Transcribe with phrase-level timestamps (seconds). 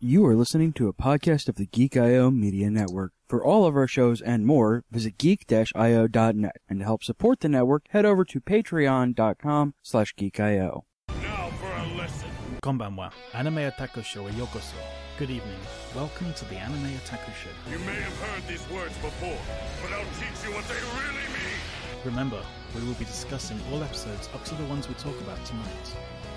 [0.00, 3.10] You are listening to a podcast of the Geek IO Media Network.
[3.26, 6.56] For all of our shows and more, visit geek-io.net.
[6.68, 10.82] And to help support the network, head over to patreon.com slash geekio.
[11.20, 12.30] Now for a lesson.
[12.62, 14.76] Konbanwa, Anime Otaku Show e yokoso.
[15.18, 15.58] Good evening.
[15.96, 17.50] Welcome to the Anime Otaku Show.
[17.68, 19.40] You may have heard these words before,
[19.82, 21.58] but I'll teach you what they really mean.
[22.04, 22.40] Remember,
[22.76, 25.96] we will be discussing all episodes up to the ones we talk about tonight.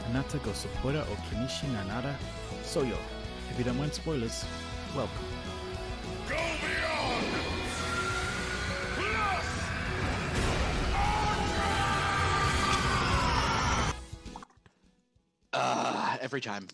[0.09, 2.15] Anata go Sopora o Kinishi Nanara
[2.63, 2.97] Soyo.
[3.51, 4.45] If you don't mind spoilers,
[4.95, 5.25] welcome.
[6.29, 7.25] Go beyond!
[8.95, 9.45] Plus!
[15.51, 16.69] Ah, every time.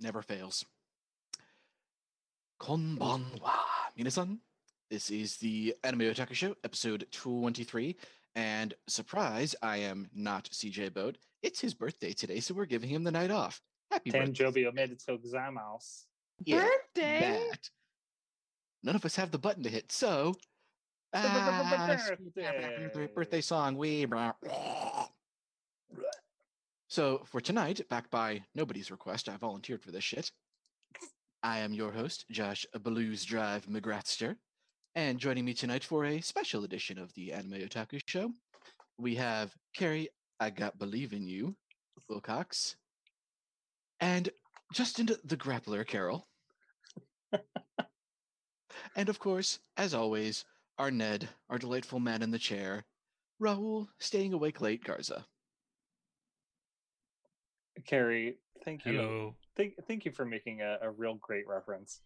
[0.00, 0.64] Never fails.
[2.60, 3.52] Konbanwa,
[3.96, 4.38] minasan.
[4.90, 7.94] This is the Anime Otaku Show, episode 23.
[8.34, 11.18] And surprise, I am not CJ Boat.
[11.44, 13.62] It's his birthday today, so we're giving him the night off.
[13.92, 14.32] Happy birthday.
[14.44, 16.04] Tenjobi omedetou gozaimasu.
[16.44, 17.46] Yeah, Birthday?
[17.50, 17.68] that.
[18.82, 20.32] None of us have the button to hit, so.
[21.14, 23.06] b- b- Ah, birthday.
[23.14, 23.76] birthday song.
[23.76, 24.06] We.
[26.88, 30.30] So for tonight, back by nobody's request, I volunteered for this shit.
[31.42, 34.36] I am your host, Josh Blues Drive McGrathster,
[34.94, 38.32] and joining me tonight for a special edition of the Anime Otaku Show,
[38.98, 40.08] we have Carrie.
[40.40, 41.56] I got believe in you,
[42.08, 42.76] Wilcox,
[44.02, 44.28] and
[44.72, 46.26] just Justin the Grappler Carol,
[48.96, 50.44] and of course, as always,
[50.78, 52.84] our Ned, our delightful man in the chair,
[53.40, 55.24] Raul, staying awake late Garza.
[57.86, 58.92] Carrie, thank you.
[58.92, 59.34] Hello.
[59.56, 62.00] Thank, thank you for making a, a real great reference.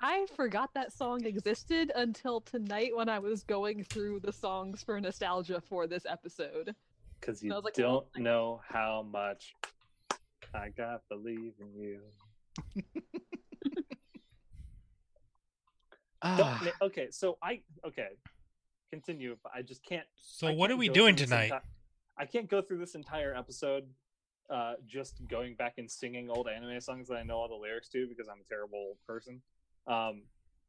[0.00, 5.00] I forgot that song existed until tonight when I was going through the songs for
[5.00, 6.74] nostalgia for this episode.
[7.18, 9.54] Because you I like, don't oh know how much
[10.54, 12.00] I got to believe in you.
[16.26, 18.08] Ah, okay, so I okay,
[18.90, 19.36] continue.
[19.42, 20.06] But I just can't.
[20.16, 21.50] So I what are we doing tonight?
[21.52, 21.60] enti-
[22.16, 23.84] I can't go through this entire episode
[24.48, 27.88] uh, just going back and singing old anime songs that I know all the lyrics
[27.90, 29.42] to because I'm a terrible person.
[29.86, 30.22] Um,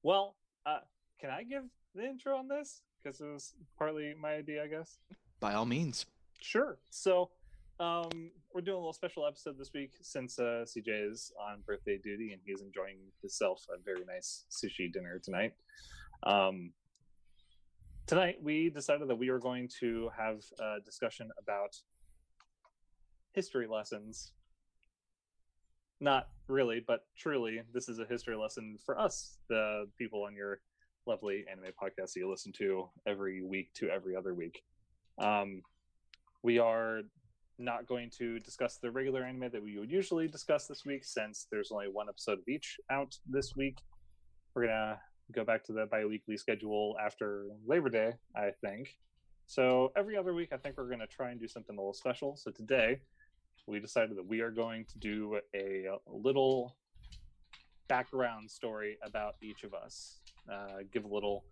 [0.04, 0.36] well,
[0.66, 0.80] uh,
[1.20, 1.64] can I give
[1.94, 2.82] the intro on this?
[3.02, 4.98] Because it was partly my idea, I guess.
[5.40, 6.06] by all means.
[6.42, 6.78] Sure.
[6.90, 7.30] So,
[7.80, 11.98] um, we're doing a little special episode this week since uh, CJ is on birthday
[12.02, 15.54] duty and he's enjoying himself a very nice sushi dinner tonight.
[16.24, 16.72] Um,
[18.08, 21.76] tonight, we decided that we were going to have a discussion about
[23.34, 24.32] history lessons.
[26.00, 30.60] Not really, but truly, this is a history lesson for us, the people on your
[31.06, 34.64] lovely anime podcast that you listen to every week to every other week.
[35.18, 35.62] Um,
[36.42, 37.02] we are
[37.58, 41.48] not going to discuss the regular anime that we would usually discuss this week since
[41.52, 43.78] there's only one episode of each out this week.
[44.54, 45.00] We're gonna
[45.32, 48.90] go back to the bi-weekly schedule after Labor Day, I think.
[49.48, 52.36] So every other week, I think we're gonna try and do something a little special.
[52.36, 53.00] So today,
[53.68, 56.76] we decided that we are going to do a, little
[57.88, 60.20] background story about each of us.
[60.52, 61.46] Uh, give a little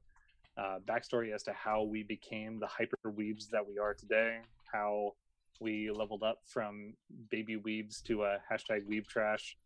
[0.57, 4.39] uh, backstory as to how we became the hyper weebs that we are today,
[4.71, 5.13] how
[5.59, 6.93] we leveled up from
[7.29, 9.57] baby weebs to a hashtag weeb trash,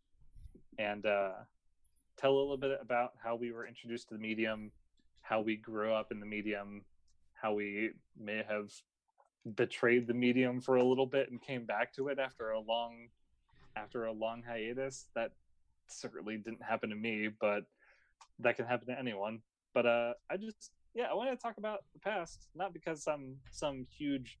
[0.78, 1.32] and uh,
[2.16, 4.70] tell a little bit about how we were introduced to the medium,
[5.22, 6.82] how we grew up in the medium,
[7.34, 8.72] how we may have
[9.54, 13.08] betrayed the medium for a little bit and came back to it after a long
[13.76, 15.06] after a long hiatus.
[15.14, 15.32] That
[15.86, 17.64] certainly didn't happen to me but
[18.40, 19.40] that can happen to anyone.
[19.74, 23.36] But uh i just yeah i wanted to talk about the past not because i'm
[23.52, 24.38] some huge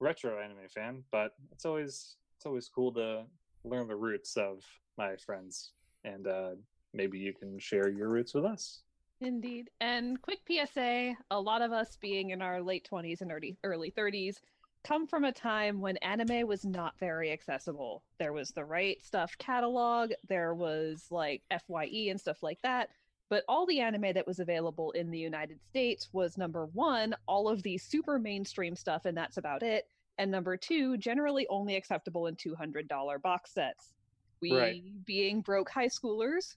[0.00, 3.24] retro anime fan but it's always it's always cool to
[3.64, 4.62] learn the roots of
[4.98, 5.72] my friends
[6.04, 6.50] and uh
[6.92, 8.82] maybe you can share your roots with us
[9.20, 9.70] Indeed.
[9.80, 13.90] And quick PSA a lot of us being in our late 20s and early, early
[13.90, 14.36] 30s
[14.84, 18.04] come from a time when anime was not very accessible.
[18.18, 22.90] There was the Right Stuff catalog, there was like FYE and stuff like that.
[23.28, 27.48] But all the anime that was available in the United States was number one, all
[27.48, 29.88] of the super mainstream stuff, and that's about it.
[30.18, 33.92] And number two, generally only acceptable in $200 box sets.
[34.40, 35.04] We, Right.
[35.04, 36.56] being broke high schoolers,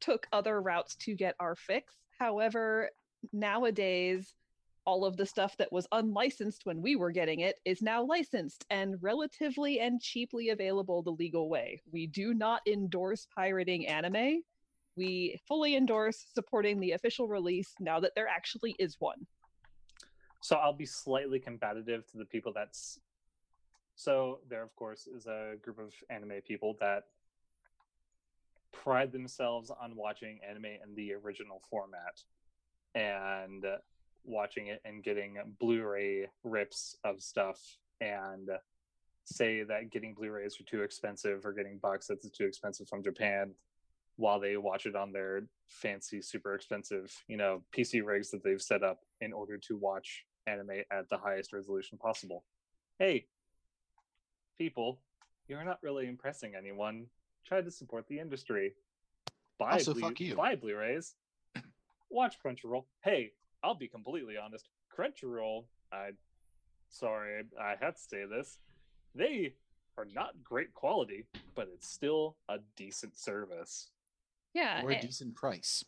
[0.00, 1.94] took other routes to get our fix.
[2.18, 2.90] However,
[3.32, 4.34] nowadays,
[4.84, 8.66] all of the stuff that was unlicensed when we were getting it is now licensed
[8.70, 11.80] and relatively and cheaply available the legal way.
[11.92, 14.42] We do not endorse pirating anime.
[14.96, 19.26] We fully endorse supporting the official release now that there actually is one.
[20.42, 22.98] So I'll be slightly combative to the people that's.
[23.94, 27.04] So there, of course, is a group of anime people that
[28.72, 32.20] pride themselves on watching anime in the original format
[32.94, 33.64] and
[34.24, 37.58] watching it and getting Blu-ray rips of stuff
[38.00, 38.48] and
[39.24, 43.02] say that getting Blu-rays are too expensive or getting box sets is too expensive from
[43.02, 43.52] Japan
[44.16, 48.60] while they watch it on their fancy super expensive you know pc rigs that they've
[48.60, 52.44] set up in order to watch anime at the highest resolution possible.
[52.98, 53.26] Hey
[54.58, 55.00] people
[55.48, 57.06] you're not really impressing anyone.
[57.44, 58.74] Try to support the industry.
[59.58, 60.34] Buy Also, Blu- fuck you.
[60.36, 61.14] buy blu-rays.
[62.10, 62.84] Watch crunchyroll.
[63.04, 63.32] Hey
[63.62, 64.68] i'll be completely honest.
[64.96, 66.10] Crunchyroll i
[66.90, 68.58] sorry i had to say this.
[69.14, 69.54] They
[69.98, 73.90] are not great quality but it's still a decent service
[74.54, 74.82] Yeah.
[74.82, 75.84] or a a- decent price.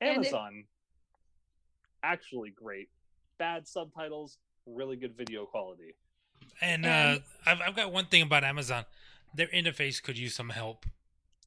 [0.00, 0.64] And it- Amazon,
[2.02, 2.88] actually great.
[3.38, 5.94] Bad subtitles, really good video quality.
[6.60, 8.84] And, And- uh, I've, I've got one thing about Amazon.
[9.34, 10.86] Their interface could use some help.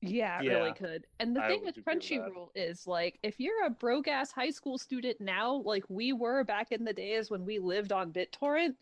[0.01, 1.07] Yeah, it Yeah, really could.
[1.19, 2.19] And the I thing with agree with that.
[2.19, 6.43] Crunchyroll is like if you're a broke ass high school student now, like we were
[6.43, 8.75] back in the days when we lived on BitTorrent,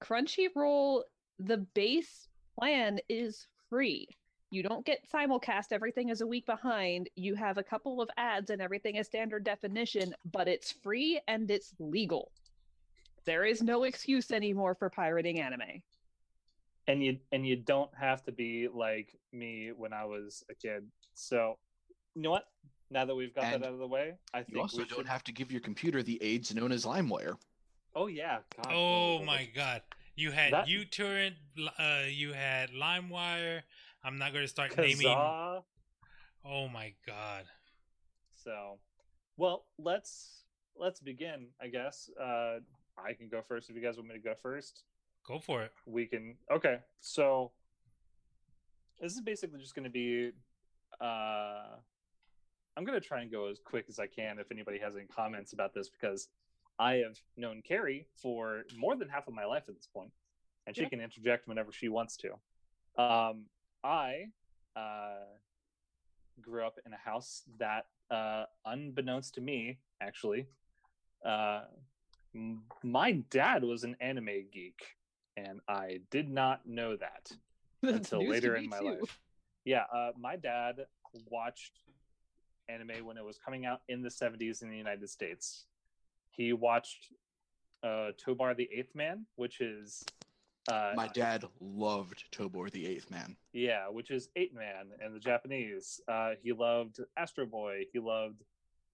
[0.00, 1.02] Crunchyroll,
[1.40, 2.28] the base
[2.58, 4.06] plan is free.
[4.54, 7.10] You don't get simulcast, everything is a week behind.
[7.16, 11.50] You have a couple of ads and everything is standard definition, but it's free and
[11.50, 12.30] it's legal.
[13.24, 15.82] There is no excuse anymore for pirating anime.
[16.86, 20.84] And you and you don't have to be like me when I was a kid.
[21.14, 21.58] So
[22.14, 22.44] you know what?
[22.92, 24.84] Now that we've got And that out of the way, I think You also we
[24.84, 25.08] don't should...
[25.08, 27.34] have to give your computer the aids known as LimeWire.
[27.96, 28.38] Oh yeah.
[28.56, 29.82] God, Oh no, my god.
[30.14, 31.34] You had That- uTorrent,
[31.76, 33.62] uh, you had LimeWire.
[34.04, 35.06] I'm not going to start naming.
[36.46, 37.44] Oh my god.
[38.42, 38.78] So,
[39.36, 40.42] well, let's
[40.76, 41.46] let's begin.
[41.60, 42.58] I guess uh,
[42.98, 44.82] I can go first if you guys want me to go first.
[45.26, 45.72] Go for it.
[45.86, 47.50] we can okay so
[49.00, 50.32] this is basically just going to be
[51.00, 51.62] uh
[52.76, 55.06] i'm going to try and go as quick as i can if anybody has any
[55.06, 56.28] comments about this because
[56.78, 60.10] i have known carrie for more than half of my life at this point
[60.66, 60.90] and she Yeah.
[60.90, 63.46] can interject whenever she wants to um
[63.84, 64.24] i
[64.76, 65.26] uh
[66.40, 70.46] grew up in a house that uh unbeknownst to me actually
[71.24, 71.62] uh
[72.34, 74.96] m- my dad was an anime geek
[75.36, 77.30] and I did not know that
[77.82, 78.84] until later in my too.
[78.84, 79.18] life.
[79.64, 80.86] Yeah, uh, my dad
[81.28, 81.80] watched
[82.68, 85.66] anime when it was coming out in the 70s in the United States.
[86.30, 87.08] He watched
[87.82, 90.04] uh, Tobor the Eighth Man, which is
[90.70, 93.36] uh, My dad loved Tobor the Eighth Man.
[93.52, 96.00] yeah, which is Eight Man in the Japanese.
[96.08, 97.84] Uh, he loved Astro Boy.
[97.92, 98.42] He loved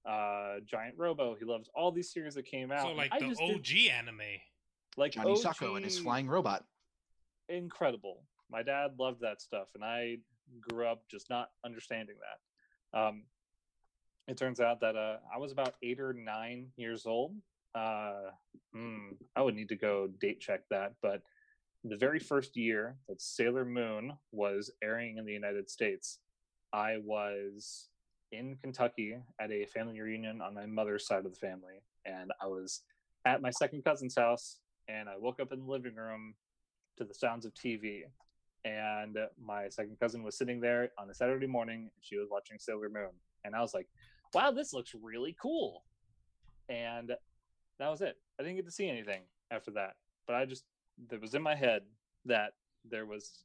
[0.08, 1.36] uh, Giant Robo.
[1.38, 2.82] He loved all these series that came out.
[2.82, 4.20] So like I the just did- OG anime.
[4.96, 6.64] like Johnny Sokko and his flying robot.
[7.48, 8.22] incredible.
[8.50, 10.16] My dad loved that stuff, and I
[10.60, 12.16] grew up just not understanding
[12.92, 12.98] that.
[12.98, 13.22] Um,
[14.26, 17.36] it turns out that uh, I was about eight or nine years old.
[17.74, 18.30] Uh,
[18.74, 21.22] hmm, I would need to go date check that, but
[21.84, 26.18] the very first year that Sailor Moon was airing in the United States,
[26.72, 27.88] I was
[28.32, 32.46] in Kentucky at a family reunion on my mother's side of the family, and I
[32.46, 32.82] was
[33.24, 34.58] at my second cousin's house,
[34.88, 36.34] and I woke up in the living room
[36.98, 38.02] to the sounds of TV.
[38.64, 42.58] And my second cousin was sitting there on a Saturday morning, and she was watching
[42.58, 43.10] Sailor Moon,
[43.44, 43.88] and I was like,
[44.34, 45.86] "Wow, this looks really cool."
[46.68, 47.08] And
[47.78, 48.20] that was it.
[48.38, 49.96] I didn't get to see anything after that,
[50.26, 50.64] but I just
[51.10, 51.82] it was in my head
[52.26, 52.52] that
[52.88, 53.44] there was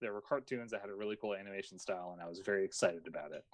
[0.00, 3.06] there were cartoons that had a really cool animation style, and I was very excited
[3.06, 3.44] about it.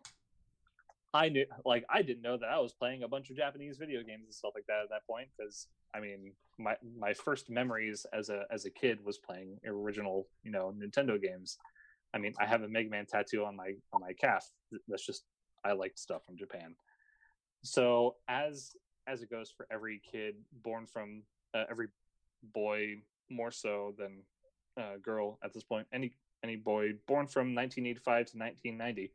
[1.14, 4.02] I knew, like, I didn't know that I was playing a bunch of Japanese video
[4.02, 5.28] games and stuff like that at that point.
[5.36, 10.26] Because I mean, my my first memories as a as a kid was playing original,
[10.42, 11.58] you know, Nintendo games.
[12.14, 14.50] I mean, I have a Mega Man tattoo on my on my calf.
[14.88, 15.24] That's just
[15.64, 16.74] I liked stuff from Japan.
[17.62, 18.72] So as
[19.06, 21.22] as it goes for every kid born from
[21.54, 21.88] uh, every
[22.54, 23.02] boy
[23.32, 24.22] more so than
[24.76, 26.12] uh, girl at this point, any
[26.42, 29.12] any boy born from 1985 to 1990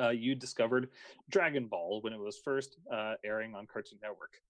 [0.00, 0.88] uh, you discovered
[1.28, 4.40] Dragon Ball when it was first uh, airing on Cartoon Network.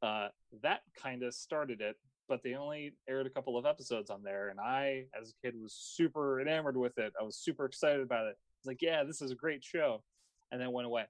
[0.00, 0.28] Uh,
[0.62, 1.96] that kind of started it
[2.28, 4.50] but they only aired a couple of episodes on there.
[4.50, 7.14] And I, as a kid, was super enamored with it.
[7.18, 8.36] I was super excited about it.
[8.38, 10.02] I was like, yeah, this is a great show.
[10.52, 11.04] And then went away.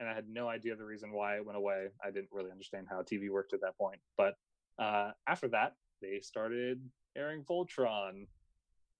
[0.00, 1.88] And I had no idea the reason why it went away.
[2.02, 4.00] I didn't really understand how TV worked at that point.
[4.16, 4.36] But
[4.78, 6.82] uh, after that, they started
[7.16, 8.26] airing Voltron.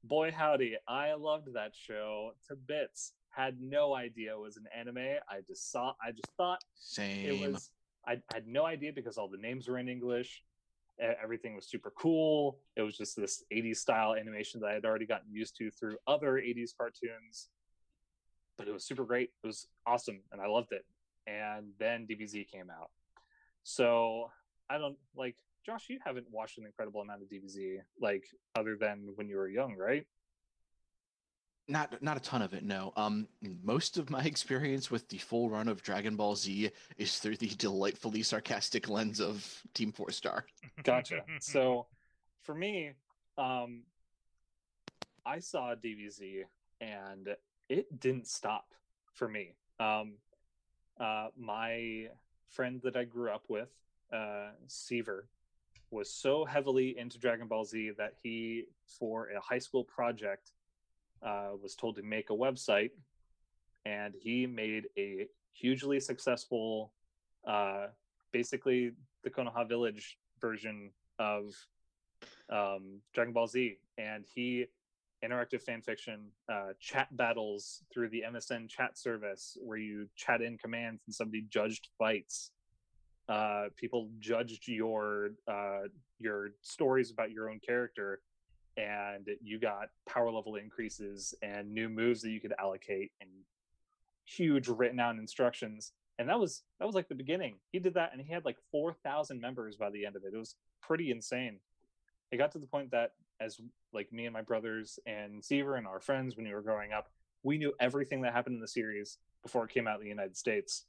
[0.05, 3.13] Boy, howdy, I loved that show to bits.
[3.31, 5.19] Had no idea it was an anime.
[5.29, 7.27] I just saw, I just thought Same.
[7.27, 7.71] it was
[8.07, 10.43] I, I had no idea because all the names were in english
[11.23, 15.07] everything was super cool it was just this 80s style animation that i had already
[15.07, 17.49] gotten used to through other 80s cartoons
[18.57, 20.85] but it was super great it was awesome and i loved it
[21.27, 22.91] and then dbz came out
[23.65, 24.31] so
[24.71, 28.25] i don't like josh you haven't watched an incredible amount of dbz like
[28.57, 30.07] other than when you were young right?
[31.69, 32.93] Not not a ton of it no.
[32.97, 33.29] Um
[33.63, 37.49] most of my experience with the full run of dragon ball z is through the
[37.49, 40.45] delightfully sarcastic lens of team four star.
[40.83, 41.23] Gotcha.
[41.41, 41.87] So
[42.43, 42.91] for me
[43.39, 43.83] um
[45.25, 46.43] i saw dbz
[46.81, 47.29] and
[47.69, 48.75] it didn't stop
[49.15, 49.55] for me.
[49.79, 50.15] Um
[50.99, 52.09] uh my
[52.49, 53.71] friend that i grew up with
[54.13, 55.29] uh seaver
[55.93, 58.65] was so heavily into dragon ball z that he
[58.99, 60.53] for a high school project
[61.23, 62.91] uh, was told to make a website
[63.85, 66.93] and he made a hugely successful
[67.47, 67.87] uh,
[68.33, 71.55] basically the konoha village version of
[72.51, 73.79] um, dragon ball z.
[73.99, 74.67] And he
[75.25, 76.21] interactive fan fiction
[76.51, 81.43] uh, chat battles through the msn chat service where you chat in commands and somebody
[81.49, 82.51] judged fights
[83.29, 85.83] uh, people judged your uh,
[86.19, 88.21] your stories about your own character
[88.77, 93.31] and you got power level increases and new moves that you could allocate and
[94.25, 95.93] huge written out instructions.
[96.19, 97.57] And that was that was like the beginning.
[97.71, 100.35] He did that and he had like 4000 members by the end of it.
[100.35, 101.59] It was pretty insane.
[102.31, 103.61] It got to the point that as
[103.93, 107.09] like me and my brothers and Seaver and our friends when we were growing up
[107.43, 110.37] we knew everything that happened in the series before it came out in the united
[110.37, 110.85] states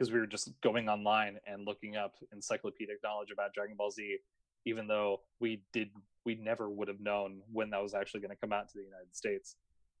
[0.00, 4.16] because we were just going online and looking up encyclopedic knowledge about dragon ball z
[4.64, 5.90] even though we did
[6.24, 8.84] we never would have known when that was actually going to come out to the
[8.84, 9.56] United States.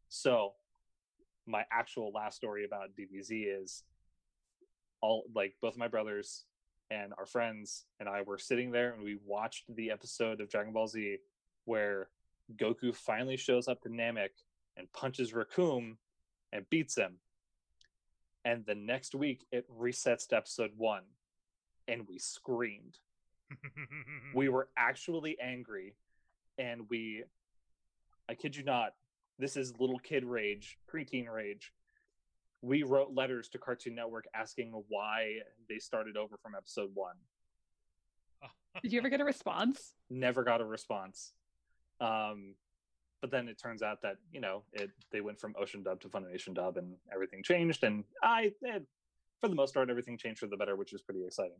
[0.08, 0.52] So
[1.46, 3.84] my actual last story about DBZ is
[5.00, 6.44] all like both my brothers
[6.90, 10.72] and our friends and I were sitting there and we watched the episode of Dragon
[10.72, 11.16] Ball Z
[11.64, 12.08] where
[12.56, 14.30] Goku finally shows up to Namek
[14.76, 15.96] and punches Recoome
[16.52, 17.14] and beats him.
[18.44, 21.02] And the next week it resets to episode 1
[21.88, 22.98] and we screamed.
[24.34, 25.94] We were actually angry
[26.58, 27.24] and we
[28.28, 28.92] i kid you not
[29.40, 31.72] this is little kid rage preteen rage.
[32.62, 37.16] We wrote letters to cartoon network asking why they started over from episode one.
[38.82, 39.94] Did you ever get a response?
[40.10, 41.32] never got a response.
[42.00, 42.54] Um
[43.20, 46.08] but then it turns out that you know it they went from ocean dub to
[46.08, 48.84] funimation dub and everything changed and i it,
[49.40, 51.58] for the most part everything changed for the better which is pretty exciting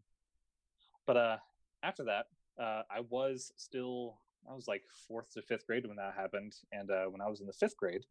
[1.06, 1.36] but uh
[1.82, 2.26] after that,
[2.58, 4.18] uh, I was still
[4.50, 7.40] I was like fourth to fifth grade when that happened, and uh, when I was
[7.40, 8.04] in the fifth grade,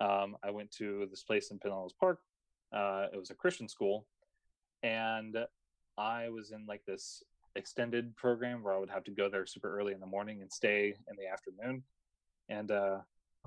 [0.00, 2.20] um, I went to this place in Pinellas Park.
[2.72, 4.06] Uh, it was a Christian school,
[4.82, 5.36] and
[5.98, 7.22] I was in like this
[7.56, 10.52] extended program where I would have to go there super early in the morning and
[10.52, 11.82] stay in the afternoon.
[12.48, 12.98] And uh,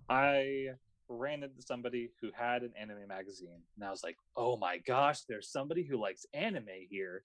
[0.10, 0.70] I
[1.08, 5.22] ran into somebody who had an anime magazine, and I was like, "Oh my gosh,
[5.22, 7.24] there's somebody who likes anime here."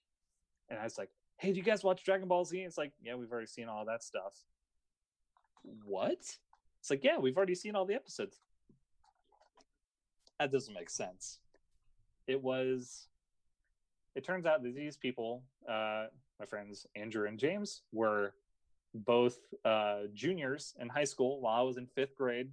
[0.69, 2.57] And I was like, hey, do you guys watch Dragon Ball Z?
[2.59, 4.33] It's like, yeah, we've already seen all that stuff.
[5.83, 6.19] What?
[6.79, 8.39] It's like, yeah, we've already seen all the episodes.
[10.39, 11.39] That doesn't make sense.
[12.27, 13.07] It was.
[14.15, 16.05] It turns out that these people, uh,
[16.39, 18.33] my friends Andrew and James, were
[18.95, 22.49] both uh, juniors in high school while I was in fifth grade,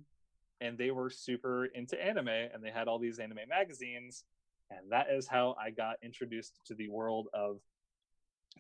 [0.61, 4.25] and they were super into anime, and they had all these anime magazines,
[4.71, 7.61] and that is how I got introduced to the world of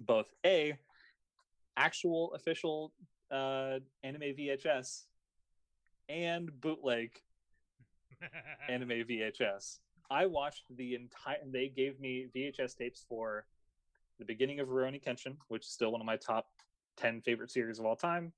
[0.01, 0.79] both a
[1.77, 2.93] actual official
[3.31, 5.05] uh, anime VHS
[6.09, 7.21] and bootleg
[8.69, 9.79] anime VHS.
[10.11, 11.39] I watched the entire.
[11.47, 13.47] They gave me VHS tapes for
[14.19, 16.47] the beginning of Rurouni Kenshin, which is still one of my top
[16.97, 18.33] ten favorite series of all time,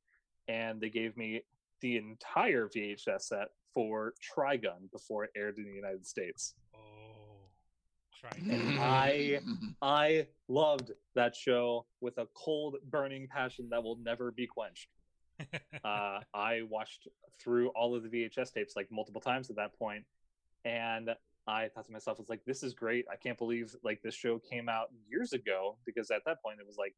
[0.49, 1.43] and they gave me
[1.81, 6.55] the entire VHS set for Trigun before it aired in the United States.
[6.75, 6.79] oh,
[8.19, 8.31] try.
[8.51, 9.41] And I
[9.83, 14.89] I loved that show with a cold, burning passion that will never be quenched.
[15.85, 17.09] Uh, I watched
[17.39, 20.05] through all of the VHS tapes like multiple times at that point,
[20.65, 21.11] and
[21.47, 23.05] I thought to myself, "I was like, this is great.
[23.13, 26.67] I can't believe like this show came out years ago." Because at that point, it
[26.67, 26.95] was like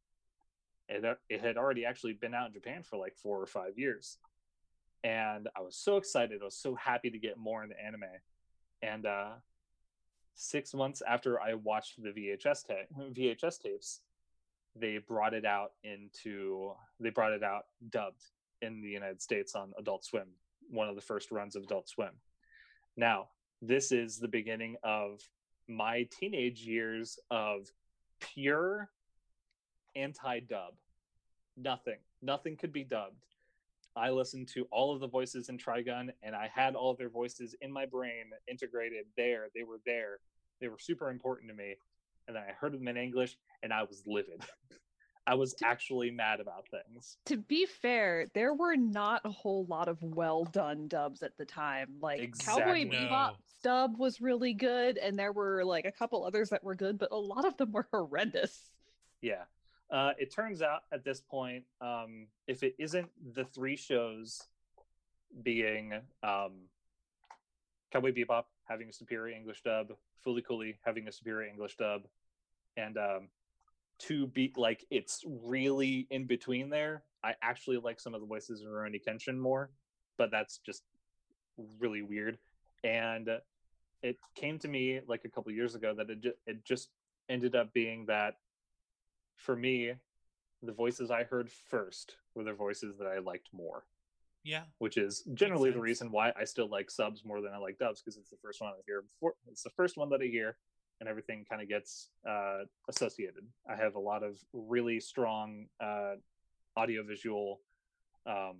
[0.88, 3.78] It, uh, it had already actually been out in Japan for like four or five
[3.78, 4.18] years.
[5.04, 6.40] And I was so excited.
[6.42, 8.04] I was so happy to get more into anime.
[8.82, 9.30] And uh,
[10.34, 14.00] six months after I watched the VHS, ta- VHS tapes,
[14.78, 18.22] they brought it out into they brought it out dubbed
[18.62, 20.28] in the United States on Adult Swim,
[20.70, 22.12] one of the first runs of Adult Swim.
[22.96, 23.28] Now,
[23.62, 25.20] this is the beginning of
[25.68, 27.70] my teenage years of
[28.20, 28.90] pure
[29.96, 30.74] anti-dub.
[31.56, 33.24] Nothing, nothing could be dubbed.
[33.96, 37.08] I listened to all of the voices in Trigun, and I had all of their
[37.08, 39.46] voices in my brain integrated there.
[39.54, 40.18] They were there.
[40.60, 41.76] They were super important to me.
[42.28, 44.42] And then I heard them in English, and I was livid.
[45.28, 47.16] I was actually mad about things.
[47.26, 51.44] To be fair, there were not a whole lot of well done dubs at the
[51.44, 51.96] time.
[52.00, 52.84] Like Cowboy Exactly.
[53.08, 53.36] Bebop No.
[53.64, 57.10] dub was really good, and there were like a couple others that were good, but
[57.12, 58.70] a lot of them were horrendous.
[59.20, 59.44] Yeah.
[59.90, 64.42] Uh, it turns out at this point, um, if it isn't the three shows
[65.42, 66.52] being um,
[67.92, 69.92] Cowboy Bebop having a superior English dub,
[70.26, 72.02] Fooly Cooly having a superior English dub,
[72.76, 73.28] and um,
[73.98, 77.04] to be like it's really in between there.
[77.22, 79.70] I actually like some of the voices in Rurouni Kenshin more,
[80.18, 80.82] but that's just
[81.78, 82.38] really weird.
[82.84, 83.28] And
[84.02, 86.90] it came to me like a couple years ago that it ju- it just
[87.28, 88.34] ended up being that
[89.36, 89.92] for me,
[90.62, 93.86] the voices I heard first were the voices that I liked more,
[94.42, 94.64] Yeah.
[94.78, 98.00] which is generally the reason why I still like subs more than I like dubs
[98.00, 99.34] because it's the first one I hear before.
[99.48, 100.56] It's the first one that I hear,
[101.00, 103.46] and everything kind of gets uh, associated.
[103.68, 106.14] I have a lot of really strong uh,
[106.76, 107.60] audiovisual
[108.26, 108.56] um,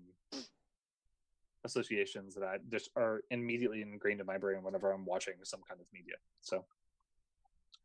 [1.65, 5.81] associations that I just are immediately ingrained in my brain whenever I'm watching some kind
[5.81, 6.15] of media.
[6.41, 6.65] So,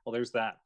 [0.05, 0.59] well, there's that.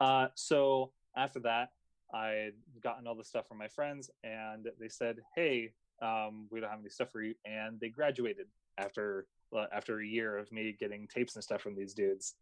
[0.00, 1.70] Uh, so after that,
[2.12, 6.70] I'd gotten all the stuff from my friends, and they said, "Hey, um, we don't
[6.70, 8.46] have any stuff for you," and they graduated
[8.78, 12.34] after uh, after a year of me getting tapes and stuff from these dudes.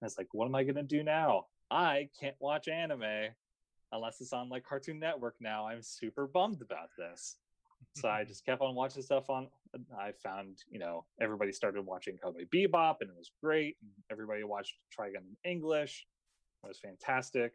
[0.00, 1.46] And it's like, what am I gonna do now?
[1.70, 3.28] I can't watch anime
[3.92, 5.66] unless it's on like Cartoon Network now.
[5.66, 7.36] I'm super bummed about this.
[7.96, 9.48] So I just kept on watching stuff on.
[9.98, 13.76] I found, you know, everybody started watching Cowboy Bebop, and it was great.
[13.80, 16.06] And everybody watched Trigun in English.
[16.62, 17.54] It was fantastic.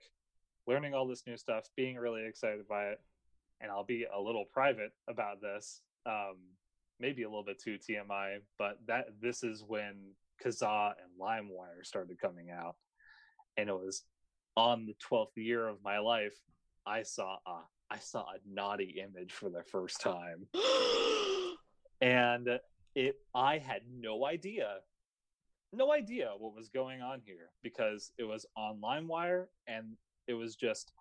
[0.68, 3.02] Learning all this new stuff, being really excited by it,
[3.62, 5.82] and I'll be a little private about this.
[6.06, 6.38] Um,
[7.00, 12.20] maybe a little bit too TMI, but that this is when Kazaa and LimeWire started
[12.20, 12.76] coming out,
[13.58, 14.04] and it was
[14.58, 16.36] on the twelfth year of my life.
[16.86, 20.48] I saw a I saw a naughty image for the first time,
[22.02, 22.50] and
[22.96, 24.78] it I had no idea,
[25.74, 29.96] no idea what was going on here because it was on LimeWire and
[30.28, 30.92] it was just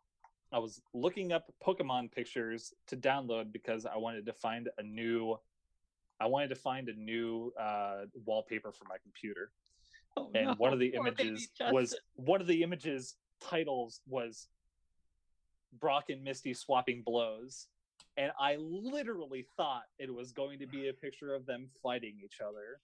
[0.53, 5.37] I was looking up Pokemon pictures to download because I wanted to find a new
[6.21, 9.51] I wanted to find a new uh, wallpaper for my computer.
[10.17, 14.49] Oh, And no, one of the poor images was one of the images titles was
[15.81, 17.67] Brock and Misty swapping blows.
[18.17, 22.39] And I literally thought it was going to be a picture of them fighting each
[22.41, 22.81] other.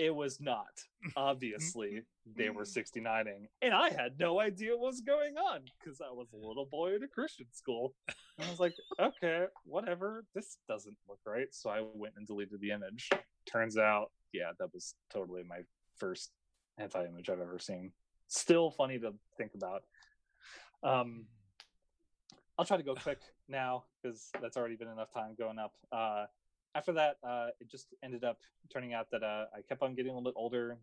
[0.00, 0.82] It was not.
[1.16, 2.00] Obviously,
[2.34, 3.48] they were 69ing.
[3.60, 6.94] And I had no idea what was going on because I was a little boy
[6.94, 7.92] in a Christian school.
[8.38, 10.24] And I was like, okay, whatever.
[10.34, 11.48] This doesn't look right.
[11.50, 13.10] So I went and deleted the image.
[13.44, 15.58] Turns out, yeah, that was totally my
[15.98, 16.30] first
[16.80, 17.92] hentai image I've ever seen.
[18.28, 19.82] Still funny to think about.
[20.82, 21.26] Um,
[22.58, 25.74] I'll try to go quick now because that's already been enough time going up.
[25.92, 26.24] Uh,
[26.74, 28.38] after that, uh, it just ended up
[28.72, 30.78] turning out that uh, I kept on getting a little bit older.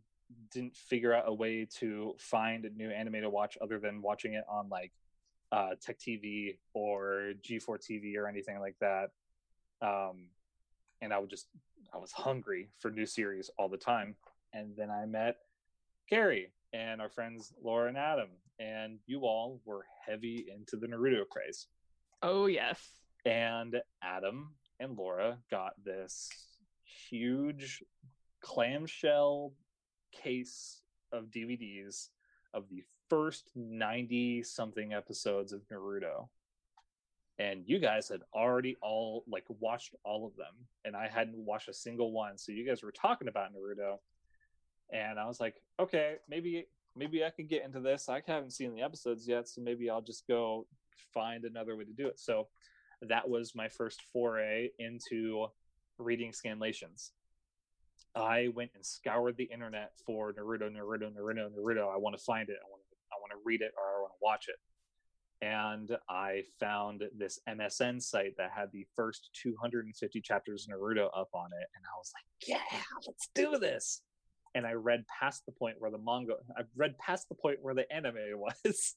[0.51, 4.33] Didn't figure out a way to find a new anime to watch other than watching
[4.33, 4.91] it on like
[5.51, 9.11] uh, Tech TV or G4 TV or anything like that.
[9.81, 10.27] Um,
[11.01, 11.47] and I would just
[11.93, 14.15] I was hungry for new series all the time.
[14.53, 15.37] And then I met
[16.09, 21.27] Gary and our friends Laura and Adam, and you all were heavy into the Naruto
[21.29, 21.67] craze.
[22.21, 22.85] Oh yes.
[23.25, 26.29] And Adam and Laura got this
[27.09, 27.83] huge
[28.41, 29.53] clamshell
[30.11, 32.09] case of DVDs
[32.53, 36.27] of the first 90 something episodes of Naruto.
[37.39, 40.53] And you guys had already all like watched all of them,
[40.85, 42.37] and I hadn't watched a single one.
[42.37, 43.97] So you guys were talking about Naruto,
[44.91, 48.09] and I was like, okay, maybe maybe I can get into this.
[48.09, 50.65] I haven't seen the episodes yet, so maybe I'll just go
[51.13, 52.19] find another way to do it.
[52.19, 52.47] So
[53.01, 55.47] that was my first foray into
[55.97, 57.11] reading scanlations.
[58.15, 61.93] I went and scoured the internet for Naruto, Naruto, Naruto, Naruto.
[61.93, 62.57] I want to find it.
[62.63, 64.55] I want to, I want to read it, or I want to watch it.
[65.41, 71.29] and I found this MSN site that had the first 250 chapters of Naruto up
[71.33, 74.01] on it, and I was like, "Yeah, let's do this."
[74.55, 77.75] And I read past the point where the manga, I read past the point where
[77.75, 78.95] the anime was,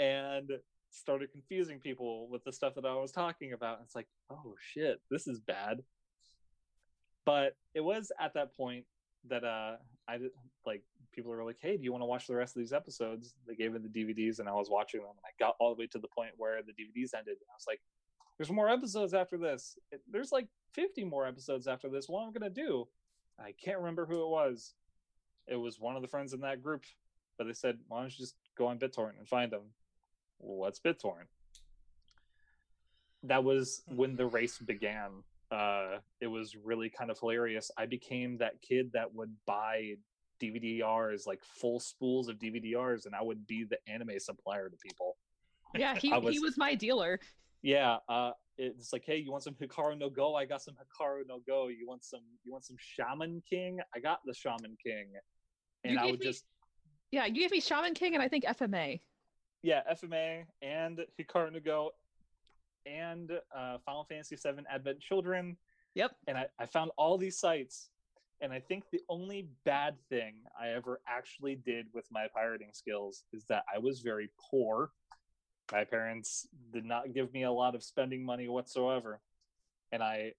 [0.00, 0.50] and
[0.94, 3.80] started confusing people with the stuff that I was talking about.
[3.82, 5.82] It's like, oh shit, this is bad.
[7.24, 8.84] But it was at that point
[9.28, 9.76] that uh
[10.06, 10.30] I did
[10.66, 13.34] like people were like, "Hey, do you want to watch the rest of these episodes?"
[13.46, 15.80] They gave me the DVDs, and I was watching them, and I got all the
[15.80, 17.80] way to the point where the DVDs ended, and I was like,
[18.36, 19.78] "There's more episodes after this.
[20.10, 22.08] There's like 50 more episodes after this.
[22.08, 22.88] What am I gonna do?"
[23.38, 24.74] I can't remember who it was.
[25.46, 26.84] It was one of the friends in that group,
[27.38, 29.72] but they said, "Why don't you just go on BitTorrent and find them?"
[30.38, 31.28] What's BitTorrent?
[33.22, 35.10] That was when the race began.
[35.50, 37.70] Uh, it was really kind of hilarious.
[37.78, 39.94] I became that kid that would buy
[40.42, 45.16] DVDRs, like full spools of DVDRs, and I would be the anime supplier to people.
[45.74, 47.18] Yeah, he I he was- was my dealer.
[47.62, 50.34] Yeah, uh, it's like, hey, you want some Hikaru no Go?
[50.34, 51.68] I got some Hikaru no Go.
[51.68, 52.20] You want some?
[52.44, 53.78] You want some Shaman King?
[53.94, 55.06] I got the Shaman King,
[55.82, 56.44] and I would me- just
[57.10, 59.00] Yeah, you gave me Shaman King and I think FMA.
[59.64, 61.92] Yeah, FMA and Hikaru no Go,
[62.84, 65.56] and uh, Final Fantasy VII Advent Children.
[65.94, 66.10] Yep.
[66.28, 67.88] And I, I found all these sites,
[68.42, 73.24] and I think the only bad thing I ever actually did with my pirating skills
[73.32, 74.90] is that I was very poor.
[75.72, 79.22] My parents did not give me a lot of spending money whatsoever,
[79.92, 80.32] and I,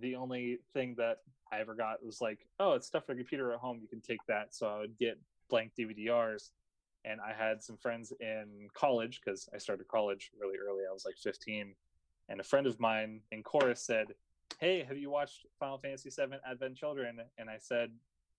[0.00, 1.18] the only thing that
[1.52, 3.80] I ever got was like, oh, it's stuff for your computer at home.
[3.82, 4.54] You can take that.
[4.54, 5.18] So I would get
[5.50, 6.52] blank DVDRs
[7.04, 10.84] and I had some friends in college because I started college really early.
[10.88, 11.74] I was like 15,
[12.28, 14.14] and a friend of mine in chorus said,
[14.58, 17.92] "Hey, have you watched Final Fantasy VII Advent Children?" And I said,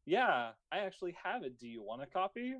[0.06, 1.60] "Yeah, I actually have it.
[1.60, 2.56] Do you want a copy?"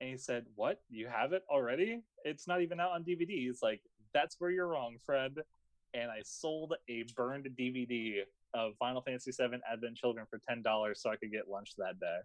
[0.00, 0.82] And he said, "What?
[0.88, 2.02] You have it already?
[2.24, 3.82] It's not even out on DVD." He's like,
[4.12, 5.44] "That's where you're wrong, Fred."
[5.92, 11.02] And I sold a burned DVD of Final Fantasy VII Advent Children for ten dollars
[11.02, 12.20] so I could get lunch that day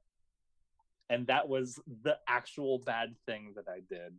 [1.10, 4.14] and that was the actual bad thing that I did.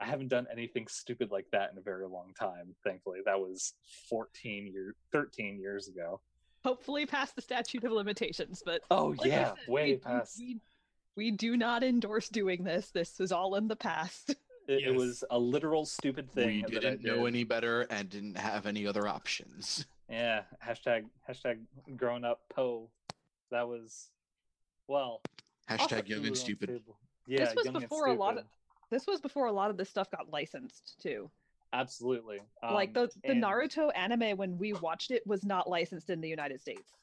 [0.00, 2.74] I haven't done anything stupid like that in a very long time.
[2.84, 3.74] Thankfully, that was
[4.08, 6.20] 14 years, 13 years ago.
[6.64, 10.36] Hopefully past the statute of limitations, but Oh like yeah, said, way we, we- past.
[10.38, 10.60] We,
[11.16, 12.90] we do not endorse doing this.
[12.90, 14.34] This is all in the past.
[14.68, 16.64] It, it was a literal stupid thing.
[16.68, 19.84] we that I didn't know any better and didn't have any other options.
[20.08, 21.58] Yeah, hashtag hashtag
[21.96, 22.88] grown up Poe.
[23.50, 24.10] That was
[24.86, 25.22] well.
[25.70, 26.82] Hashtag young and stupid.
[27.26, 28.44] Yeah, this was young and before a lot of
[28.90, 31.30] this was before a lot of this stuff got licensed too.
[31.72, 36.10] absolutely like Um, the the and- Naruto anime when we watched it was not licensed
[36.10, 36.96] in the United States.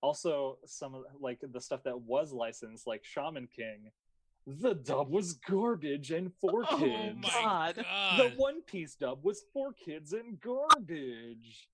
[0.00, 3.90] also some of like the stuff that was licensed like shaman king
[4.46, 7.74] the dub was garbage and for Oh kids my God.
[8.16, 11.68] the one piece dub was for kids and garbage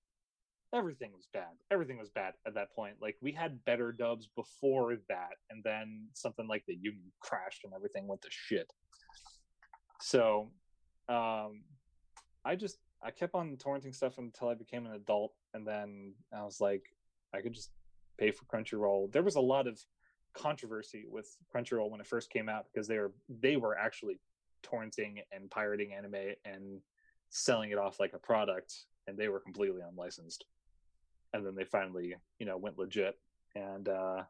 [0.75, 1.53] everything was bad.
[1.71, 2.95] Everything was bad at that point.
[3.01, 7.73] Like we had better dubs before that and then something like the union crashed and
[7.73, 8.71] everything went to shit.
[10.01, 10.51] So
[11.07, 11.61] um
[12.43, 16.43] i just i kept on torrenting stuff until i became an adult and then i
[16.43, 16.81] was like
[17.31, 17.69] i could just
[18.17, 19.11] pay for crunchyroll.
[19.11, 19.79] There was a lot of
[20.33, 24.19] controversy with crunchyroll when it first came out because they were they were actually
[24.63, 26.81] torrenting and pirating anime and
[27.29, 28.73] selling it off like a product
[29.07, 30.45] and they were completely unlicensed
[31.35, 33.17] and then they finally you know went legit
[33.55, 34.23] and uh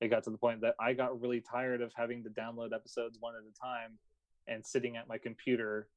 [0.00, 3.18] it got to the point that i got really tired of having to download episodes
[3.20, 3.98] one at a time
[4.46, 5.88] and sitting at my computer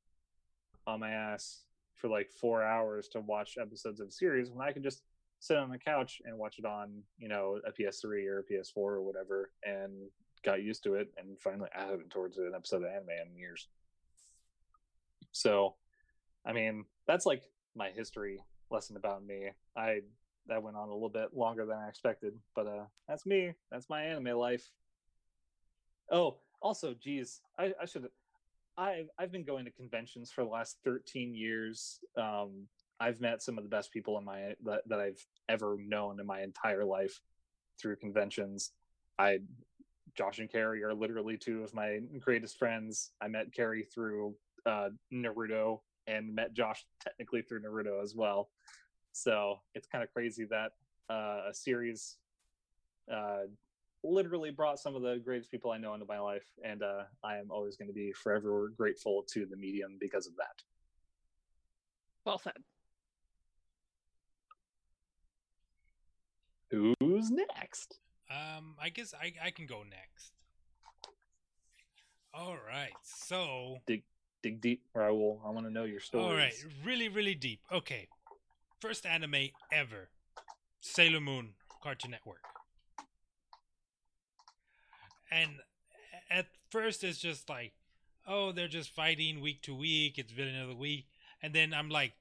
[0.86, 1.64] on my ass
[1.96, 5.04] for like four hours to watch episodes of a series when i could just
[5.40, 8.78] sit on the couch and watch it on you know a ps3 or a ps4
[8.78, 9.92] or whatever and
[10.44, 13.68] got used to it and finally I haven't towards an episode of anime in years.
[15.32, 15.76] So,
[16.46, 17.44] I mean, that's like
[17.76, 19.50] my history lesson about me.
[19.76, 20.02] I
[20.48, 23.54] that went on a little bit longer than I expected, but uh that's me.
[23.72, 24.70] That's my anime life.
[26.12, 28.08] Oh, also, geez, I, I should
[28.78, 32.00] I've I've been going to conventions for the last 13 years.
[32.16, 32.68] Um
[33.00, 36.26] I've met some of the best people in my that, that I've ever known in
[36.26, 37.22] my entire life
[37.80, 38.72] through conventions.
[39.20, 39.40] I
[40.16, 43.12] Josh and Carrie are literally two of my greatest friends.
[43.22, 48.50] I met Carrie through uh, Naruto and met Josh technically through Naruto as well.
[49.18, 50.74] So it's kind of crazy that
[51.10, 52.18] uh, a series
[53.12, 53.46] uh,
[54.04, 57.38] literally brought some of the greatest people I know into my life, and uh, I
[57.38, 60.62] am always going to be forever grateful to the medium because of that.
[62.26, 62.58] Well said.
[66.70, 67.98] Who's next?
[68.30, 70.34] Um, I guess I I can go next.
[72.34, 72.92] All right.
[73.02, 74.04] So Dig-
[74.44, 75.40] dig deep, Raul.
[75.44, 76.24] I want to know your story.
[76.24, 76.54] All right,
[76.86, 77.62] really, really deep.
[77.72, 78.10] Okay,
[78.80, 80.10] first anime ever,
[80.82, 82.44] Sailor Moon, Cartoon Network.
[85.32, 85.52] And
[86.30, 87.74] at first, it's just like,
[88.28, 90.18] oh, they're just fighting week to week.
[90.18, 91.08] It's villain of the week,
[91.42, 92.14] and then I'm like,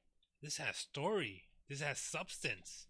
[0.42, 1.45] this has story.
[1.69, 2.87] This has substance.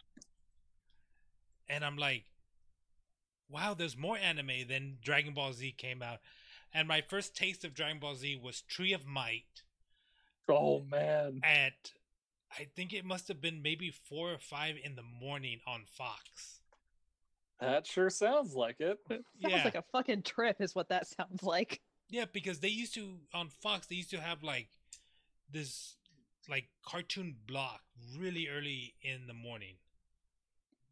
[1.68, 2.24] And I'm like,
[3.48, 6.18] wow, there's more anime than Dragon Ball Z came out.
[6.72, 9.62] And my first taste of Dragon Ball Z was Tree of Might
[10.48, 11.40] Oh man.
[11.42, 11.92] at
[12.58, 16.60] I think it must have been maybe four or five in the morning on Fox.
[17.60, 18.98] That sure sounds like it.
[19.08, 19.64] Sounds Yeah.
[19.64, 21.80] like a fucking trip, is what that sounds like.
[22.08, 24.68] Yeah, because they used to on Fox they used to have like
[25.50, 25.96] this
[26.48, 27.80] like cartoon block
[28.18, 29.76] really early in the morning.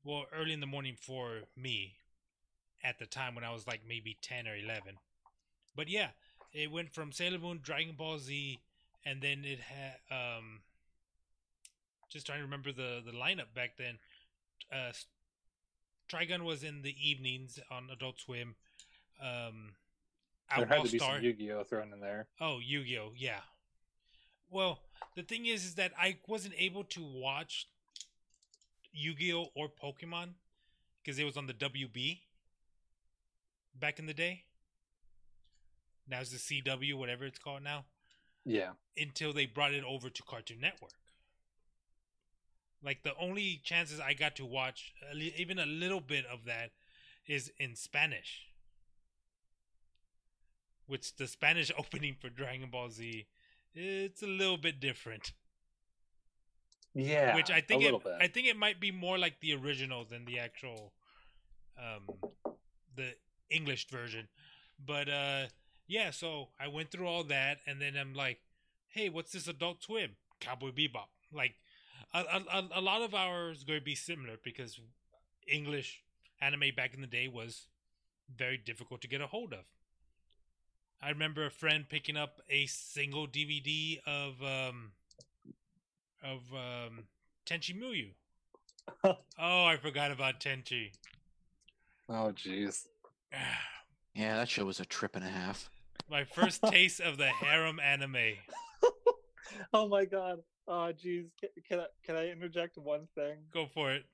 [0.03, 1.95] Well, early in the morning for me
[2.83, 4.97] at the time when I was like maybe 10 or 11.
[5.77, 6.09] But yeah,
[6.53, 8.59] it went from Sailor Moon, Dragon Ball Z,
[9.07, 10.61] and then it had um
[12.15, 13.99] just trying to remember the the lineup back then.
[14.73, 14.93] Uh
[16.11, 18.55] Trigun was in the evenings on Adult Swim.
[19.21, 19.73] Um
[20.57, 21.15] there Outlaw had to be Star.
[21.17, 22.27] some Yu-Gi-Oh thrown in there.
[22.41, 23.41] Oh, Yu-Gi-Oh, yeah.
[24.51, 24.79] Well,
[25.17, 27.67] the thing is, is that I wasn't able to watch
[28.93, 30.35] Yu-Gi-Oh or Pokemon
[31.03, 32.21] because it was on the WB
[33.75, 34.45] back in the day.
[36.07, 37.87] Now it's the CW, whatever it's called now.
[38.45, 38.73] Yeah.
[38.99, 40.93] Until they brought it over to Cartoon Network.
[42.85, 44.93] Like the only chances I got to watch
[45.37, 46.71] even a little bit of that
[47.27, 48.47] is in Spanish.
[50.87, 53.27] Which the Spanish opening for Dragon Ball Z,
[53.75, 55.33] it's a little bit different.
[56.95, 57.35] Yeah.
[57.35, 57.95] which I think it.
[58.21, 60.93] I think it might be more like the original than the actual,
[61.77, 62.33] um,
[62.95, 63.15] the
[63.51, 64.29] English version.
[64.85, 65.47] But uh,
[65.89, 68.39] yeah, so I went through all that, and then I'm like,
[68.89, 70.11] hey, what's this Adult Swim?
[70.41, 71.09] Cowboy Bebop.
[71.33, 71.55] Like,
[72.15, 74.81] a, a, a- a lot of ours going to be similar because
[75.47, 76.03] English
[76.41, 77.67] anime back in the day was
[78.35, 79.65] very difficult to get a hold of.
[81.03, 84.93] I remember a friend picking up a single DVD of um
[86.23, 87.05] of um
[87.47, 88.09] Tenchi Muyo.
[89.05, 90.93] oh, I forgot about Tenchi.
[92.09, 92.87] oh jeez.
[94.17, 95.69] Yeah, that show was a trip and a half.
[96.09, 98.35] My first taste of the harem anime.
[99.75, 100.39] oh my god.
[100.67, 101.27] Oh jeez.
[101.41, 103.37] Can, can I can I interject one thing?
[103.53, 104.05] Go for it.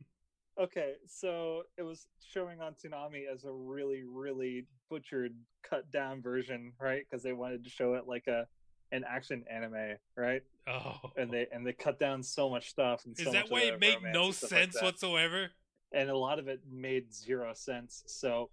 [0.61, 5.33] Okay, so it was showing on Toonami as a really, really butchered,
[5.63, 7.03] cut down version, right?
[7.09, 8.47] Because they wanted to show it like a
[8.93, 10.43] an action anime, right?
[10.69, 13.05] Oh, And they and they cut down so much stuff.
[13.07, 15.51] And is so that why it made no stuff like sense whatsoever?
[15.93, 18.03] and a lot of it made zero sense.
[18.07, 18.51] So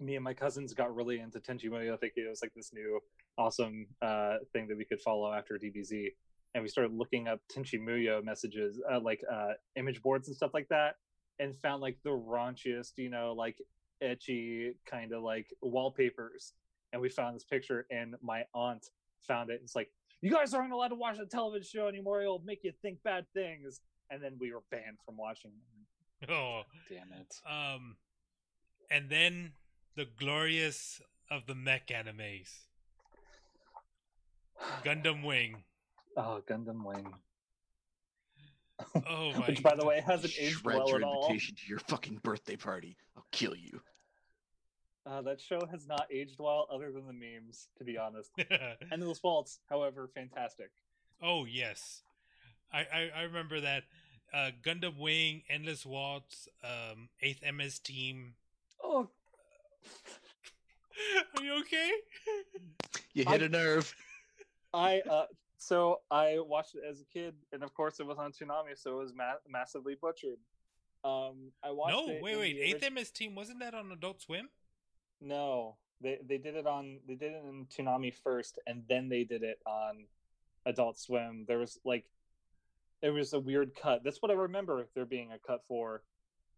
[0.00, 3.00] me and my cousins got really into Tenchi Muyo, thinking it was like this new
[3.38, 6.08] awesome uh, thing that we could follow after DBZ.
[6.54, 10.52] And we started looking up Tenchi Muyo messages, uh, like uh, image boards and stuff
[10.54, 10.96] like that,
[11.40, 13.58] and found like the raunchiest, you know, like
[14.02, 16.52] ecchi kind of like wallpapers.
[16.92, 18.86] And we found this picture, and my aunt
[19.26, 19.60] found it.
[19.64, 19.90] It's like,
[20.20, 22.22] you guys aren't allowed to watch the television show anymore.
[22.22, 23.80] It'll make you think bad things.
[24.10, 25.50] And then we were banned from watching.
[26.22, 26.30] it.
[26.30, 27.34] Oh, Damn it.
[27.50, 27.96] um,
[28.90, 29.52] and then
[29.96, 32.50] the glorious of the mech animes,
[34.84, 35.64] Gundam Wing.
[36.16, 37.12] Oh, Gundam Wing.
[39.08, 39.46] Oh my!
[39.46, 41.22] Which, by the way, hasn't aged Shred well your at all.
[41.26, 42.96] invitation to your fucking birthday party.
[43.16, 43.80] I'll kill you.
[45.06, 48.30] Uh, that show has not aged well, other than the memes, to be honest.
[48.92, 50.70] Endless Waltz, however, fantastic.
[51.22, 52.02] oh yes,
[52.72, 53.84] I, I I remember that.
[54.32, 58.34] Uh, Gundam Wing, Endless Waltz, um, Eighth MS Team.
[58.82, 59.08] Oh,
[61.38, 61.90] Are you okay?
[63.12, 63.94] You hit a nerve.
[64.72, 65.26] I uh,
[65.64, 69.00] so I watched it as a kid, and of course it was on Toonami, so
[69.00, 70.38] it was ma- massively butchered.
[71.04, 71.94] Um, I watched.
[71.94, 72.58] no, it wait, wait.
[72.60, 74.48] Eighth orig- MS Team wasn't that on Adult Swim?
[75.20, 79.24] No, they they did it on they did it in Toonami first, and then they
[79.24, 80.04] did it on
[80.66, 81.44] Adult Swim.
[81.48, 82.04] There was like
[83.00, 84.02] it was a weird cut.
[84.04, 86.02] That's what I remember there being a cut for,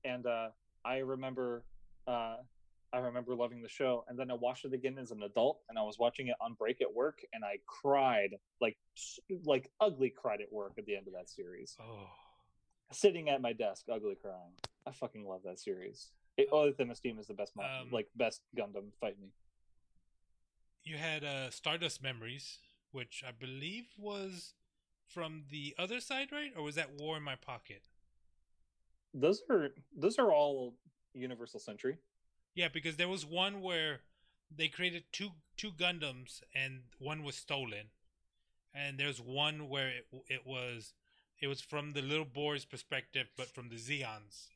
[0.04, 0.48] and uh,
[0.84, 1.64] I remember
[2.06, 2.36] uh,
[2.96, 4.04] I remember loving the show.
[4.08, 6.54] And then I watched it again as an adult, and I was watching it on
[6.54, 8.30] break at work, and I cried
[8.60, 8.78] like
[9.44, 11.76] like ugly cried at work at the end of that series.
[11.80, 12.06] Oh,
[12.92, 14.52] Sitting at my desk, ugly crying.
[14.86, 16.10] I fucking love that series.
[16.36, 18.92] It, oh, the Team is the best, Um, like best Gundam.
[19.00, 19.28] Fight me.
[20.84, 22.58] you had uh, Stardust Memories,
[22.92, 24.54] which I believe was
[25.08, 26.52] from the other side, right?
[26.56, 27.82] Or was that War in My Pocket?
[29.12, 30.74] Those are those are all
[31.14, 31.96] Universal Century.
[32.56, 34.00] Yeah, because there was one where
[34.50, 37.90] they created two two Gundams and one was stolen.
[38.74, 40.92] and there's one where it, it was
[41.40, 44.48] it was from the little boy's perspective, but from the Zeons.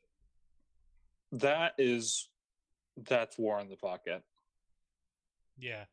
[1.31, 2.27] That is
[2.97, 4.21] that's War in the Pocket
[5.57, 5.85] Yeah,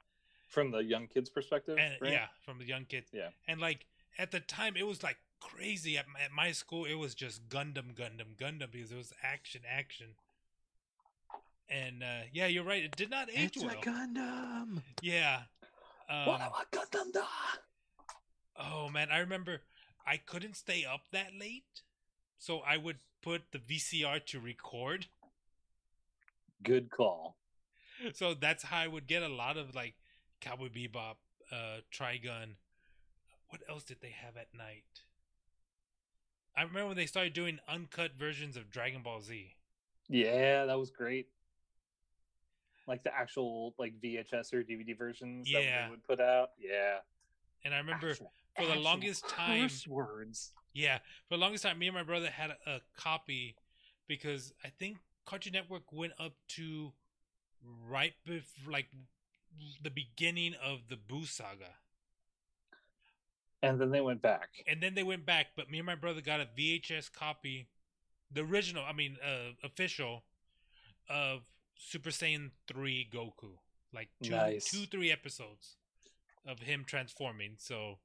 [0.49, 1.77] from the young kid's perspective.
[1.79, 2.13] and right?
[2.13, 3.05] yeah, from the young kid.
[3.13, 3.31] Yeah.
[3.47, 3.87] and like
[4.19, 6.85] at the time, it was like crazy at my, at my school.
[6.85, 10.09] It was just Gundam, Gundam, Gundam because it was action, action.
[11.71, 12.83] And uh, yeah, you're right.
[12.83, 13.75] It did not age It's well.
[13.75, 14.83] a Gundam.
[15.03, 15.41] Yeah.
[16.09, 17.21] Um, What a Gundam da!
[18.59, 19.61] Oh man, I remember
[20.07, 21.83] I couldn't stay up that late,
[22.39, 25.07] so I would put the VCR to record.
[26.63, 27.37] Good call.
[28.15, 29.95] So that's how I would get a lot of like
[30.41, 31.17] Cowboy Bebop,
[31.53, 32.55] uh, Trigun.
[33.51, 34.85] What else did they have at night?
[36.57, 39.55] I remember when they started doing uncut versions of Dragon Ball Z.
[40.09, 41.29] Yeah, that was great.
[42.89, 45.85] Like the actual like VHS or DVD versions that Yeah.
[45.85, 46.51] they would put out.
[46.59, 46.99] Yeah.
[47.65, 50.53] And I remember Actual- for the longest time, words.
[50.73, 50.99] yeah,
[51.29, 53.55] for the longest time, me and my brother had a, a copy
[54.09, 54.97] because I think
[55.27, 56.93] Cartoon Network went up to
[57.87, 58.87] right before like
[59.83, 61.75] the beginning of the Boo saga.
[63.63, 64.49] And then they went back.
[64.69, 65.49] and then they went back.
[65.57, 67.69] But me and my brother got a VHS copy,
[68.31, 70.23] the original, I mean, uh, official,
[71.11, 71.41] of
[71.79, 73.53] Super Saiyan three Goku,
[73.95, 74.71] like two, Nice.
[74.71, 75.77] two, three episodes
[76.47, 77.55] of him transforming.
[77.59, 77.99] So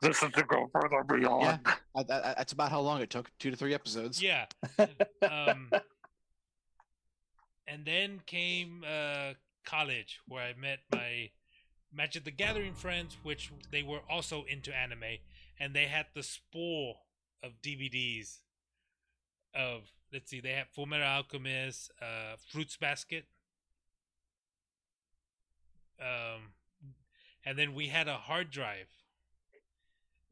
[0.00, 1.60] This is to go further beyond.
[1.66, 3.30] Yeah, I, I, that's about how long it took.
[3.38, 4.22] Two to three episodes.
[4.22, 4.46] yeah,
[5.30, 5.70] um,
[7.66, 11.30] and then came uh, college, where I met my
[11.92, 15.18] Magic the Gathering friends, which they were also into anime,
[15.58, 17.00] and they had the spool
[17.42, 18.38] of DVDs
[19.54, 23.26] of let's see, they have Full Metal Alchemist, uh, Fruits Basket,
[26.00, 26.52] um,
[27.44, 28.88] and then we had a hard drive.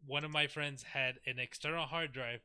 [0.07, 2.41] One of my friends had an external hard drive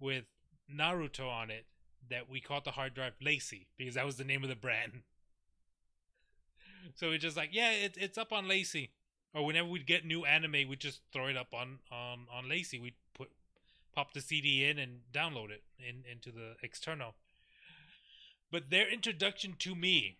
[0.00, 0.24] with
[0.72, 1.66] Naruto on it
[2.10, 4.92] that we called the hard drive LaCie because that was the name of the brand.
[6.94, 8.90] So we're just like, yeah, it, it's up on LaCie.
[9.34, 12.80] Or whenever we'd get new anime, we'd just throw it up on on on LaCie.
[12.80, 12.94] We'd
[13.98, 17.16] pop the CD in and download it in into the external.
[18.52, 20.18] But their introduction to me,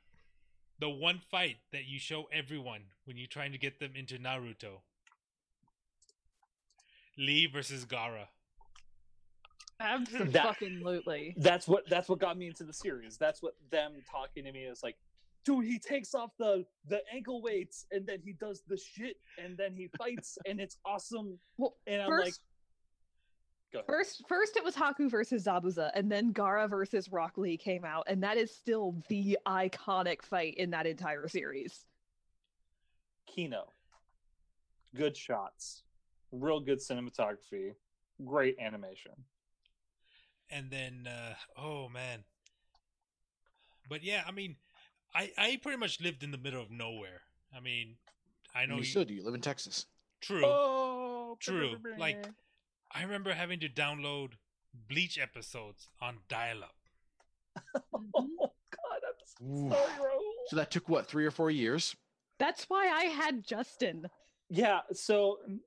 [0.81, 4.81] the one fight that you show everyone when you're trying to get them into Naruto,
[7.17, 8.27] Lee versus Gaara.
[9.79, 11.35] Absolutely.
[11.37, 13.17] That's what that's what got me into the series.
[13.17, 14.97] That's what them talking to me is like,
[15.45, 19.57] dude, he takes off the the ankle weights and then he does the shit and
[19.57, 21.39] then he fights and it's awesome.
[21.59, 22.35] Well, And I'm first, like,
[23.73, 23.87] go ahead.
[23.87, 28.05] first, first it was Haku versus Zabuza, and then Gaara versus Rock Lee came out,
[28.07, 31.85] and that is still the iconic fight in that entire series.
[33.27, 33.73] Kino.
[34.95, 35.83] Good shots.
[36.33, 37.75] Real good cinematography.
[38.25, 39.13] Great animation.
[40.51, 42.25] and then uh oh man
[43.89, 44.57] but yeah i mean
[45.15, 47.21] i i pretty much lived in the middle of nowhere
[47.55, 47.97] i mean
[48.55, 49.13] i know you still do.
[49.15, 49.85] You live in Texas.
[50.23, 52.27] true Oh, true like
[52.93, 54.33] i remember having to download
[54.89, 56.75] bleach episodes on dial-up
[57.95, 58.11] Mhm.
[58.15, 59.71] Oh god, I'm Ooh.
[59.71, 60.21] so sorry, Raul.
[60.49, 61.97] So that took what three or four years?
[62.39, 64.07] That's why I had Justin.
[64.49, 65.59] Yeah, so mm,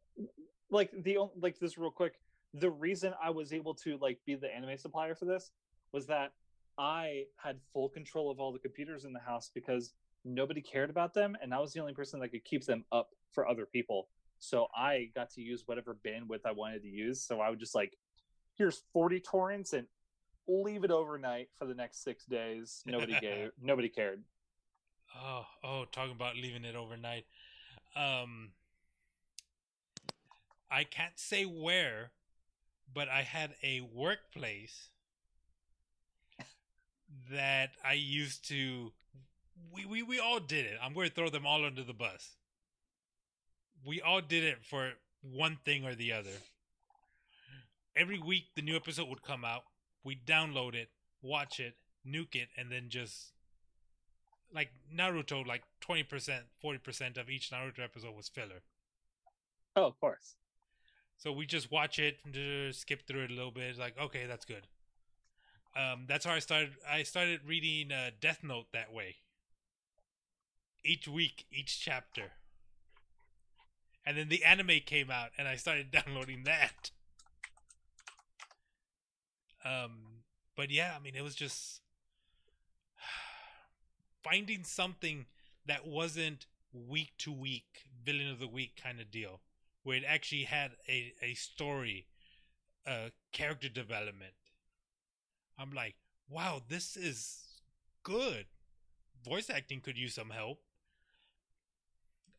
[0.70, 2.14] like the on- like this real quick,
[2.54, 5.52] the reason I was able to like be the anime supplier for this
[5.92, 6.32] was that
[6.78, 11.14] I had full control of all the computers in the house because nobody cared about
[11.14, 14.08] them and I was the only person that could keep them up for other people.
[14.42, 17.22] So I got to use whatever bandwidth I wanted to use.
[17.22, 17.96] So I would just like
[18.56, 19.88] here's 40 torrents and
[20.48, 22.82] leave it overnight for the next 6 days.
[22.86, 24.24] Nobody gave nobody cared.
[25.16, 27.26] oh oh talking about leaving it overnight
[27.96, 28.52] um
[30.72, 32.12] i can't say where
[32.94, 34.88] but i had a workplace
[37.30, 38.94] that i used to
[39.74, 42.38] we, we we all did it i'm going to throw them all under the bus
[43.86, 44.92] we all did it for
[45.22, 46.30] one thing or the other
[47.96, 49.64] every week the new episode would come out
[50.04, 50.90] we'd download it
[51.22, 51.76] watch it
[52.08, 53.32] nuke it and then just
[54.54, 56.06] like naruto like 20%
[56.64, 58.62] 40% of each naruto episode was filler
[59.74, 60.36] Oh, of course.
[61.18, 62.18] so we just watch it,
[62.76, 63.78] skip through it a little bit.
[63.78, 64.68] Like, okay, that's good.
[65.78, 66.72] Um, that's how I started.
[66.86, 69.16] I started reading uh, Death Note that way.
[70.84, 72.32] Each week, each chapter,
[74.06, 76.92] and then the anime came out, and I started downloading that.
[79.64, 80.24] Um,
[80.56, 81.82] but yeah, I mean, it was just
[84.24, 85.26] finding something
[85.66, 89.42] that wasn't week to week villain of the week kind of deal
[89.84, 92.06] where it actually had a, a story,
[92.86, 94.34] uh, character development.
[95.58, 95.96] I'm like,
[96.30, 97.40] wow, this is
[98.04, 98.46] good.
[99.24, 100.60] Voice acting could use some help.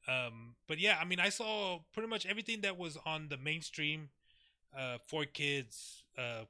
[0.09, 4.09] Um, but yeah, I mean, I saw pretty much everything that was on the mainstream,
[4.77, 6.45] uh, for kids, uh,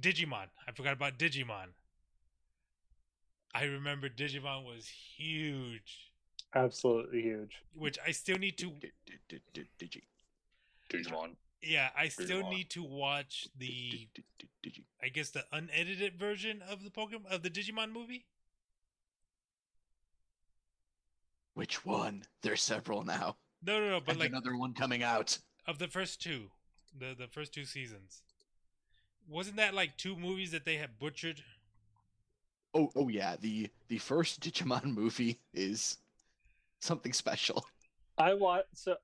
[0.00, 0.46] Digimon.
[0.66, 1.68] I forgot about Digimon.
[3.54, 4.86] I remember Digimon was
[5.16, 6.10] huge,
[6.54, 7.62] Absolutely huge.
[7.74, 8.70] which I still need to.
[9.30, 10.02] Digi.
[10.90, 11.36] Digimon.
[11.62, 12.50] Yeah, I still Digimon.
[12.50, 14.08] need to watch the,
[14.62, 14.84] Digi.
[15.02, 18.26] I guess the unedited version of the Pokemon of the Digimon movie.
[21.56, 22.22] Which one?
[22.42, 23.38] There's several now.
[23.64, 25.38] No, no, no, but and like another one coming out.
[25.66, 26.50] of the first two,
[26.96, 28.20] the the first two seasons.
[29.26, 31.42] Wasn't that like two movies that they had butchered?
[32.74, 33.36] Oh, oh yeah.
[33.40, 35.96] The the first Digimon movie is
[36.80, 37.64] something special.
[38.18, 38.96] I watched so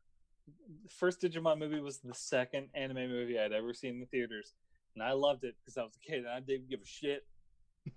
[0.85, 4.53] the first Digimon movie was the second anime movie I'd ever seen in the theaters,
[4.95, 7.25] and I loved it because I was a kid and I didn't give a shit.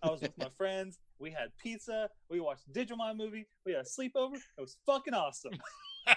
[0.01, 0.99] I was with my friends.
[1.19, 2.09] We had pizza.
[2.29, 3.47] We watched the Digimon movie.
[3.65, 4.35] We had a sleepover.
[4.35, 5.53] It was fucking awesome.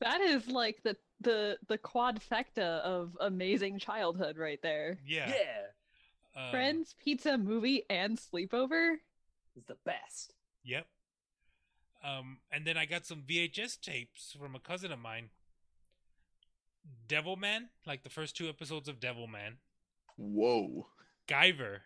[0.00, 4.98] That is like the the the quadfecta of amazing childhood right there.
[5.06, 5.26] yeah.
[5.32, 8.96] Yeah, um, Friends, pizza, movie, and sleepover.
[9.56, 10.34] is the best.
[10.64, 10.86] Yep.
[12.04, 15.30] Um, and then I got some VHS tapes from a cousin of mine.
[17.08, 19.54] Devilman, like the first two episodes of Devilman.
[20.18, 20.88] Whoa.
[21.26, 21.78] Guyver,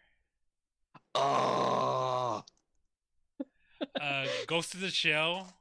[1.15, 2.45] Oh.
[4.01, 5.53] uh, Ghost of the Shell.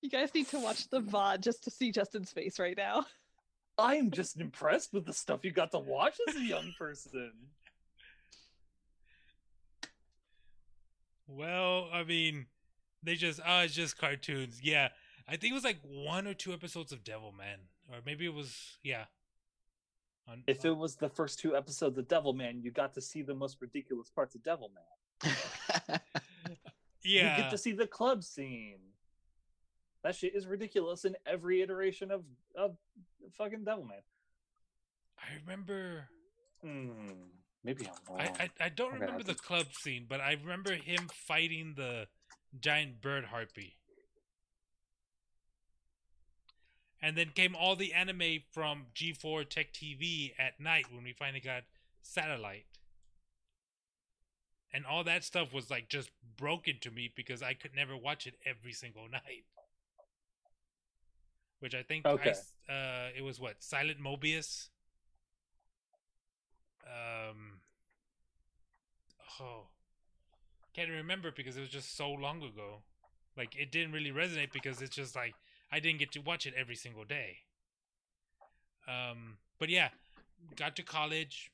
[0.00, 3.06] You guys need to watch the VOD just to see Justin's face right now.
[3.78, 7.32] I am just impressed with the stuff you got to watch as a young person.
[11.26, 12.46] Well, I mean,
[13.02, 14.60] they just oh, it's just cartoons.
[14.62, 14.88] Yeah,
[15.26, 17.58] I think it was like one or two episodes of Devil Devilman,
[17.90, 19.04] or maybe it was yeah.
[20.28, 23.34] On, If it was the first two episodes of Devilman, you got to see the
[23.34, 24.86] most ridiculous parts of Devilman.
[25.24, 25.98] yeah,
[27.04, 28.78] You get to see the club scene.
[30.04, 32.24] That shit is ridiculous in every iteration of
[32.56, 32.76] of
[33.36, 34.02] fucking Devilman.
[35.18, 36.08] I remember.
[36.62, 36.90] Hmm.
[37.64, 38.20] Maybe I'm wrong.
[38.38, 41.74] I, I I don't Okay, remember I the club scene, but I remember him fighting
[41.76, 42.08] the
[42.60, 43.76] giant bird harpy.
[47.02, 51.40] And then came all the anime from G4 Tech TV at night when we finally
[51.40, 51.64] got
[52.02, 52.66] satellite.
[54.72, 58.26] And all that stuff was like just broken to me because I could never watch
[58.26, 59.44] it every single night.
[61.60, 62.34] Which I think Okay.
[62.34, 64.68] s- uh it was what Silent Mobius.
[66.86, 67.60] Um
[69.40, 69.68] oh
[70.74, 72.82] can't remember because it was just so long ago.
[73.36, 75.36] Like it didn't really resonate because it's just like
[75.72, 77.38] I didn't get to watch it every single day.
[78.86, 79.88] Um but yeah,
[80.56, 81.50] got to college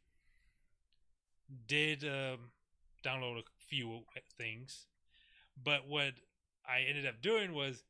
[1.67, 2.51] did um
[3.05, 4.01] download a few
[4.37, 4.87] things.
[5.63, 6.15] But what
[6.67, 7.83] I ended up doing was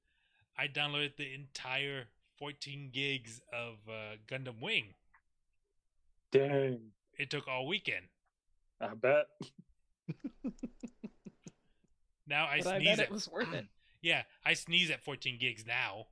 [0.56, 2.04] I downloaded the entire
[2.38, 4.94] 14 gigs of uh, Gundam Wing.
[6.32, 6.78] Dang.
[7.18, 8.06] It took all weekend.
[8.80, 9.26] I bet.
[12.28, 13.66] Now I but I sneeze bet at it was worth it.
[14.02, 16.06] yeah, I sneeze at 14 gigs now.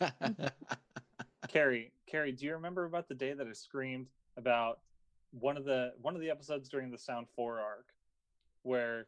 [1.48, 4.80] Carrie, Carrie, do you remember about the day that I screamed about
[5.30, 7.86] one of the one of the episodes during the Sound 4 arc
[8.62, 9.06] where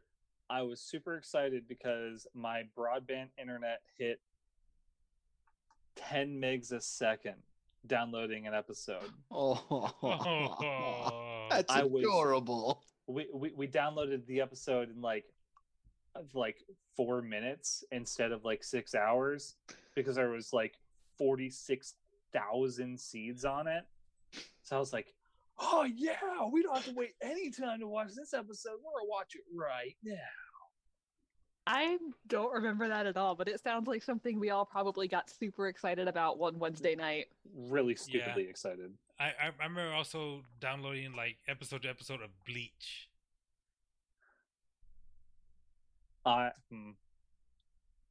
[0.49, 4.19] I was super excited because my broadband internet hit
[5.95, 7.35] 10 megs a second
[7.87, 9.03] downloading an episode.
[9.31, 12.83] oh, Oh, that's I was- adorable.
[13.07, 15.25] We, we we downloaded the episode in like
[16.15, 16.57] of like
[16.95, 19.55] 4 minutes instead of like 6 hours
[19.99, 20.79] because there was like
[21.17, 23.83] 46,000 seeds on it.
[24.63, 25.13] So I was like,
[25.59, 26.15] "Oh yeah,
[26.51, 28.73] we don't have to wait any time to watch this episode.
[28.83, 30.15] We're gonna watch it right now."
[31.71, 31.97] I
[32.27, 35.67] don't remember that at all, but it sounds like something we all probably got super
[35.67, 37.27] excited about one Wednesday night.
[37.55, 38.91] Really stupidly excited.
[39.19, 43.09] I, I I remember also downloading like episode to episode of Bleach.
[46.25, 46.91] I hmm.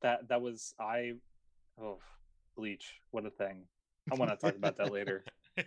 [0.03, 1.15] that that was I.
[1.81, 1.99] Oh,
[2.57, 3.01] Bleach!
[3.11, 3.63] What a thing.
[4.11, 5.25] I want to talk about that later.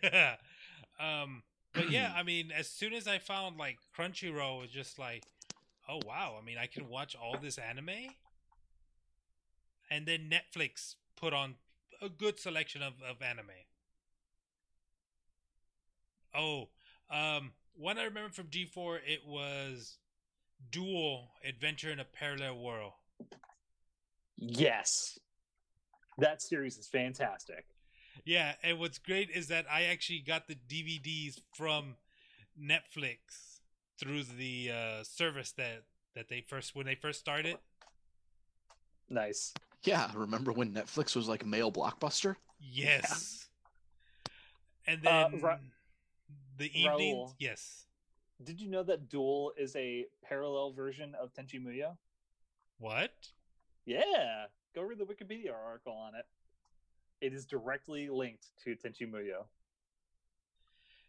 [0.99, 1.43] um,
[1.73, 5.23] but yeah, I mean, as soon as I found like Crunchyroll, it was just like,
[5.87, 6.35] oh wow!
[6.39, 7.89] I mean, I can watch all this anime,
[9.89, 11.55] and then Netflix put on
[12.01, 13.47] a good selection of of anime.
[16.33, 16.69] Oh,
[17.09, 19.97] um, one I remember from G four, it was
[20.71, 22.93] Dual Adventure in a Parallel World.
[24.37, 25.19] Yes,
[26.21, 27.65] that series is fantastic.
[28.25, 31.95] Yeah, and what's great is that I actually got the DVDs from
[32.59, 33.59] Netflix
[33.99, 35.83] through the uh, service that
[36.15, 37.57] that they first when they first started.
[39.09, 39.53] Nice.
[39.83, 42.35] Yeah, remember when Netflix was like mail blockbuster?
[42.59, 43.47] Yes.
[44.87, 45.57] And Uh, then Ra-
[46.57, 47.15] the evening.
[47.15, 47.33] Raul.
[47.39, 47.85] Yes.
[48.43, 51.97] Did you know that Dual is a parallel version of Tenchi Muyo?
[52.79, 53.13] What?
[53.85, 54.45] Yeah.
[54.73, 56.25] Go read the Wikipedia article on it.
[57.19, 59.45] It is directly linked to Tenchi Muyo.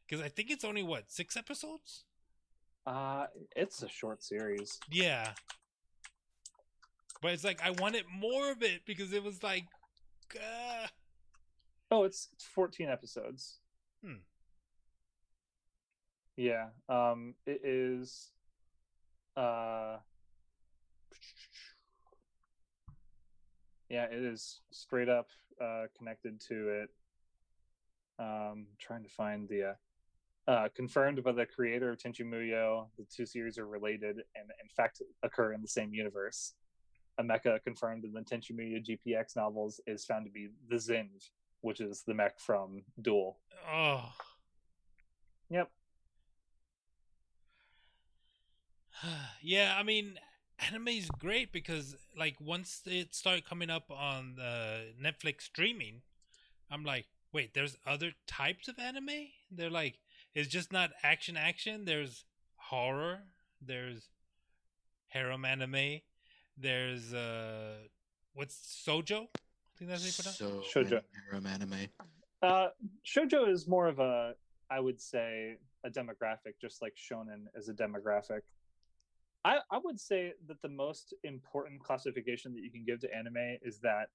[0.07, 2.05] Because I think it's only what six episodes.
[2.87, 4.81] Uh it's a short series.
[4.91, 5.33] Yeah.
[7.23, 9.65] But it's like I wanted more of it because it was like,
[10.35, 10.89] uh,
[11.91, 13.59] Oh, it's, it's 14 episodes.
[14.05, 14.23] Hmm.
[16.37, 16.69] Yeah.
[16.89, 18.33] Um it is
[19.37, 19.99] uh
[23.93, 25.29] Yeah, it is straight up
[25.61, 26.89] uh connected to it.
[28.19, 29.75] Um trying to find the uh
[30.49, 34.69] uh, confirmed by the creator of Tenchi Muyo, the two series are related and in
[34.77, 36.55] fact occur in the same universe.
[37.19, 41.31] A mecha confirmed in the Tenchi Muyo GPX novels is found to be the Zinj,
[41.61, 43.39] which is the mech from Dual.
[43.73, 44.11] oh.
[45.51, 45.71] Yep.
[49.43, 50.19] yeah, I mean,
[50.69, 56.03] anime is great because like once it started coming up on the Netflix streaming,
[56.71, 59.29] I'm like, wait, there's other types of anime.
[59.51, 59.99] They're like,
[60.35, 61.85] it's just not action action.
[61.85, 62.25] There's
[62.57, 63.21] horror.
[63.61, 64.09] There's
[65.09, 66.01] harem anime.
[66.57, 67.75] There's uh,
[68.35, 69.27] what's sojo?
[69.27, 70.41] I think that's how you pronounce.
[70.41, 70.73] it.
[70.73, 71.01] So Shoujo.
[71.31, 71.89] harem anime.
[72.43, 72.69] Uh,
[73.07, 74.35] shojo is more of a,
[74.71, 78.41] I would say, a demographic, just like shonen is a demographic.
[79.45, 83.59] I, I would say that the most important classification that you can give to anime
[83.63, 84.11] is that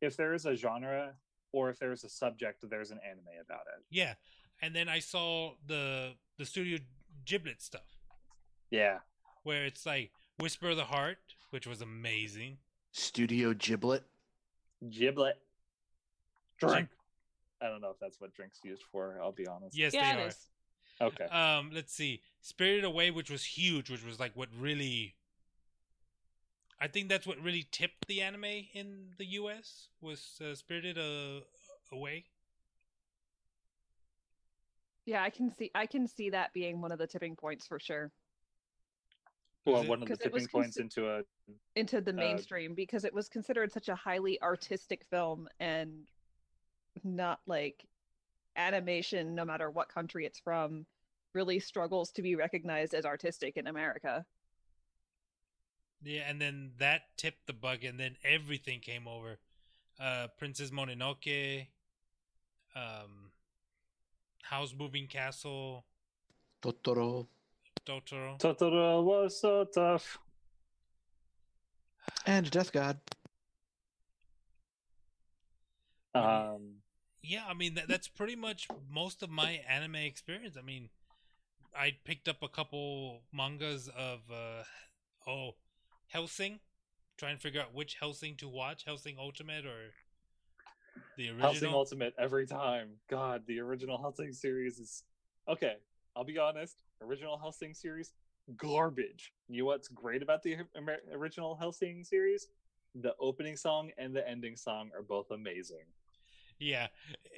[0.00, 1.12] if there is a genre
[1.52, 3.84] or if there's a subject, there's an anime about it.
[3.90, 4.14] Yeah,
[4.60, 6.78] and then I saw the the Studio
[7.24, 7.86] Giblet stuff
[8.70, 8.98] Yeah.
[9.44, 11.18] where it's like Whisper of the Heart,
[11.50, 12.58] which was amazing.
[12.90, 14.02] Studio Giblet.
[14.90, 15.36] Giblet.
[16.58, 16.88] Drink.
[17.60, 19.20] I don't know if that's what drink's used for.
[19.22, 19.76] I'll be honest.
[19.76, 20.28] Yes, yeah, they it are.
[20.28, 20.46] is.
[21.00, 21.24] Okay.
[21.26, 25.14] Um, let's see, Spirited Away, which was huge, which was like what really.
[26.80, 29.88] I think that's what really tipped the anime in the U.S.
[30.00, 31.40] was uh, Spirited uh,
[31.92, 32.24] Away.
[35.06, 37.78] Yeah, I can see I can see that being one of the tipping points for
[37.78, 38.10] sure
[39.64, 41.22] well, one of the tipping points consi- into a
[41.76, 46.08] into the Uh, mainstream because it was considered such a highly artistic film and
[47.04, 47.84] not like
[48.56, 50.84] animation no matter what country it's from
[51.34, 54.24] really struggles to be recognized as artistic in America.
[56.04, 59.38] Yeah, and then that tipped the bug, and then everything came over.
[60.00, 61.66] Uh, Princess Mononoke,
[62.74, 63.30] um,
[64.42, 65.84] House Moving Castle,
[66.62, 67.26] Totoro.
[67.86, 68.38] Totoro.
[68.38, 70.18] Totoro was so tough.
[72.26, 72.98] And Death God.
[76.14, 76.82] Um,
[77.22, 80.56] Yeah, I mean that, that's pretty much most of my anime experience.
[80.58, 80.88] I mean,
[81.74, 84.62] I picked up a couple mangas of uh
[85.30, 85.50] oh,
[86.08, 86.60] Hellsing,
[87.16, 89.92] trying to figure out which Hellsing to watch, Hellsing Ultimate or
[91.16, 91.72] the original Hellsing.
[91.72, 92.90] Ultimate every time.
[93.08, 95.04] God, the original Hellsing series is
[95.48, 95.76] okay.
[96.14, 96.76] I'll be honest.
[97.00, 98.12] Original Hellsing series,
[98.56, 99.32] garbage.
[99.48, 102.48] You know what's great about the Amer- original Hellsing series?
[102.94, 105.86] The opening song and the ending song are both amazing.
[106.58, 106.88] Yeah.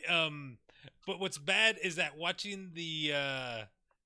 [0.09, 0.59] Um
[1.07, 3.65] but what's bad is that watching the uh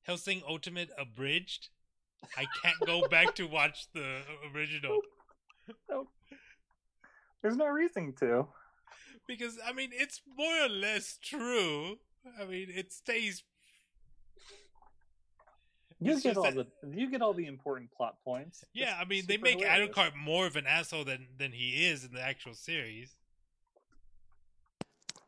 [0.08, 1.68] Hellsing Ultimate abridged,
[2.36, 4.22] I can't go back to watch the
[4.54, 5.00] original
[7.42, 8.46] There's no reason to.
[9.26, 11.98] because I mean it's more or less true.
[12.40, 13.42] I mean it stays
[16.00, 18.64] You It's get all that- the you get all the important plot points.
[18.72, 19.90] Yeah, It's I mean they make hilarious.
[19.94, 23.14] Alucard more of an asshole than than he is in the actual series.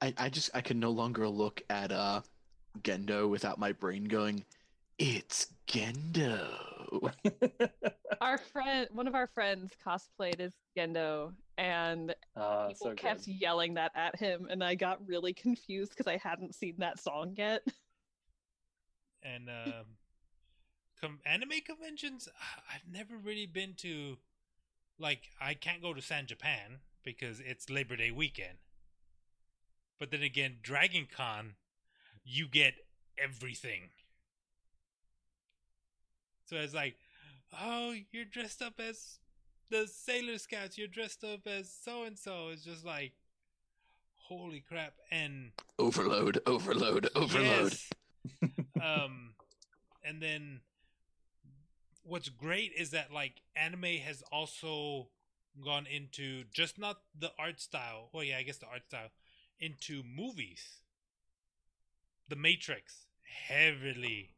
[0.01, 2.23] I, I just I can no longer look at uh
[2.83, 4.45] Gendo without my brain going,
[5.03, 6.47] It's Gendo.
[8.21, 13.37] Our friend one of our friends cosplayed as Gendo and Uh, people so kept good.
[13.41, 17.35] yelling that at him and I got really confused because I hadn't seen that song
[17.39, 17.63] yet.
[19.23, 19.97] And um
[21.01, 22.29] com- anime conventions
[22.71, 24.19] I've never really been to
[24.99, 28.59] like I can't go to San Japan because it's Labor Day weekend.
[29.99, 31.55] But then again, Dragon Con
[32.23, 32.75] you get
[33.17, 33.91] everything.
[36.51, 36.97] So it's like,
[37.63, 39.21] oh, you're dressed up as
[39.71, 42.49] the Sailor Scouts, you're dressed up as so and so.
[42.49, 43.13] It's just like,
[44.17, 44.95] holy crap!
[45.13, 47.77] And Overload, overload, overload.
[48.43, 48.51] Yes.
[48.83, 49.35] um,
[50.05, 50.61] and then
[52.03, 55.07] what's great is that like anime has also
[55.65, 58.09] gone into just not the art style.
[58.13, 59.11] Well, yeah, I guess the art style
[59.61, 60.81] into movies.
[62.29, 63.07] The Matrix
[63.47, 64.31] heavily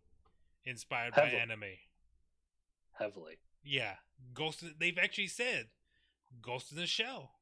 [0.66, 1.64] inspired by anime.
[2.98, 3.38] Heavily.
[3.64, 3.94] Yeah,
[4.34, 4.64] Ghost.
[4.78, 5.66] They've actually said
[6.40, 7.32] Ghost in the Shell.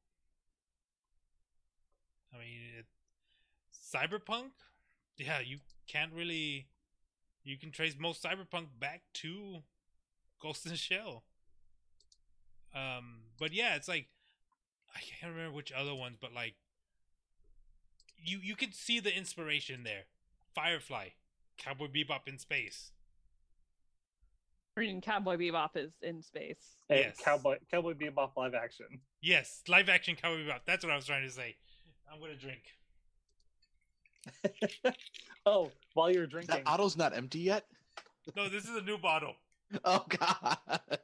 [2.33, 2.85] I mean, it,
[3.73, 4.51] Cyberpunk.
[5.17, 6.67] Yeah, you can't really.
[7.43, 9.63] You can trace most Cyberpunk back to
[10.41, 11.23] Ghost in the Shell.
[12.73, 14.07] Um, but yeah, it's like
[14.95, 16.55] I can't remember which other ones, but like
[18.17, 20.03] you you can see the inspiration there.
[20.53, 21.09] Firefly,
[21.57, 22.91] Cowboy Bebop in space.
[24.77, 26.77] I mean, Cowboy Bebop is in space.
[26.89, 27.17] And Yes.
[27.23, 28.85] Cowboy Cowboy Bebop live action.
[29.21, 30.61] Yes, live action Cowboy Bebop.
[30.65, 31.55] That's what I was trying to say.
[32.11, 32.63] I'm gonna drink.
[35.45, 37.65] oh, while you're drinking, That bottle's not empty yet.
[38.35, 39.35] No, this is a new bottle.
[39.85, 40.57] Oh God.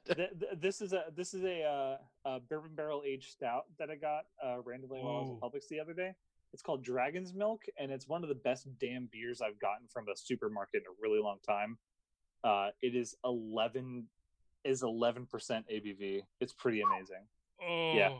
[0.06, 3.90] th- th- this is a this is a, uh, a bourbon barrel aged stout that
[3.90, 5.34] I got uh, randomly while I was Ooh.
[5.36, 6.12] in Publix the other day.
[6.52, 10.10] It's called Dragon's Milk, and it's one of the best damn beers I've gotten from
[10.10, 11.78] a supermarket in a really long time.
[12.44, 14.06] Uh, it is eleven
[14.64, 16.24] is eleven percent ABV.
[16.40, 17.26] It's pretty amazing.
[17.62, 17.94] Oh.
[17.94, 18.14] Yeah.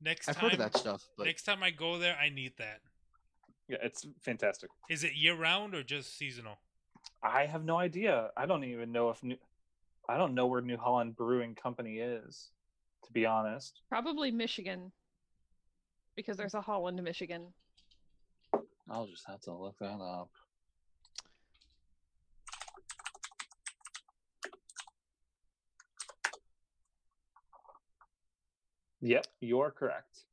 [0.00, 2.54] Next I've time, heard of that stuff, but next time I go there, I need
[2.58, 2.80] that.
[3.68, 4.68] Yeah, it's fantastic.
[4.90, 6.58] Is it year round or just seasonal?
[7.22, 8.30] I have no idea.
[8.36, 9.36] I don't even know if New,
[10.08, 12.48] I don't know where New Holland Brewing Company is,
[13.04, 13.82] to be honest.
[13.88, 14.90] Probably Michigan,
[16.16, 17.46] because there's a Holland, Michigan.
[18.90, 20.30] I'll just have to look that up.
[29.02, 30.24] Yep, you're correct.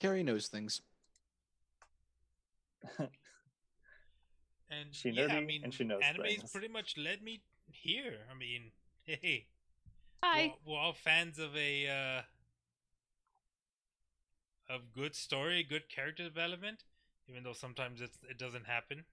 [0.00, 0.80] Carrie knows things.
[4.70, 6.50] And She yeah, I nerdy mean, and she knows anime's things.
[6.50, 8.20] pretty much led me here.
[8.30, 8.70] I mean,
[9.04, 9.46] hey,
[10.22, 10.54] Hi.
[10.66, 12.22] we're, we're all fans of a uh,
[14.74, 16.84] of good story, good character development,
[17.28, 19.04] even though sometimes it's, it doesn't happen.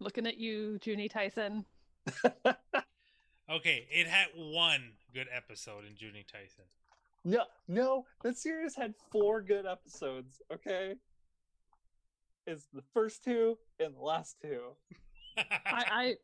[0.00, 1.64] Looking at you, Juni Taisen.
[3.48, 6.66] Okay, it had one good episode in Juni Taisen.
[7.24, 10.40] No, no, that series had four good episodes.
[10.52, 10.94] Okay,
[12.46, 14.60] it's the first two and the last two.
[15.38, 16.14] I, I,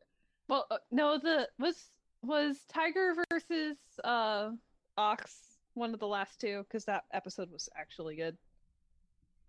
[0.49, 1.75] well, uh, no, the was
[2.23, 4.51] was Tiger versus uh
[4.97, 8.37] Ox one of the last two because that episode was actually good.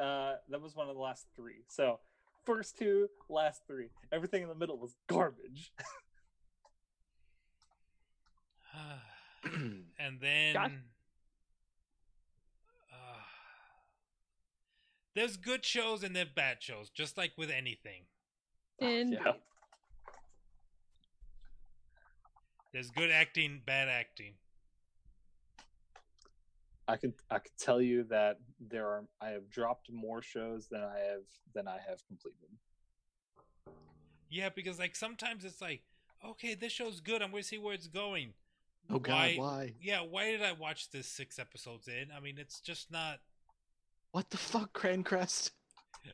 [0.00, 1.64] Uh, that was one of the last three.
[1.68, 2.00] So,
[2.44, 3.90] first two, last three.
[4.12, 5.72] Everything in the middle was garbage.
[9.98, 10.70] and then Josh?
[12.92, 13.20] uh,
[15.14, 18.02] there's good shows and there's bad shows, just like with anything.
[18.80, 19.32] And yeah.
[22.72, 24.34] There's good acting, bad acting.
[26.88, 30.82] I could I could tell you that there are I have dropped more shows than
[30.82, 31.22] I have
[31.54, 32.50] than I have completed.
[34.28, 35.82] Yeah, because like sometimes it's like,
[36.26, 37.22] okay, this show's good.
[37.22, 38.34] I'm going to see where it's going.
[38.90, 39.72] Oh God, why?
[39.80, 42.08] Yeah, why did I watch this six episodes in?
[42.14, 43.18] I mean, it's just not.
[44.12, 45.50] What the fuck, Crancrest?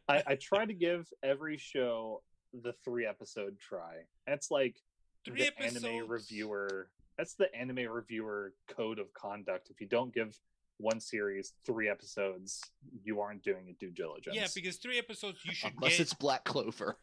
[0.08, 2.22] I, I try to give every show
[2.62, 4.04] the three episode try.
[4.26, 4.76] That's like
[5.24, 6.88] Three the anime reviewer.
[7.18, 9.68] That's the anime reviewer code of conduct.
[9.70, 10.38] If you don't give
[10.78, 12.62] one series three episodes,
[13.04, 14.34] you aren't doing a due diligence.
[14.34, 16.00] Yeah, because three episodes you should Unless get.
[16.00, 16.96] it's Black Clover.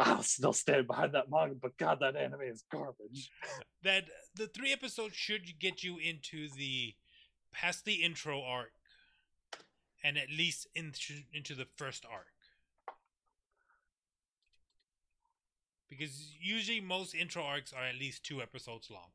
[0.00, 3.30] I'll still stand behind that manga, but God, that anime is garbage.
[3.82, 4.04] that
[4.36, 6.94] the three episodes should get you into the
[7.52, 8.72] past the intro arc
[10.04, 12.26] and at least into into the first arc
[15.88, 19.10] because usually most intro arcs are at least two episodes long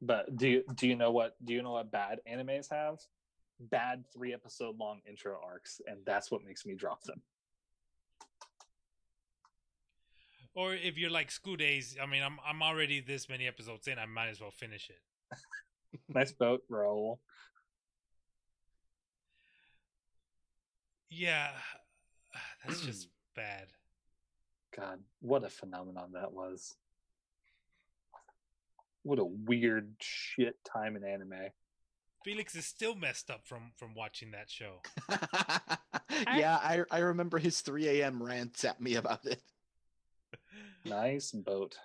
[0.00, 2.98] But do you do you know what do you know what bad animes have?
[3.60, 7.20] Bad three episode long intro arcs, and that's what makes me drop them.
[10.58, 13.98] Or if you're like school days i mean i'm i'm already this many episodes in
[13.98, 15.00] i might as well finish it
[16.08, 17.20] Nice boat, roll.
[21.10, 21.48] yeah
[22.66, 23.68] that's just bad
[24.76, 26.76] God, what a phenomenon that was.
[29.02, 31.50] What a weird shit time in anime.
[32.24, 34.74] felix is still messed up from from watching that show
[36.36, 38.22] yeah, I I remember his 3 a.m.
[38.22, 39.42] rants at me about it.
[40.88, 41.76] Nice boat.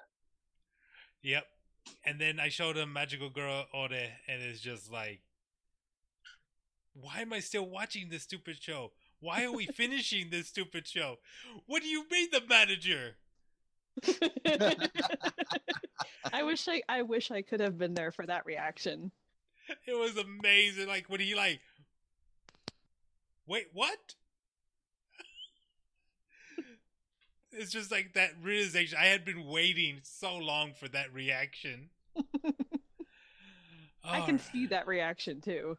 [1.22, 1.46] Yep.
[2.06, 5.22] and then I showed him Magical Girl Ore, and it's just like,
[6.94, 8.92] why am I still watching this stupid show?
[9.20, 11.18] Why are we finishing this stupid show?
[11.66, 13.16] What do you mean the manager?
[16.34, 19.12] I wish I I wish I could have been there for that reaction.
[19.86, 20.88] It was amazing.
[20.88, 21.62] Like when he like,
[23.48, 24.16] wait, what?
[27.54, 28.98] It's just like that realization.
[29.00, 31.90] I had been waiting so long for that reaction.
[34.04, 35.78] I can see that reaction too.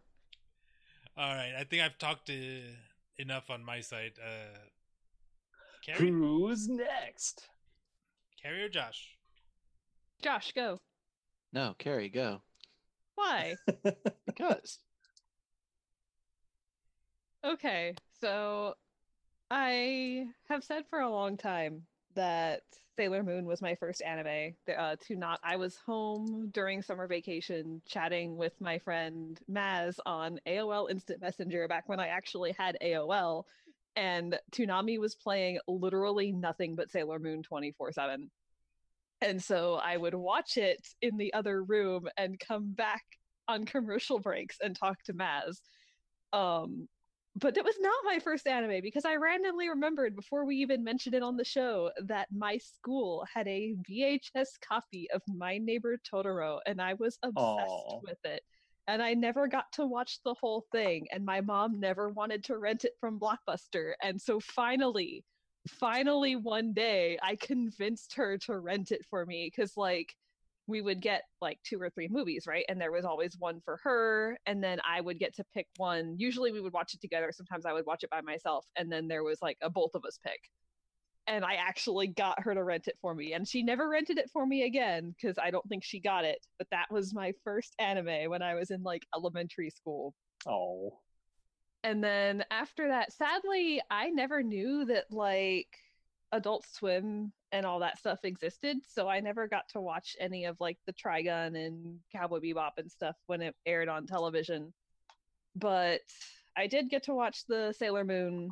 [1.16, 2.34] All right, I think I've talked uh,
[3.18, 4.12] enough on my side.
[4.18, 4.58] Uh,
[5.84, 7.48] Carrie, Who's next?
[8.42, 9.16] Carrie or Josh?
[10.22, 10.80] Josh, go.
[11.52, 12.40] No, Carrie, go.
[13.14, 13.56] Why?
[14.26, 14.78] Because.
[17.44, 18.74] Okay, so
[19.56, 21.82] I have said for a long time
[22.16, 22.62] that
[22.96, 24.56] Sailor Moon was my first anime.
[24.76, 30.40] Uh, to not, I was home during summer vacation chatting with my friend Maz on
[30.48, 33.44] AOL Instant Messenger back when I actually had AOL,
[33.94, 38.28] and Toonami was playing literally nothing but Sailor Moon 24 7.
[39.20, 43.04] And so I would watch it in the other room and come back
[43.46, 45.60] on commercial breaks and talk to Maz.
[46.32, 46.88] Um,
[47.36, 51.14] but it was not my first anime because I randomly remembered before we even mentioned
[51.14, 56.60] it on the show that my school had a VHS copy of My Neighbor Totoro
[56.66, 58.00] and I was obsessed Aw.
[58.02, 58.42] with it.
[58.86, 62.58] And I never got to watch the whole thing, and my mom never wanted to
[62.58, 63.94] rent it from Blockbuster.
[64.02, 65.24] And so finally,
[65.66, 70.14] finally one day, I convinced her to rent it for me because, like,
[70.66, 72.64] we would get like two or three movies, right?
[72.68, 76.16] And there was always one for her, and then I would get to pick one.
[76.18, 77.30] Usually we would watch it together.
[77.32, 80.04] Sometimes I would watch it by myself, and then there was like a both of
[80.06, 80.40] us pick.
[81.26, 84.30] And I actually got her to rent it for me, and she never rented it
[84.32, 86.46] for me again because I don't think she got it.
[86.58, 90.14] But that was my first anime when I was in like elementary school.
[90.46, 90.98] Oh,
[91.82, 95.68] And then after that, sadly, I never knew that like
[96.32, 98.78] Adult Swim and all that stuff existed.
[98.88, 102.90] So I never got to watch any of like the Trigun and Cowboy Bebop and
[102.90, 104.72] stuff when it aired on television.
[105.54, 106.00] But
[106.56, 108.50] I did get to watch the Sailor Moon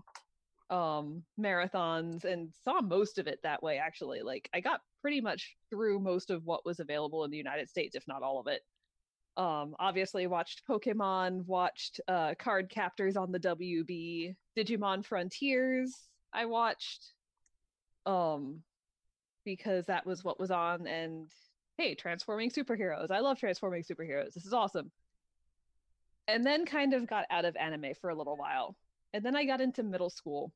[0.70, 5.54] um marathons and saw most of it that way actually like i got pretty much
[5.68, 8.62] through most of what was available in the united states if not all of it
[9.36, 15.94] um obviously watched pokemon watched uh card captors on the wb digimon frontiers
[16.32, 17.12] i watched
[18.06, 18.62] um
[19.44, 21.28] because that was what was on and
[21.76, 23.10] hey transforming superheroes.
[23.10, 24.34] I love transforming superheroes.
[24.34, 24.90] This is awesome.
[26.28, 28.76] And then kind of got out of anime for a little while.
[29.12, 30.52] And then i got into middle school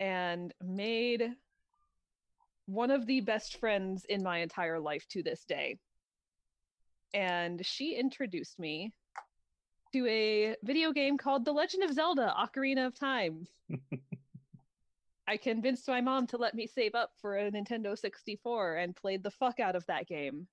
[0.00, 1.30] and made
[2.66, 5.78] one of the best friends in my entire life to this day.
[7.14, 8.92] And she introduced me
[9.92, 13.46] to a video game called The Legend of Zelda Ocarina of Time.
[15.28, 19.22] I convinced my mom to let me save up for a Nintendo 64 and played
[19.22, 20.48] the fuck out of that game.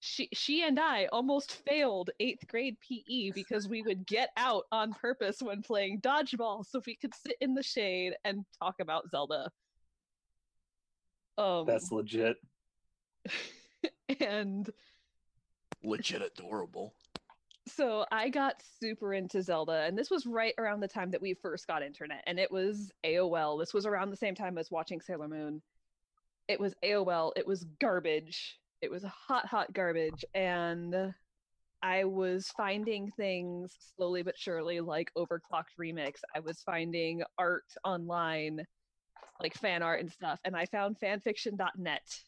[0.00, 4.92] She she and I almost failed 8th grade PE because we would get out on
[4.92, 9.50] purpose when playing dodgeball so we could sit in the shade and talk about Zelda.
[11.38, 12.36] Um that's legit.
[14.20, 14.70] and
[15.82, 16.94] Legit adorable.
[17.66, 21.34] So I got super into Zelda, and this was right around the time that we
[21.34, 23.58] first got internet, and it was AOL.
[23.58, 25.60] This was around the same time as watching Sailor Moon.
[26.48, 27.32] It was AOL.
[27.36, 28.58] It was garbage.
[28.82, 31.12] It was hot, hot garbage, and
[31.82, 36.20] I was finding things slowly but surely, like Overclocked Remix.
[36.34, 38.64] I was finding art online,
[39.40, 42.20] like fan art and stuff, and I found fanfiction.net.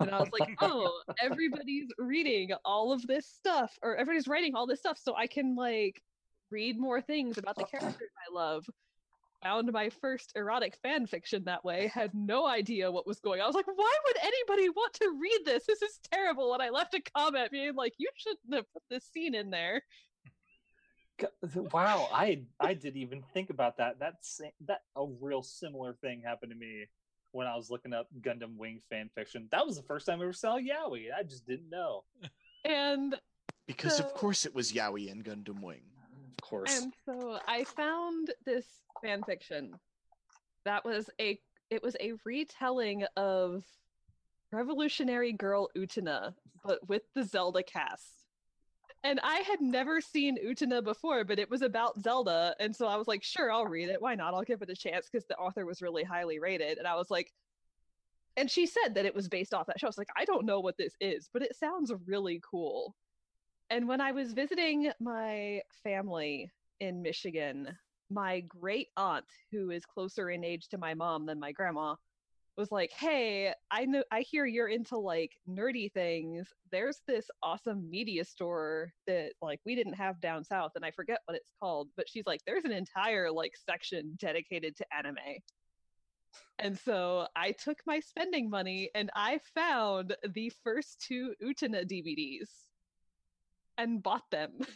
[0.00, 4.66] And I was like, oh, everybody's reading all of this stuff, or everybody's writing all
[4.66, 6.02] this stuff, so I can like
[6.50, 8.64] read more things about the characters I love.
[9.44, 13.44] Found my first erotic fan fiction that way, had no idea what was going on.
[13.44, 15.64] I was like, why would anybody want to read this?
[15.64, 16.54] This is terrible.
[16.54, 19.82] And I left a comment being like, you shouldn't have put this scene in there.
[21.72, 23.98] Wow, I I didn't even think about that.
[24.00, 26.86] That's that a real similar thing happened to me
[27.32, 29.48] when I was looking up Gundam Wing fan fiction.
[29.50, 31.06] That was the first time I ever saw Yaoi.
[31.16, 32.04] I just didn't know.
[32.64, 33.14] And
[33.66, 35.82] Because So- of course it was Yaoi and Gundam Wing.
[36.38, 36.82] Of course.
[36.82, 38.66] And so I found this
[39.02, 39.74] fan fiction
[40.64, 41.38] that was a
[41.70, 43.64] it was a retelling of
[44.50, 48.17] Revolutionary Girl Utena, but with the Zelda cast.
[49.04, 52.96] And I had never seen Utena before, but it was about Zelda, and so I
[52.96, 54.02] was like, sure, I'll read it.
[54.02, 54.34] Why not?
[54.34, 56.78] I'll give it a chance because the author was really highly rated.
[56.78, 57.32] And I was like,
[58.36, 59.86] and she said that it was based off that show.
[59.86, 62.94] I was like, I don't know what this is, but it sounds really cool.
[63.70, 67.76] And when I was visiting my family in Michigan,
[68.10, 71.94] my great aunt, who is closer in age to my mom than my grandma,
[72.58, 76.48] was like, "Hey, I know I hear you're into like nerdy things.
[76.72, 81.20] There's this awesome media store that like we didn't have down south and I forget
[81.26, 85.16] what it's called, but she's like there's an entire like section dedicated to anime."
[86.58, 92.50] And so I took my spending money and I found the first two Utena DVDs
[93.78, 94.52] and bought them.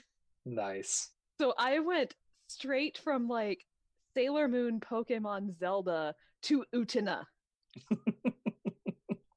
[0.44, 1.10] Nice.
[1.40, 2.14] So I went
[2.48, 3.64] straight from like
[4.14, 7.24] Sailor Moon, Pokemon, Zelda to Utena.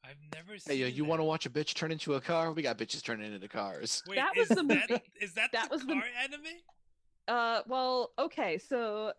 [0.04, 0.76] I've never seen.
[0.76, 1.10] Hey, yo, you that.
[1.10, 2.52] want to watch a bitch turn into a car?
[2.52, 4.04] We got bitches turning into cars.
[4.08, 5.02] Wait, That is was the that, movie.
[5.22, 6.42] is that, That the was the- car anime?
[7.28, 9.12] Uh, well, okay, so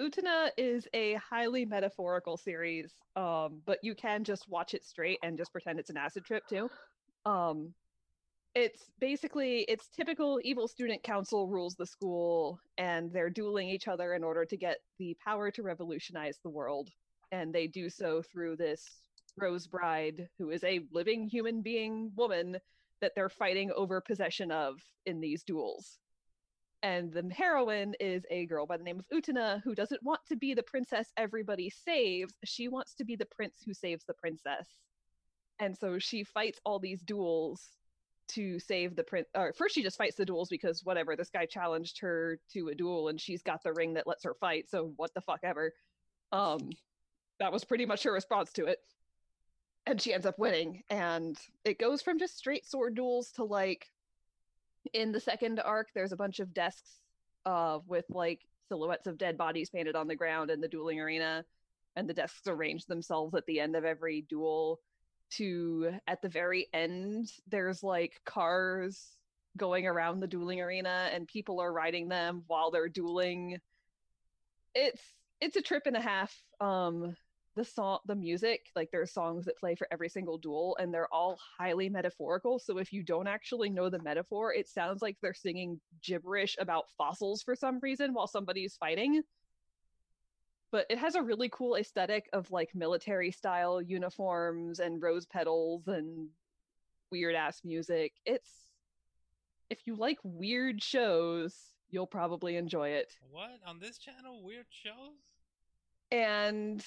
[0.00, 5.36] Utena is a highly metaphorical series, um, but you can just watch it straight and
[5.36, 6.70] just pretend it's an acid trip too.
[7.26, 7.74] Um,
[8.54, 14.14] it's basically it's typical evil student council rules the school, and they're dueling each other
[14.14, 16.88] in order to get the power to revolutionize the world,
[17.34, 19.02] and they do so through this
[19.36, 22.58] Rose Bride, who is a living human being woman
[23.00, 25.98] that they're fighting over possession of in these duels
[26.84, 30.36] and the heroine is a girl by the name of Utena who doesn't want to
[30.36, 32.34] be the princess everybody saves.
[32.44, 34.68] She wants to be the prince who saves the princess.
[35.58, 37.70] And so she fights all these duels
[38.32, 39.28] to save the prince.
[39.34, 42.74] Or first, she just fights the duels because whatever, this guy challenged her to a
[42.74, 44.68] duel and she's got the ring that lets her fight.
[44.68, 45.72] So what the fuck ever.
[46.32, 46.68] Um,
[47.40, 48.78] that was pretty much her response to it.
[49.86, 50.82] And she ends up winning.
[50.88, 53.90] And it goes from just straight sword duels to like
[54.92, 57.00] in the second arc there's a bunch of desks
[57.46, 61.44] uh with like silhouettes of dead bodies painted on the ground in the dueling arena
[61.96, 64.80] and the desks arrange themselves at the end of every duel
[65.30, 69.16] to at the very end there's like cars
[69.56, 73.58] going around the dueling arena and people are riding them while they're dueling
[74.74, 75.02] it's
[75.40, 77.16] it's a trip and a half um
[77.56, 81.12] the song the music like there's songs that play for every single duel and they're
[81.12, 85.32] all highly metaphorical so if you don't actually know the metaphor it sounds like they're
[85.34, 89.22] singing gibberish about fossils for some reason while somebody's fighting
[90.72, 95.86] but it has a really cool aesthetic of like military style uniforms and rose petals
[95.86, 96.28] and
[97.12, 98.50] weird ass music it's
[99.70, 101.54] if you like weird shows
[101.90, 104.42] you'll probably enjoy it What on this channel?
[104.42, 105.14] Weird shows?
[106.10, 106.84] and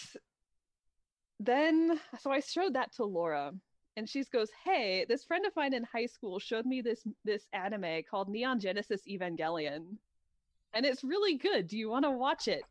[1.40, 3.54] then so i showed that to laura
[3.96, 7.46] and she goes hey this friend of mine in high school showed me this this
[7.54, 9.98] anime called neon genesis evangelion
[10.74, 11.68] and it's really good.
[11.68, 12.62] Do you want to watch it?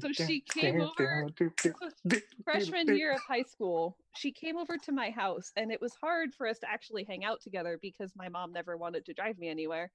[0.00, 1.26] So she came over
[2.44, 6.34] freshman year of high school she came over to my house and it was hard
[6.34, 9.50] for us to actually hang out together because my mom never wanted to drive me
[9.50, 9.90] anywhere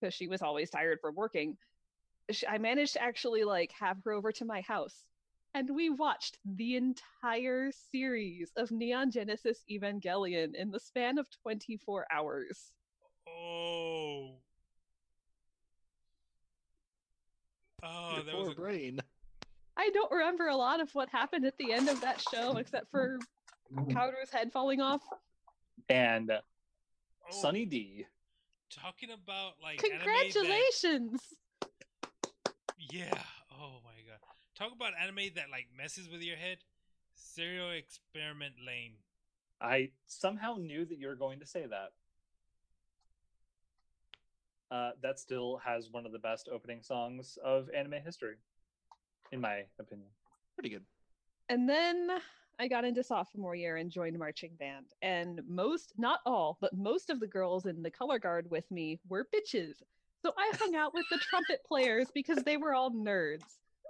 [0.00, 1.56] because she was always tired from working.
[2.48, 5.04] I managed to actually like have her over to my house
[5.54, 12.06] and we watched the entire series of neon genesis evangelion in the span of 24
[12.12, 12.72] hours
[13.26, 14.32] Oh.
[17.82, 19.00] Oh, Your that was poor a brain.
[19.76, 22.90] i don't remember a lot of what happened at the end of that show except
[22.90, 23.18] for
[23.74, 25.00] Kaworu's head falling off
[25.88, 26.40] And oh,
[27.30, 28.06] Sunny D.
[28.70, 31.20] Talking about like anime that- congratulations
[32.90, 33.18] Yeah.
[34.58, 34.70] My god.
[34.70, 36.58] Talk about anime that like messes with your head.
[37.14, 38.92] Serial Experiment Lain.
[39.60, 41.92] I somehow knew that you were going to say that.
[44.70, 48.36] Uh, that still has one of the best opening songs of anime history,
[49.30, 50.08] in my opinion.
[50.56, 50.82] Pretty good.
[51.48, 52.10] And then
[52.58, 54.86] I got into sophomore year and joined marching band.
[55.02, 58.98] And most, not all, but most of the girls in the color guard with me
[59.08, 59.74] were bitches.
[60.22, 63.44] So I hung out with the trumpet players because they were all nerds.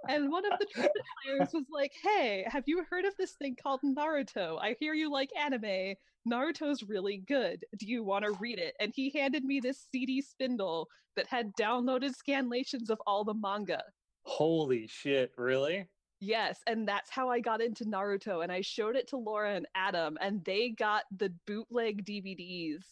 [0.09, 3.55] And one of the trumpet players was like, Hey, have you heard of this thing
[3.61, 4.59] called Naruto?
[4.61, 5.95] I hear you like anime.
[6.27, 7.65] Naruto's really good.
[7.77, 8.75] Do you want to read it?
[8.79, 13.83] And he handed me this CD spindle that had downloaded scanlations of all the manga.
[14.23, 15.87] Holy shit, really?
[16.19, 18.41] Yes, and that's how I got into Naruto.
[18.41, 22.83] And I showed it to Laura and Adam, and they got the bootleg DVDs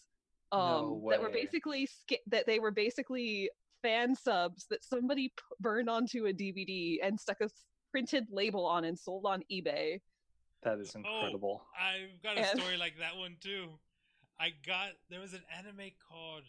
[0.51, 1.89] um, No that were basically
[2.27, 3.49] that they were basically
[3.84, 7.49] fan subs that somebody p- burned onto a DVD and stuck a
[7.91, 9.99] printed label on and sold on eBay.
[10.63, 11.63] That is incredible.
[11.79, 13.77] I've got a And- story like that one too.
[14.39, 16.43] I got there was an anime called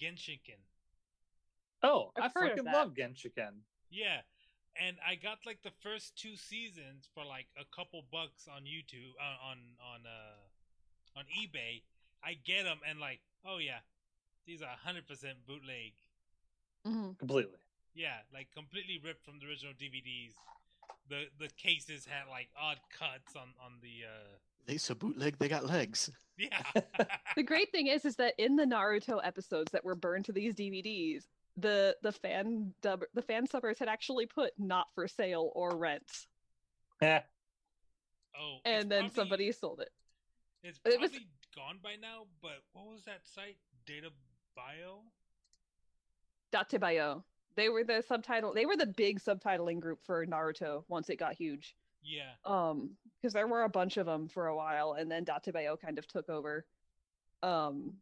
[0.00, 0.58] Genshiken.
[1.82, 2.74] Oh, I've I heard of fucking that.
[2.74, 3.60] love Genshiken.
[3.90, 4.20] Yeah.
[4.80, 9.12] and I got like the first two seasons for like a couple bucks on YouTube
[9.20, 11.82] uh, on on uh on eBay.
[12.24, 13.80] I get them and like, oh yeah,
[14.46, 15.92] these are hundred percent bootleg.
[16.86, 17.18] Mhm.
[17.18, 17.58] Completely.
[17.94, 20.34] Yeah, like completely ripped from the original DVDs.
[21.08, 25.48] The the cases had like odd cuts on on the uh They so bootleg, they
[25.48, 26.10] got legs.
[26.38, 26.62] yeah.
[27.36, 30.54] The great thing is, is that in the Naruto episodes that were burned to these
[30.54, 31.24] DVDs,
[31.56, 36.26] the the fan dub the fan subbers had actually put not for sale or rent,
[37.02, 37.22] Yeah.
[38.38, 39.90] oh, and then probably- somebody sold it.
[40.62, 41.10] It's it was-
[41.56, 43.56] gone by now, but what was that site?
[43.86, 44.10] Data
[44.54, 45.02] Bio?
[46.52, 47.22] Dattebayo.
[47.56, 48.54] They were the subtitle.
[48.54, 51.74] They were the big subtitling group for Naruto once it got huge.
[52.02, 52.32] Yeah.
[52.44, 52.90] Um,
[53.20, 56.06] because there were a bunch of them for a while, and then Dattebayo kind of
[56.06, 56.64] took over.
[57.42, 57.94] Um,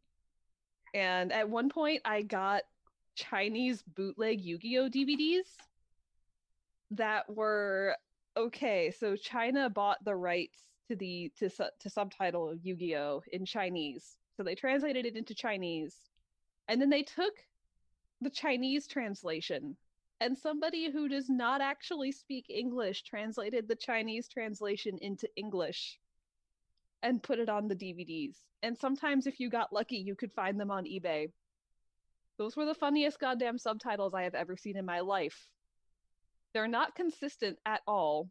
[0.95, 2.63] and at one point, I got
[3.17, 5.57] Chinese bootleg Yu-Gi-Oh DVDs
[6.93, 7.97] that were
[8.37, 8.93] okay.
[8.93, 14.43] So China bought the rights to the to su- to subtitle Yu-Gi-Oh in Chinese, so
[14.43, 15.97] they translated it into Chinese,
[16.69, 17.35] and then they took
[18.21, 19.77] the Chinese translation
[20.21, 25.99] and somebody who does not actually speak English translated the Chinese translation into English
[27.03, 28.37] and put it on the DVDs.
[28.63, 31.31] And sometimes, if you got lucky, you could find them on eBay.
[32.39, 35.49] Those were the funniest goddamn subtitles I have ever seen in my life.
[36.53, 38.31] They're not consistent at all.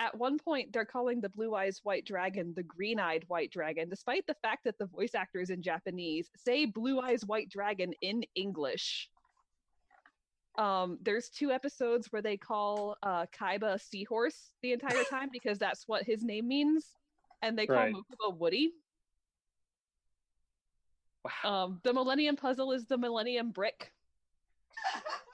[0.00, 3.90] At one point, they're calling the blue eyes white dragon the green eyed white dragon,
[3.90, 8.24] despite the fact that the voice actors in Japanese say blue eyes white dragon in
[8.34, 9.10] English.
[10.56, 15.84] Um, there's two episodes where they call uh, Kaiba seahorse the entire time because that's
[15.86, 16.86] what his name means,
[17.42, 17.94] and they call Right.
[17.94, 18.72] Mokuba Woody.
[21.44, 21.64] wow.
[21.64, 23.92] Um, the Millennium Puzzle is the Millennium Brick.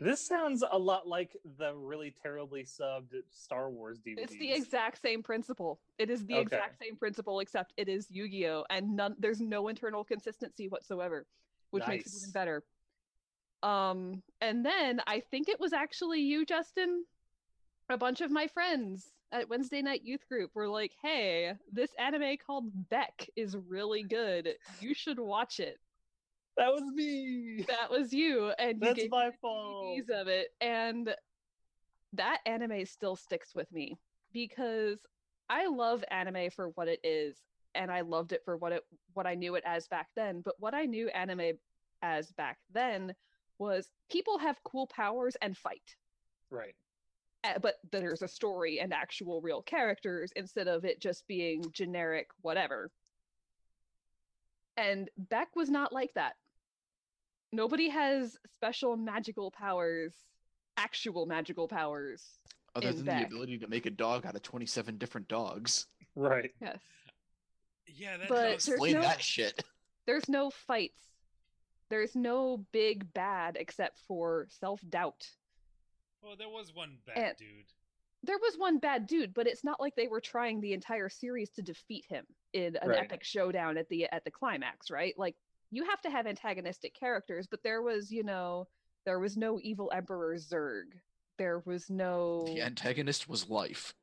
[0.00, 4.18] This sounds a lot like the really terribly subbed Star Wars DVD.
[4.18, 5.80] It's the exact same principle.
[5.98, 6.42] It is the Okay.
[6.42, 9.16] exact same principle, except it is Yu-Gi-Oh, and none.
[9.18, 11.26] There's no internal consistency whatsoever,
[11.70, 12.64] which makes it even better.
[13.62, 17.04] Um, and then I think it was actually you, Justin.
[17.88, 22.36] A bunch of my friends at Wednesday Night Youth Group were like, "Hey, this anime
[22.36, 24.56] called Beck is really good.
[24.80, 25.80] You should watch it."
[26.56, 27.64] That was me.
[27.68, 29.84] That was you, and you That's my fault.
[29.84, 31.14] DVDs of it, and
[32.14, 33.98] that anime still sticks with me
[34.32, 34.98] because
[35.50, 37.36] I love anime for what it is,
[37.74, 38.82] and I loved it for what it
[39.12, 40.40] what I knew it as back then.
[40.40, 41.58] But what I knew anime
[42.02, 43.14] as back then
[43.58, 45.96] was people have cool powers and fight,
[46.50, 46.74] Right.
[47.44, 52.28] uh, but there's a story and actual real characters instead of it just being generic
[52.42, 52.90] whatever.
[54.76, 56.34] And Beck was not like that.
[57.52, 60.14] Nobody has special magical powers,
[60.76, 62.38] actual magical powers.
[62.74, 63.20] Other than Beck.
[63.20, 65.86] the ability to make a dog out of 27 different dogs.
[66.14, 66.50] Right.
[66.60, 66.78] Yes.
[67.86, 69.62] Yeah, that But there's Explain no- that shit.
[70.06, 71.00] There's no fights.
[71.88, 75.28] There's no big bad except for self doubt.
[76.22, 77.66] Well, there was one bad And- dude.
[78.22, 81.50] There was one bad dude, but it's not like they were trying the entire series
[81.50, 82.98] to defeat him in an Right.
[83.04, 85.16] epic showdown at the at the climax, right?
[85.16, 85.36] Like
[85.70, 88.66] you have to have antagonistic characters, but there was, you know,
[89.04, 90.92] there was no evil emperor Zerg.
[91.38, 93.94] There was no The antagonist was life.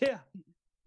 [0.00, 0.18] Yeah.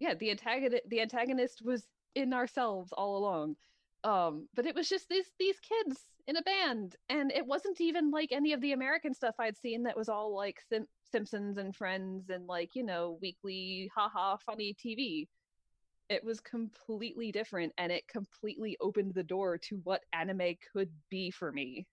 [0.00, 1.86] yeah the antagonist the antagonist was
[2.16, 3.54] in ourselves all along
[4.02, 8.10] um but it was just these these kids in a band and it wasn't even
[8.10, 11.74] like any of the american stuff i'd seen that was all like Sim- simpsons and
[11.74, 15.28] friends and like you know weekly haha funny tv
[16.08, 21.30] it was completely different and it completely opened the door to what anime could be
[21.30, 21.86] for me.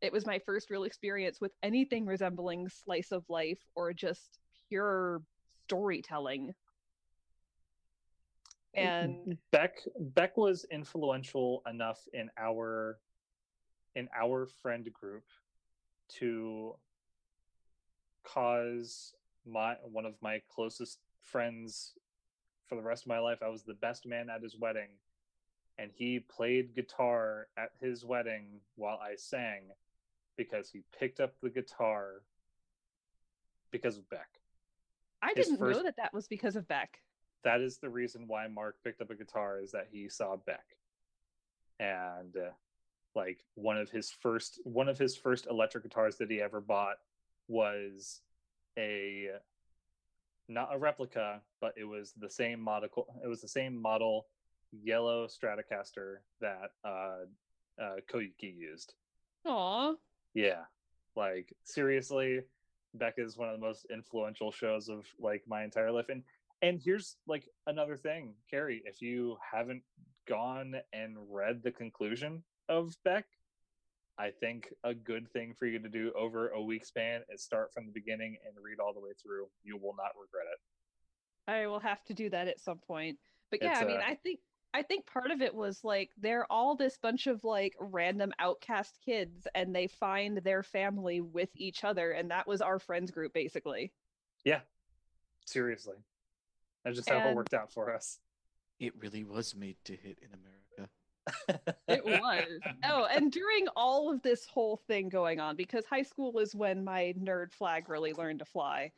[0.00, 4.38] It was my first real experience with anything resembling slice of life or just
[4.68, 5.22] pure
[5.66, 6.52] storytelling.
[8.74, 12.98] And Beck Beck was influential enough in our
[13.94, 15.24] in our friend group
[16.18, 16.74] to
[18.24, 19.14] cause
[19.46, 21.92] my one of my closest friends
[22.72, 24.88] for the rest of my life I was the best man at his wedding
[25.76, 28.46] and he played guitar at his wedding
[28.76, 29.64] while I sang
[30.38, 32.22] because he picked up the guitar
[33.72, 34.40] because of Beck.
[35.20, 37.00] I His didn't know that that was because of Beck.
[37.44, 40.64] that is the reason why Mark picked up a guitar is that he saw Beck,
[41.78, 42.52] and uh,
[43.14, 46.96] like one of his first one of his first electric guitars that he ever bought
[47.48, 48.22] was
[48.78, 49.28] a
[50.48, 53.06] not a replica, but it was the same model.
[53.24, 54.26] It was the same model
[54.72, 57.24] yellow Stratocaster that uh,
[57.80, 58.94] uh, Koyuki used.
[59.46, 59.94] Aw,
[60.34, 60.62] Yeah,
[61.16, 62.40] Like seriously,
[62.94, 66.08] Beck is one of the most influential shows of like my entire life.
[66.08, 66.22] And
[66.62, 69.82] and here's like another thing, Carrie, if you haven't
[70.28, 73.26] gone and read the conclusion of Beck,
[74.18, 77.72] I think a good thing for you to do over a week span is start
[77.72, 79.46] from the beginning and read all the way through.
[79.64, 81.50] You will not regret it.
[81.50, 83.18] I will have to do that at some point.
[83.50, 84.40] But yeah, It's, I mean, uh, I think
[84.74, 88.98] I think part of it was like they're all this bunch of like random outcast
[89.04, 93.34] kids and they find their family with each other and that was our friends group
[93.34, 93.92] basically.
[94.44, 94.60] Yeah.
[95.44, 95.96] Seriously.
[96.84, 98.18] That's just how it worked out for us.
[98.80, 100.92] It really was made to hit in America.
[101.88, 102.60] It was.
[102.84, 106.84] oh, and during all of this whole thing going on, because high school is when
[106.84, 108.92] my nerd flag really learned to fly,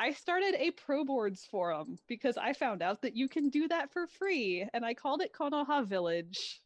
[0.00, 3.92] I started a pro boards forum because I found out that you can do that
[3.92, 6.60] for free, and I called it Konoha Village.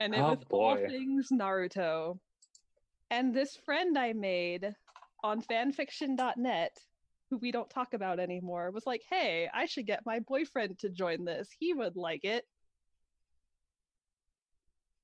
[0.00, 2.18] And it Oh, was all things Naruto.
[3.10, 4.74] And this friend I made
[5.22, 6.76] on fanfiction.net,
[7.30, 10.90] who we don't talk about anymore, was like, hey, I should get my boyfriend to
[10.90, 11.48] join this.
[11.58, 12.44] He would like it.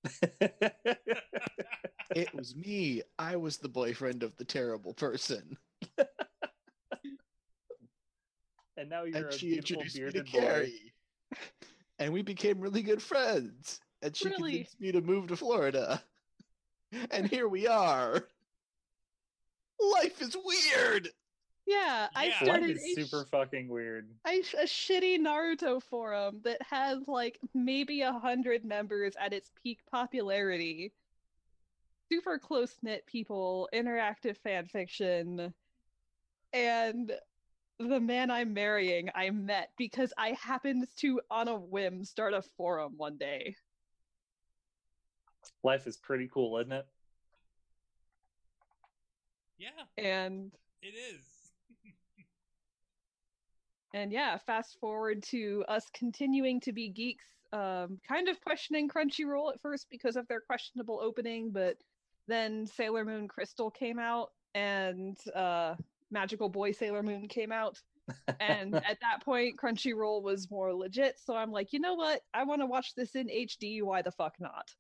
[2.15, 3.03] It was me.
[3.19, 5.57] I was the boyfriend of the terrible person.
[8.77, 10.41] and now you're and a she beautiful introduced me to bearded boy.
[10.41, 10.93] Carrie.
[11.99, 13.81] And we became really good friends.
[14.03, 14.53] And she Really?
[14.53, 16.03] convinced me to move to Florida.
[17.11, 18.29] And here we are.
[19.81, 21.09] Life is weird.
[21.67, 22.31] Yeah, I Yeah.
[22.31, 24.09] Life started is a, super fucking weird.
[24.25, 29.81] I, a shitty Naruto forum that has like maybe a hundred members at its peak
[29.91, 30.93] popularity.
[32.11, 35.55] Super close knit people, interactive fan fiction,
[36.53, 37.13] and
[37.79, 42.43] the man I'm marrying I met because I happened to, on a whim, start a
[42.43, 43.55] forum one day.
[45.63, 46.87] Life is pretty cool, isn't it?
[49.59, 50.53] Yeah, And
[50.83, 51.40] it is.
[53.93, 59.53] And yeah, fast forward to us continuing to be geeks, um, kind of questioning Crunchyroll
[59.53, 61.77] at first because of their questionable opening, but
[62.29, 65.75] then Sailor Moon Crystal came out and uh,
[66.13, 67.81] Magical Boy Sailor Moon came out.
[68.39, 71.19] and at that point, Crunchyroll was more legit.
[71.19, 72.21] So I'm like, you know what?
[72.33, 73.83] I want to watch this in HD.
[73.83, 74.71] Why the fuck not?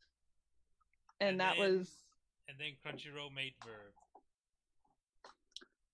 [1.20, 1.90] And, And that then- was
[2.48, 3.90] And then Crunchyroll made VRV.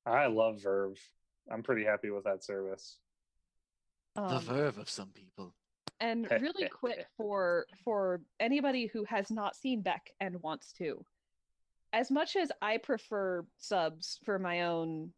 [0.04, 0.98] I love VRV.
[1.50, 2.98] I'm pretty happy with that service.
[4.16, 5.54] The um, verve of some people.
[6.00, 11.04] and really quick for for anybody who has not seen Beck and wants to.
[11.92, 15.12] As much as I prefer subs for my own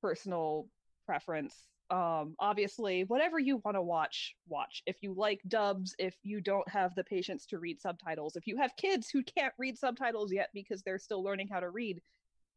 [0.00, 0.68] personal
[1.06, 1.54] preference,
[1.90, 4.82] um obviously whatever you want to watch, watch.
[4.86, 8.56] If you like dubs, if you don't have the patience to read subtitles, if you
[8.58, 12.00] have kids who can't read subtitles yet because they're still learning how to read,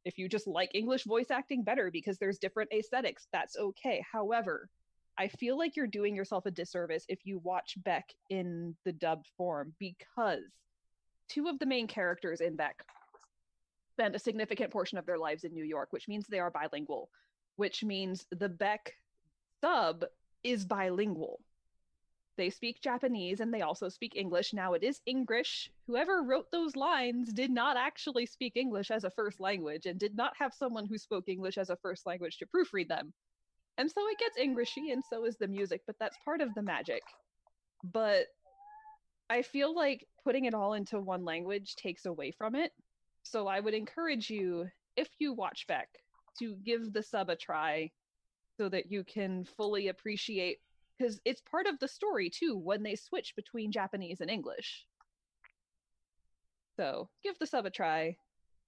[0.05, 4.05] if you just like English voice acting better because there's different aesthetics, that's okay.
[4.09, 4.69] However,
[5.17, 9.27] I feel like you're doing yourself a disservice if you watch Beck in the dubbed
[9.37, 10.43] form because
[11.29, 12.83] two of the main characters in Beck
[13.93, 17.09] spend a significant portion of their lives in New York, which means they are bilingual,
[17.55, 18.93] which means the Beck
[19.61, 20.03] sub
[20.43, 21.39] is bilingual.
[22.37, 24.53] They speak Japanese and they also speak English.
[24.53, 25.71] Now it is English.
[25.87, 30.17] Whoever wrote those lines did not actually speak English as a first language and did
[30.17, 33.13] not have someone who spoke English as a first language to proofread them.
[33.77, 36.61] And so it gets Englishy and so is the music, but that's part of the
[36.61, 37.03] magic.
[37.83, 38.27] But
[39.29, 42.71] I feel like putting it all into one language takes away from it.
[43.23, 45.89] So I would encourage you, if you watch Beck,
[46.39, 47.91] to give the sub a try
[48.57, 50.59] so that you can fully appreciate
[50.97, 54.85] because it's part of the story too when they switch between Japanese and English.
[56.77, 58.17] So give the sub a try.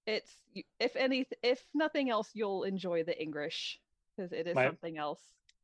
[0.06, 0.36] It's
[0.78, 3.78] if any if nothing else, you'll enjoy the English
[4.18, 5.20] because it is My- something else.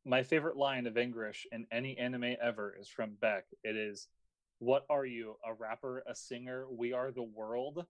[0.07, 3.45] My favorite line of English in any anime ever is from Beck.
[3.63, 4.07] It is,
[4.59, 5.39] "What are you?
[5.43, 6.03] A rapper?
[6.05, 6.69] A singer?
[6.69, 7.87] We are the world."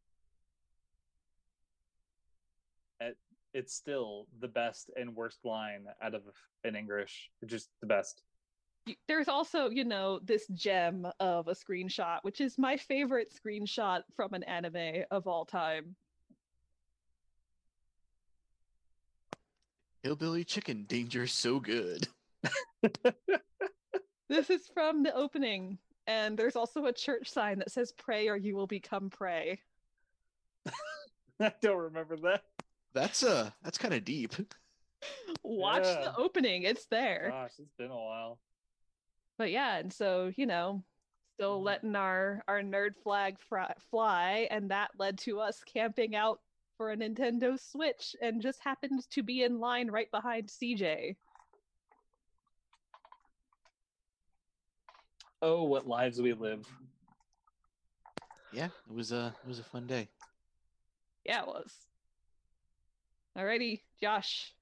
[3.01, 3.17] It,
[3.53, 6.23] it's still the best and worst line out of
[6.63, 7.29] an English.
[7.45, 8.23] Just the best.
[9.07, 14.33] There's also, you know, this gem of a screenshot, which is my favorite screenshot from
[14.33, 15.97] an anime of all time.
[20.06, 22.07] Hillbilly chicken danger so good.
[24.30, 28.38] This is from the opening, and there's also a church sign that says "Pray or
[28.38, 29.60] you will become prey."
[31.40, 32.44] I don't remember that.
[32.94, 34.34] That's uh that's kind of deep.
[35.44, 36.03] Watch Yeah.
[36.03, 37.30] the opening; it's there.
[37.32, 38.38] Gosh, it's been a while.
[39.40, 40.84] But yeah, and so you know,
[41.34, 41.65] still Mm-hmm.
[41.65, 46.41] letting our our nerd flag fri- fly, and that led to us camping out
[46.77, 51.15] for a Nintendo Switch and just happened to be in line right behind CJ.
[55.41, 56.68] Oh, what lives we live.
[58.52, 60.07] Yeah, it was a it was a fun day.
[61.26, 61.72] Yeah, it was.
[63.38, 64.53] Alrighty, Josh.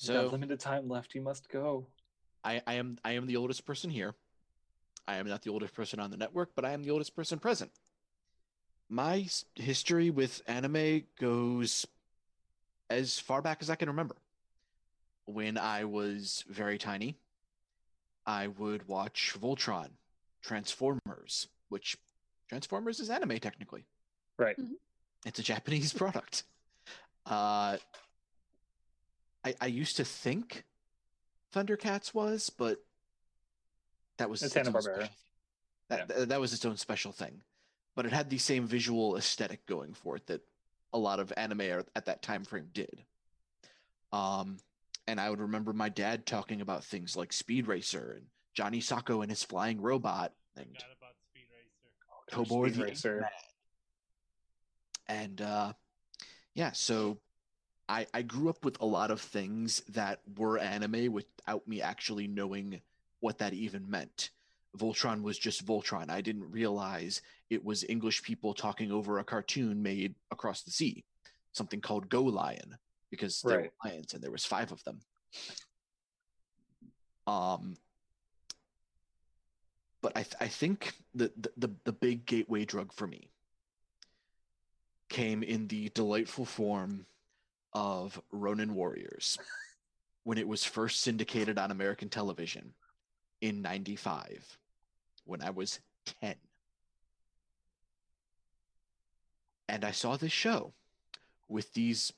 [0.00, 1.14] You got So limited time left.
[1.14, 1.86] You must go.
[2.44, 4.14] I, I am I am the oldest person here.
[5.08, 7.38] I am not the oldest person on the network, but I am the oldest person
[7.38, 7.70] present.
[8.92, 11.86] My history with anime goes
[12.90, 14.16] as far back as I can remember.
[15.26, 17.16] When I was very tiny,
[18.26, 19.90] I would watch Voltron,
[20.42, 21.96] Transformers, which
[22.48, 23.84] Transformers is anime technically.
[24.38, 24.56] Right.
[25.24, 26.42] It's a Japanese product.
[27.26, 27.76] Uh,
[29.44, 30.64] I I used to think
[31.54, 32.78] Thundercats was, but
[34.18, 34.82] that was It's its own Hanna-Barbera.
[34.82, 35.10] special thing.
[35.90, 37.40] That, that that was its own special thing,
[37.94, 40.42] but it had the same visual aesthetic going for it that
[40.92, 43.04] a lot of anime are- at that time frame did.
[44.12, 44.58] Um,
[45.06, 49.22] and I would remember my dad talking about things like Speed Racer and Johnny Sokko
[49.22, 51.46] and his flying robot and Speed
[52.30, 52.44] Racer.
[52.44, 53.30] Tobor the Racer.
[55.08, 55.72] And uh
[56.54, 57.18] yeah, so
[57.88, 62.28] I I grew up with a lot of things that were anime without me actually
[62.28, 62.80] knowing
[63.20, 64.30] what that even meant.
[64.76, 66.10] Voltron was just Voltron.
[66.10, 71.04] I didn't realize it was English people talking over a cartoon made across the sea,
[71.52, 72.76] something called Go Lion,
[73.10, 75.00] because there were lions and there was five of them.
[77.26, 77.76] Um,
[80.02, 83.28] but I th- I think the, the the the big gateway drug for me
[85.08, 87.06] came in the delightful form
[87.72, 89.38] of Ronin Warriors
[90.24, 92.72] when it was first syndicated on American television
[93.40, 94.58] in 95
[95.24, 95.80] when I was
[96.22, 96.34] 10.
[99.68, 100.72] And I saw this show
[101.48, 102.12] with these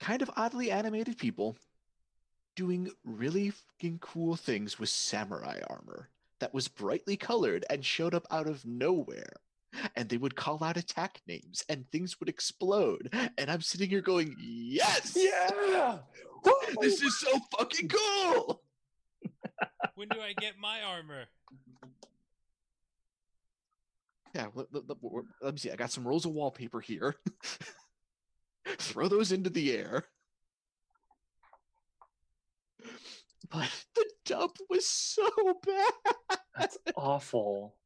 [0.00, 1.56] kind of oddly animated people
[2.54, 6.08] doing really fucking cool things with samurai armor
[6.40, 9.32] that was brightly colored and showed up out of nowhere.
[9.94, 13.12] And they would call out attack names and things would explode.
[13.36, 15.16] And I'm sitting here going, Yes!
[15.16, 15.98] Yeah.
[16.80, 18.62] This is so fucking cool!
[19.94, 21.24] When do I get my armor?
[24.36, 25.70] Yeah, let, let- let- let me see.
[25.70, 27.16] I got some rolls of wallpaper here.
[28.66, 30.04] Throw those into the air.
[33.50, 35.26] But the dub was so
[35.64, 36.38] bad.
[36.54, 37.76] That's awful.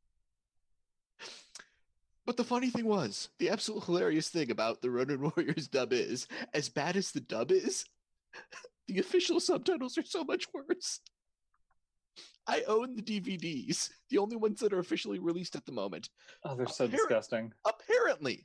[2.27, 6.27] But the funny thing was, the absolute hilarious thing about the Ronin Warriors dub is,
[6.53, 7.85] as bad as the dub is,
[8.89, 10.99] the official subtitles are so much worse.
[12.51, 16.09] I own the DVDs, the only ones that are officially released at the moment.
[16.45, 17.53] Oh, they're so disgusting.
[17.65, 18.45] Apparently,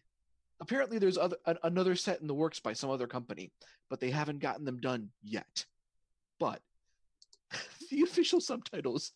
[0.62, 3.52] apparently there's other an, another set in the works by some other company,
[3.90, 5.66] but they haven't gotten them done yet.
[6.40, 6.62] But
[7.90, 9.12] the official subtitles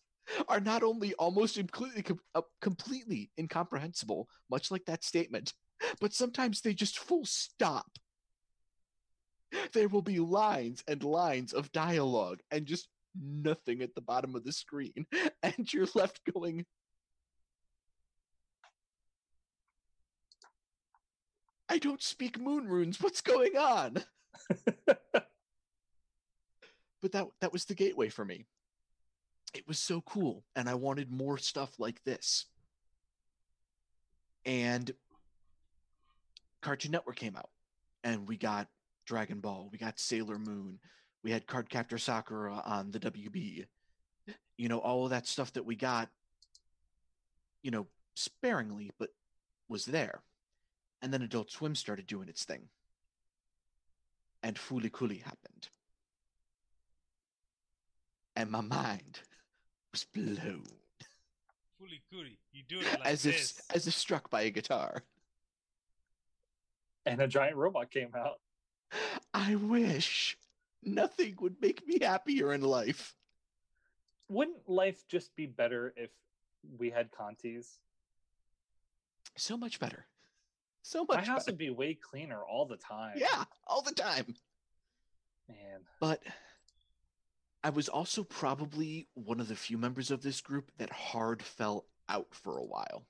[0.48, 5.54] are not only almost completely com- uh, completely incomprehensible, much like that statement,
[6.00, 7.86] but sometimes they just full stop.
[9.72, 14.44] There will be lines and lines of dialogue and just nothing at the bottom of
[14.44, 15.06] the screen,
[15.42, 16.64] and you're left going,
[21.68, 23.00] I don't speak moon runes.
[23.00, 24.02] What's going on?
[27.00, 28.46] but that that was the gateway for me.
[29.54, 32.46] It was so cool, and I wanted more stuff like this.
[34.44, 34.90] And
[36.60, 37.50] Cartoon Network came out,
[38.04, 38.68] and we got
[39.06, 40.78] Dragon Ball, we got Sailor Moon,
[41.22, 43.66] we had Cardcaptor Sakura uh, on the WB.
[44.56, 46.08] You know, all of that stuff that we got,
[47.62, 49.10] you know, sparingly, but
[49.68, 50.22] was there.
[51.02, 52.68] And then Adult Swim started doing its thing.
[54.42, 55.68] And Fooly Cooly happened.
[58.36, 59.20] And my mind
[59.92, 60.64] was blown
[61.78, 62.38] Fully goody.
[62.52, 63.58] You do it like as this.
[63.58, 65.02] if as if struck by a guitar.
[67.06, 68.38] and a giant robot came out.
[69.32, 70.36] I wish
[70.82, 73.14] nothing would make me happier in life.
[74.28, 76.10] Wouldn't life just be better if
[76.78, 77.78] we had Cantis?
[79.36, 80.06] So much better.
[80.82, 81.18] So much.
[81.18, 81.52] My house better.
[81.52, 83.14] would be way cleaner all the time.
[83.16, 84.34] Yeah, all the time.
[85.48, 85.80] Man.
[86.00, 86.22] But
[87.62, 91.86] I was also probably one of the few members of this group that hard fell
[92.08, 93.04] out for a while.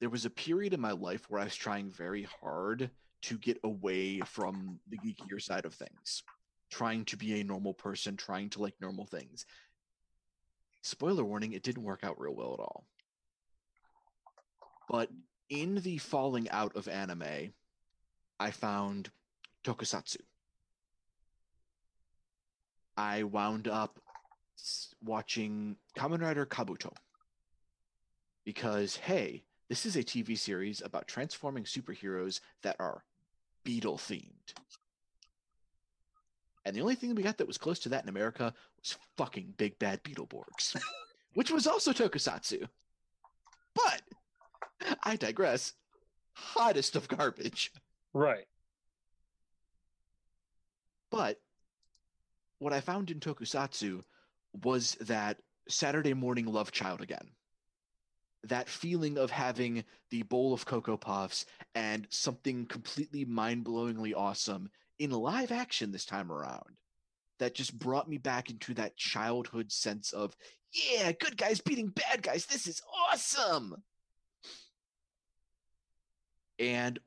[0.00, 2.90] There was a period in my life where I was trying very hard
[3.24, 6.22] to get away from the geekier side of things,
[6.70, 9.46] trying to be a normal person, trying to like normal things.
[10.82, 12.84] Spoiler warning, it didn't work out real well at all.
[14.90, 15.08] But
[15.48, 17.54] in the falling out of anime,
[18.38, 19.10] I found
[19.64, 20.20] tokusatsu.
[22.96, 23.98] I wound up
[25.02, 26.92] watching Kamen Rider Kabuto
[28.44, 33.02] because, hey, this is a TV series about transforming superheroes that are
[33.64, 34.54] beetle themed.
[36.64, 39.54] And the only thing we got that was close to that in America was fucking
[39.56, 40.76] Big Bad Beetleborgs,
[41.34, 42.66] which was also tokusatsu.
[43.74, 44.02] But
[45.02, 45.72] I digress.
[46.32, 47.72] Hottest of garbage.
[48.12, 48.46] Right.
[51.10, 51.40] But
[52.58, 54.02] what I found in tokusatsu
[54.62, 55.38] was that
[55.68, 57.30] Saturday morning love child again.
[58.44, 64.70] That feeling of having the bowl of Cocoa Puffs and something completely mind blowingly awesome
[64.98, 66.76] in live action this time around.
[67.38, 70.36] That just brought me back into that childhood sense of,
[70.72, 72.46] yeah, good guys beating bad guys.
[72.46, 72.80] This is
[73.10, 73.76] awesome.
[76.58, 76.98] And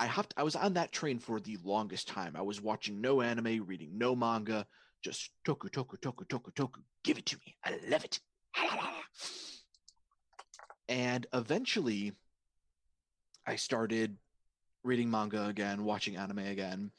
[0.00, 2.34] I hopped I was on that train for the longest time.
[2.36, 4.66] I was watching no anime, reading no manga,
[5.04, 6.80] just toku toku toku toku toku.
[7.04, 7.54] Give it to me.
[7.64, 8.18] I love it.
[10.90, 12.12] And eventually
[13.46, 14.16] I started
[14.82, 16.90] reading manga again, watching anime again.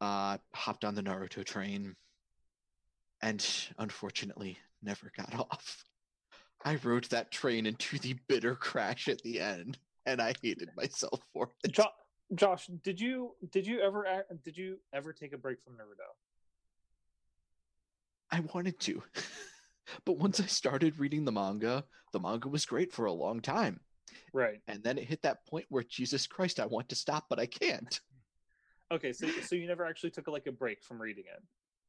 [0.00, 1.96] Uh hopped on the Naruto train
[3.22, 3.44] and
[3.78, 5.84] unfortunately never got off.
[6.64, 11.20] I rode that train into the bitter crash at the end and I hated myself
[11.32, 11.72] for it.
[11.72, 11.86] Jo-
[12.34, 16.10] Josh, did you did you ever did you ever take a break from Naruto?
[18.30, 19.02] I wanted to.
[20.04, 23.80] but once I started reading the manga, the manga was great for a long time.
[24.32, 24.60] Right.
[24.68, 27.46] And then it hit that point where Jesus Christ, I want to stop, but I
[27.46, 28.00] can't.
[28.90, 31.42] Okay, so so you never actually took like a break from reading it.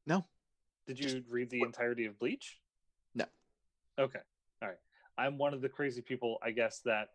[0.05, 0.25] No.
[0.85, 2.59] Did you Just- read the entirety of Bleach?
[3.15, 3.23] No.
[3.97, 4.19] Okay.
[4.61, 4.77] All right.
[5.17, 7.11] I'm one of the crazy people, I guess, that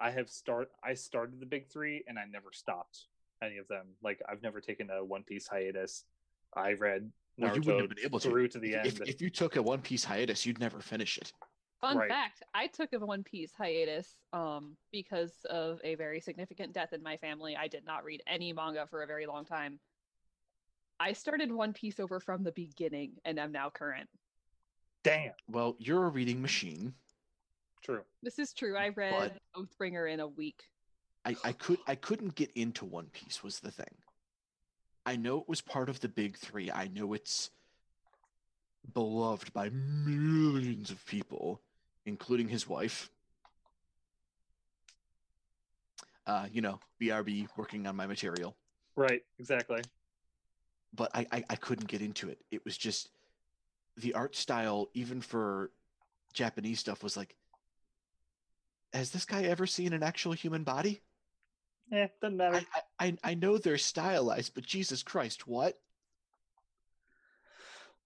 [0.00, 3.06] I have start I started the big three and I never stopped
[3.42, 3.86] any of them.
[4.04, 6.04] Like I've never taken a One Piece hiatus.
[6.54, 8.28] I read Well, you wouldn't have been able to.
[8.30, 8.86] through to the If- end.
[8.86, 11.32] If, if you took a One Piece hiatus, you'd never finish it.
[11.80, 12.08] Fun Right.
[12.08, 17.02] fact: I took a One Piece hiatus um, because of a very significant death in
[17.02, 17.56] my family.
[17.56, 19.80] I did not read any manga for a very long time.
[21.00, 24.08] I started One Piece over from the beginning, and I'm now current.
[25.02, 25.32] Damn.
[25.48, 26.94] Well, you're a reading machine.
[27.82, 28.02] True.
[28.22, 28.76] This is true.
[28.78, 30.62] I read Oathbringer in a week.
[31.26, 33.94] I, I could I couldn't get into One Piece was the thing.
[35.06, 36.70] I know it was part of the big three.
[36.70, 37.50] I know it's
[38.92, 41.60] beloved by millions of people,
[42.06, 43.10] including his wife.
[46.26, 48.56] Uh, you know, BRB working on my material.
[48.96, 49.22] Right.
[49.38, 49.82] Exactly.
[50.94, 52.38] But I, I, I couldn't get into it.
[52.50, 53.10] It was just
[53.96, 55.70] the art style, even for
[56.32, 57.36] Japanese stuff, was like
[58.94, 61.02] has this guy ever seen an actual human body?
[61.90, 62.62] Yeah, doesn't matter.
[62.74, 65.78] I, I, I- I know they're stylized, but Jesus Christ, what?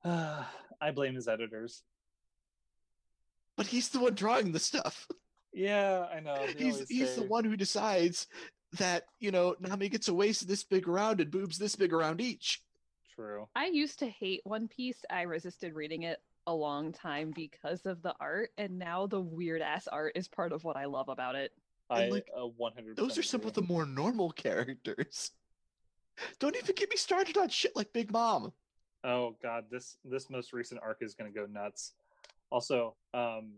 [0.04, 1.82] I blame his editors.
[3.56, 5.06] But he's the one drawing the stuff.
[5.54, 6.36] Yeah, I know.
[6.46, 8.28] they He's always he's the one who decides
[8.74, 12.20] that you know Nami gets a waist this big around and boobs this big around
[12.20, 12.62] each.
[13.16, 13.48] True.
[13.56, 14.98] I used to hate One Piece.
[15.10, 19.62] I resisted reading it a long time because of the art, and now the weird
[19.62, 21.50] ass art is part of what I love about it.
[21.90, 22.96] I like, uh, 100.
[22.96, 25.32] Those are some of the more normal characters.
[26.38, 28.52] Don't even get me started on shit like Big Mom.
[29.04, 31.92] Oh god, this this most recent arc is going to go nuts.
[32.50, 33.52] Also, um,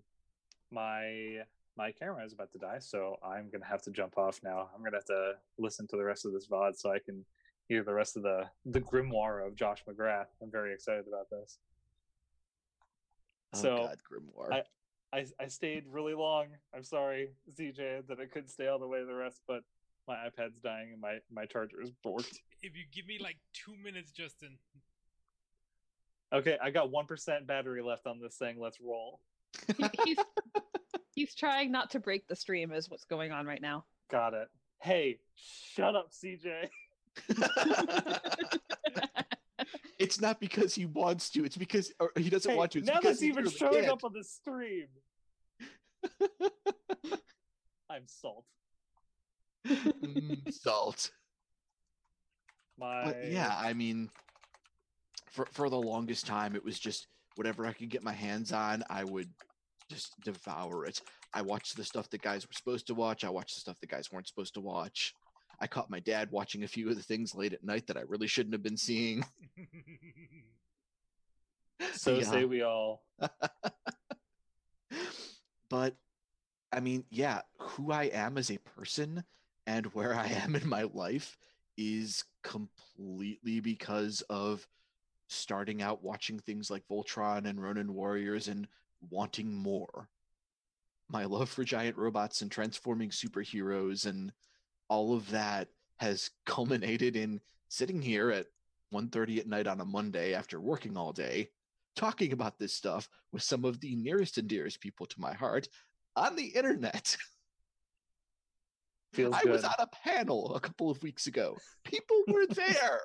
[0.71, 1.39] my
[1.77, 4.69] my camera is about to die, so I'm going to have to jump off now.
[4.75, 7.25] I'm going to have to listen to the rest of this VOD so I can
[7.69, 10.27] hear the rest of the the grimoire of Josh McGrath.
[10.43, 11.59] I'm very excited about this.
[13.55, 14.53] Oh So, God, Grimoire.
[14.53, 14.63] I,
[15.13, 16.47] I I stayed really long.
[16.75, 19.63] I'm sorry, CJ, that I couldn't stay all the way to the rest, but
[20.07, 22.39] my iPad's dying and my my charger is borked.
[22.63, 24.59] If you give me like two minutes, Justin.
[26.33, 28.61] Okay, I got one percent battery left on this thing.
[28.61, 29.21] Let's roll.
[30.05, 30.19] He's
[31.15, 33.85] he's trying not to break the stream, is what's going on right now.
[34.11, 34.49] Got it.
[34.81, 36.69] Hey, shut up, CJ.
[40.01, 41.45] it's not because he wants to.
[41.45, 42.79] It's because or he doesn't Hey, want to.
[42.79, 43.93] It's now because that's even showing can't.
[43.93, 44.89] up on the stream.
[47.91, 48.45] I'm salt.
[49.67, 51.11] Mm, salt.
[52.79, 54.09] My But yeah, I mean,
[55.31, 57.07] for for the longest time, it was just
[57.37, 59.29] whatever I could get my hands on, I would
[59.91, 61.01] just devour it.
[61.35, 63.23] I watched the stuff that guys were supposed to watch.
[63.25, 65.15] I watched the stuff that guys weren't supposed to watch.
[65.61, 68.03] I caught my dad watching a few of the things late at night that I
[68.03, 69.25] really shouldn't have been seeing.
[71.93, 72.31] so Yeah.
[72.31, 73.03] say we all.
[75.69, 75.97] but
[76.73, 79.25] I mean, yeah, who I am as a person
[79.67, 81.37] and where I am in my life
[81.77, 84.67] is completely because of
[85.29, 88.67] starting out watching things like Voltron and Ronin Warriors and
[89.11, 90.09] wanting more.
[91.09, 94.33] My love for giant robots and transforming superheroes and
[94.91, 95.69] all of that
[95.99, 98.47] has culminated in sitting here at
[98.93, 101.49] 1:30 at night on a Monday after working all day
[101.97, 105.69] talking about this stuff with some of the nearest and dearest people to my heart
[106.17, 107.17] on the internet.
[109.13, 109.53] Feels I good.
[109.53, 111.57] was on a panel a couple of weeks ago.
[111.85, 113.01] People were there,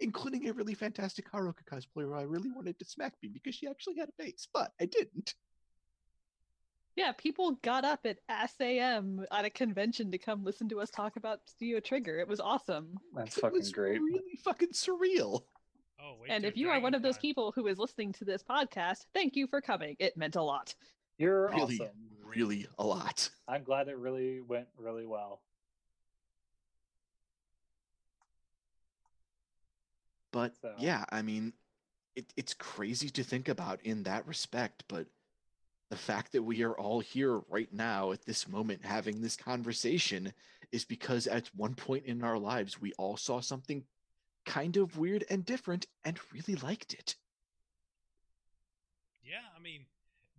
[0.00, 3.66] including a really fantastic Haruko cosplayer who I really wanted to smack me because she
[3.68, 5.34] actually had a face, but I didn't.
[6.96, 8.18] Yeah, people got up at
[8.56, 12.18] SAM at a convention to come listen to us talk about Studio Trigger.
[12.20, 12.98] It was awesome.
[13.14, 14.00] That's It fucking was great.
[14.00, 15.42] really fucking surreal.
[16.00, 18.24] Oh, wait And if you are one of those Dragon people who is listening to
[18.24, 19.96] this podcast, thank you for coming.
[19.98, 20.74] It meant a lot.
[21.18, 21.88] You're Really, awesome.
[22.24, 23.28] really a lot.
[23.48, 25.40] I'm glad it really went really well.
[30.30, 31.54] But So- yeah, I mean,
[32.16, 34.84] it, it's crazy to think about in that respect.
[34.88, 35.06] But
[35.94, 40.32] the fact that we are all here right now at this moment having this conversation
[40.72, 43.84] is because at one point in our lives, we all saw something
[44.44, 47.14] kind of weird and different and really liked it.
[49.22, 49.86] Yeah, I mean,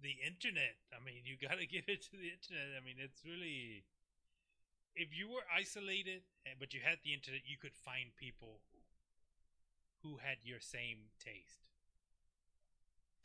[0.03, 0.76] the internet.
[0.91, 2.76] I mean, you got to give it to the internet.
[2.76, 3.86] I mean, it's really.
[4.94, 8.60] If you were isolated, eh, but you had the internet, you could find people
[10.03, 11.75] who had your same taste.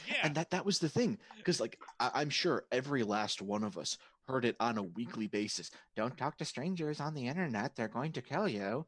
[0.09, 3.65] Yeah, And that that was the thing, because like I, I'm sure every last one
[3.65, 3.99] of us
[4.29, 5.71] heard it on a weekly basis.
[5.97, 8.87] Don't talk to strangers on the internet; they're going to kill you.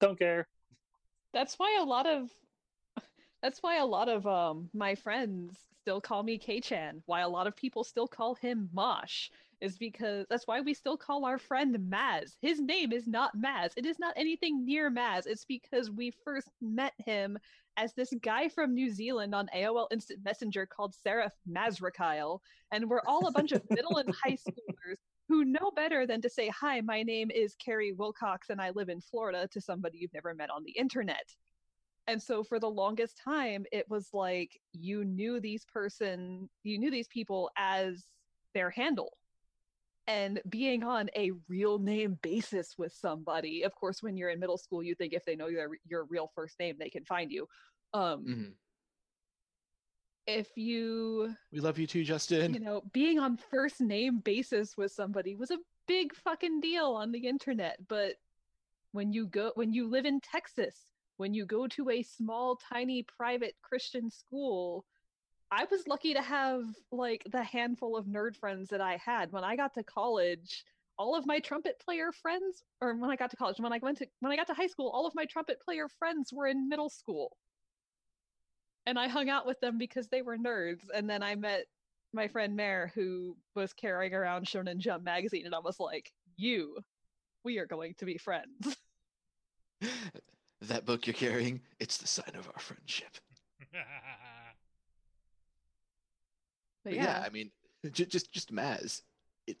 [0.00, 0.48] Don't care.
[1.32, 2.30] That's why a lot of
[3.42, 7.02] that's why a lot of um my friends still call me K-chan.
[7.06, 9.30] Why a lot of people still call him Mosh
[9.62, 12.36] is because that's why we still call our friend Maz.
[12.42, 13.70] His name is not Maz.
[13.76, 15.26] It is not anything near Maz.
[15.26, 17.38] It's because we first met him
[17.76, 22.40] as this guy from New Zealand on AOL Instant Messenger called Seraph Mazrakyle,
[22.70, 24.96] and we're all a bunch of middle and high schoolers
[25.28, 28.88] who know better than to say, Hi, my name is Carrie Wilcox and I live
[28.88, 31.34] in Florida to somebody you've never met on the internet.
[32.08, 36.90] And so for the longest time, it was like you knew these person, you knew
[36.90, 38.04] these people as
[38.54, 39.16] their handle.
[40.06, 44.58] And being on a real name basis with somebody, of course, when you're in middle
[44.58, 47.46] school, you think if they know your your real first name, they can find you.
[47.94, 48.54] Um, Mhm.
[50.26, 52.54] If you We love you too, Justin.
[52.54, 57.12] you know, being on first name basis with somebody was a big fucking deal on
[57.12, 57.76] the internet.
[57.88, 58.16] But
[58.92, 63.02] when you go, when you live in Texas, when you go to a small, tiny
[63.02, 64.84] private Christian school,
[65.52, 69.30] I was lucky to have like the handful of nerd friends that I had.
[69.32, 70.64] When I got to college,
[70.98, 73.98] all of my trumpet player friends, or when I got to college, when I went
[73.98, 76.70] to when I got to high school, all of my trumpet player friends were in
[76.70, 77.36] middle school.
[78.86, 80.84] And I hung out with them because they were nerds.
[80.94, 81.66] And then I met
[82.14, 86.78] my friend Mare, who was carrying around Shonen Jump magazine, and I was like, "You,
[87.44, 88.78] we are going to be friends."
[90.62, 93.18] that book you're carrying, it's the sign of our friendship.
[96.84, 97.50] But But yeah, yeah, I mean,
[97.92, 99.02] just just just Maz.
[99.46, 99.58] It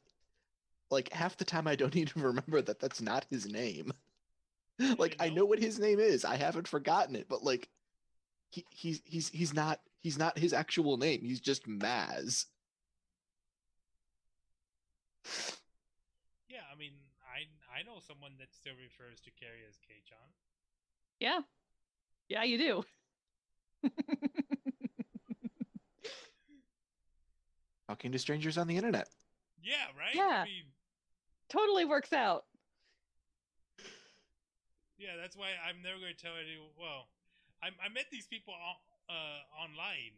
[0.90, 3.92] like half the time I don't even remember that that's not his name.
[4.98, 5.36] like I know?
[5.36, 6.24] know what his name is.
[6.24, 7.68] I haven't forgotten it, but like
[8.50, 11.22] he he's he's he's not he's not his actual name.
[11.24, 12.46] He's just Maz.
[16.48, 16.62] yeah.
[16.72, 16.92] I mean,
[17.24, 17.46] I
[17.78, 20.18] I know someone that still refers to Carrie as K-chan.
[21.20, 21.40] yeah,
[22.28, 22.84] yeah, you do.
[27.88, 29.08] Talking to strangers on the internet.
[29.62, 30.14] Yeah, right.
[30.14, 30.42] Yeah.
[30.42, 30.64] I mean,
[31.48, 32.44] totally works out.
[34.98, 35.16] yeah.
[35.20, 36.70] That's why I'm never going to tell anyone.
[36.78, 37.08] Well,
[37.62, 38.76] I I met these people on,
[39.10, 40.14] uh online,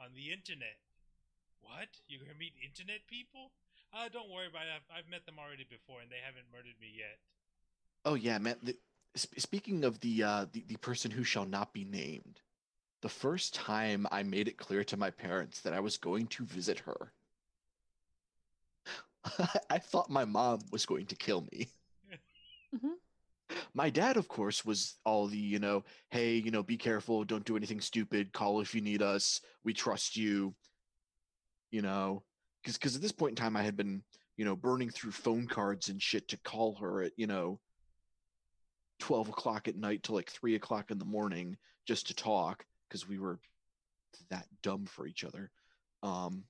[0.00, 0.80] on the internet.
[1.60, 1.88] What?
[2.08, 3.50] You're gonna meet internet people?
[3.92, 4.74] Uh, don't worry about it.
[4.76, 7.18] I've, I've met them already before, and they haven't murdered me yet.
[8.04, 8.56] Oh yeah, man.
[8.62, 8.76] The,
[9.18, 12.40] sp- speaking of the, uh, the the person who shall not be named,
[13.02, 16.44] the first time I made it clear to my parents that I was going to
[16.44, 17.12] visit her,
[19.70, 21.68] I thought my mom was going to kill me.
[22.74, 22.94] Mhm.
[23.74, 27.44] My dad, of course, was all the you know, hey, you know, be careful, don't
[27.44, 30.54] do anything stupid, call if you need us, we trust you.
[31.70, 32.22] You know,
[32.62, 34.02] because because at this point in time, I had been
[34.36, 37.60] you know burning through phone cards and shit to call her at you know
[39.00, 41.56] 12 o'clock at night to like 3 o'clock in the morning
[41.86, 43.38] just to talk because we were
[44.30, 45.50] that dumb for each other
[46.02, 46.44] um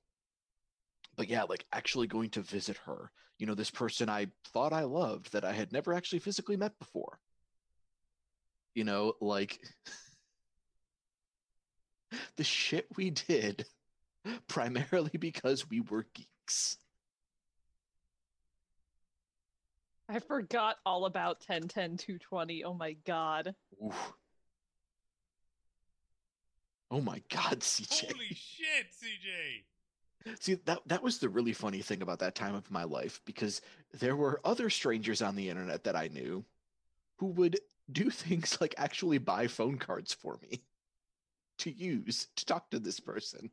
[1.16, 3.10] but yeah, like actually going to visit her.
[3.38, 6.78] You know, this person I thought I loved that I had never actually physically met
[6.78, 7.18] before.
[8.74, 9.58] You know, like
[12.36, 13.66] the shit we did
[14.46, 16.76] primarily because we were geeks.
[20.08, 22.64] I forgot all about 1010 220.
[22.64, 23.54] Oh my god.
[23.84, 24.12] Oof.
[26.90, 28.12] Oh my god, CJ.
[28.12, 30.36] Holy shit, CJ!
[30.40, 33.60] See, that that was the really funny thing about that time of my life because
[33.92, 36.44] there were other strangers on the internet that I knew
[37.18, 37.58] who would
[37.92, 40.62] do things like actually buy phone cards for me
[41.58, 43.50] to use to talk to this person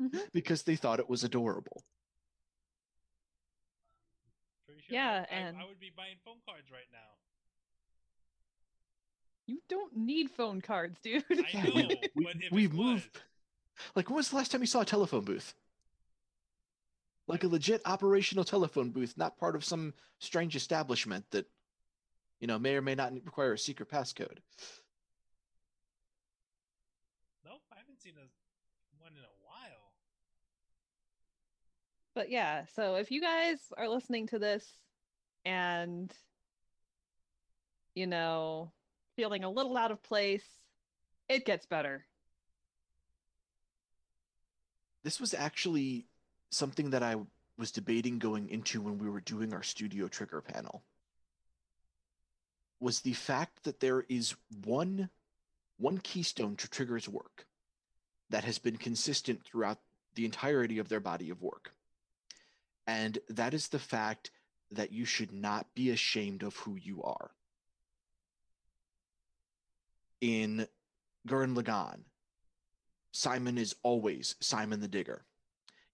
[0.00, 0.32] Mhm.
[0.32, 1.84] because they thought it was adorable.
[4.66, 7.19] Sure Yeah, I, I- and- I would be buying phone cards right now.
[9.50, 11.24] You don't need phone cards, dude.
[11.28, 13.22] I know, we- we- but if we've it moved- was,
[13.96, 15.54] Like, when was the last time you saw a telephone booth?
[17.26, 21.46] Like a legit operational telephone booth, not part of some strange establishment that,
[22.38, 24.38] you know, may or may not require a secret passcode.
[27.44, 29.90] nope, I haven't seen a one in a while.
[32.14, 34.64] But yeah, so if you guys are listening to this
[35.44, 36.14] and
[37.96, 38.70] you know,
[39.20, 40.46] feeling a little out of place,
[41.28, 42.06] it gets better.
[45.04, 46.06] This was actually
[46.48, 47.16] something that I
[47.58, 50.82] was debating going into when we were doing our studio trigger panel.
[52.80, 54.34] Was the fact that there is
[54.64, 55.10] one
[55.76, 57.46] one keystone to Trigger's work
[58.30, 59.78] that has been consistent throughout
[60.14, 61.72] the entirety of their body of work.
[62.86, 64.30] And that is the fact
[64.70, 67.30] that you should not be ashamed of who you are.
[70.20, 70.66] In
[71.26, 72.00] Gurren Lagann,
[73.12, 75.24] Simon is always Simon the Digger.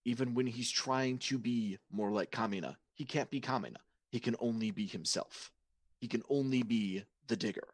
[0.04, 3.76] Even when he's trying to be more like Kamina, he can't be Kamina.
[4.10, 5.50] He can only be himself.
[5.98, 7.68] He can only be the digger.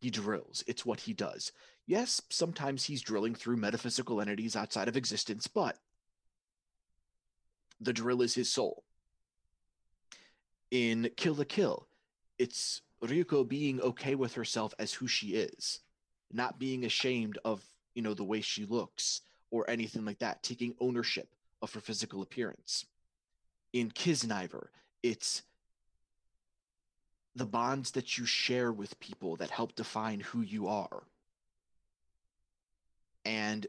[0.00, 0.64] He drills.
[0.66, 1.52] It's what he does.
[1.86, 5.78] Yes, sometimes he's drilling through metaphysical entities outside of existence, but
[7.80, 8.84] the drill is his soul.
[10.70, 11.86] In Kill la Kill,
[12.38, 15.80] it's Ryuko being okay with herself as who she is,
[16.32, 17.62] not being ashamed of,
[17.94, 21.28] you know, the way she looks or anything like that, taking ownership
[21.60, 22.86] of her physical appearance.
[23.72, 24.68] In Kiznaiver,
[25.02, 25.42] it's
[27.34, 31.02] the bonds that you share with people that help define who you are.
[33.24, 33.66] And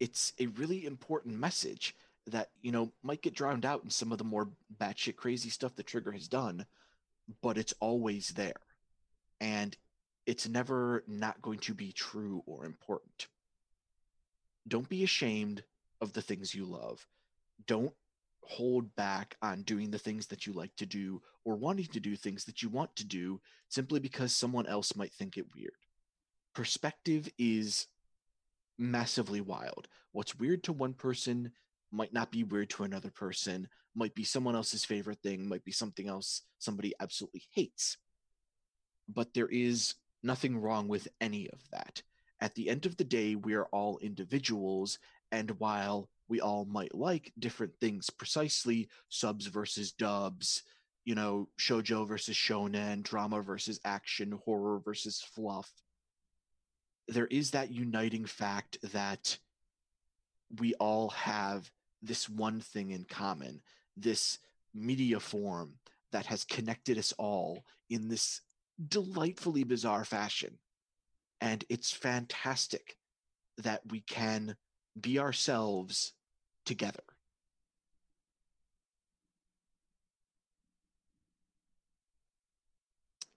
[0.00, 1.94] it's a really important message
[2.28, 4.48] that, you know, might get drowned out in some of the more
[4.80, 6.66] batshit crazy stuff that Trigger has done,
[7.42, 8.60] but it's always there.
[9.40, 9.76] And
[10.26, 13.26] it's never not going to be true or important.
[14.68, 15.64] Don't be ashamed
[16.00, 17.06] of the things you love.
[17.66, 17.92] Don't
[18.44, 22.16] hold back on doing the things that you like to do or wanting to do
[22.16, 25.72] things that you want to do simply because someone else might think it weird.
[26.54, 27.86] Perspective is
[28.78, 29.88] massively wild.
[30.12, 31.52] What's weird to one person
[31.92, 35.72] might not be weird to another person, might be someone else's favorite thing, might be
[35.72, 37.98] something else somebody absolutely hates.
[39.08, 42.02] But there is nothing wrong with any of that.
[42.40, 44.98] At the end of the day, we are all individuals,
[45.30, 50.62] and while we all might like different things precisely subs versus dubs,
[51.04, 55.70] you know, shojo versus shonen, drama versus action, horror versus fluff.
[57.08, 59.36] There is that uniting fact that
[60.58, 61.70] we all have
[62.02, 63.62] this one thing in common,
[63.96, 64.38] this
[64.74, 65.74] media form
[66.10, 68.40] that has connected us all in this
[68.88, 70.58] delightfully bizarre fashion.
[71.40, 72.96] And it's fantastic
[73.58, 74.56] that we can
[75.00, 76.12] be ourselves
[76.64, 77.02] together.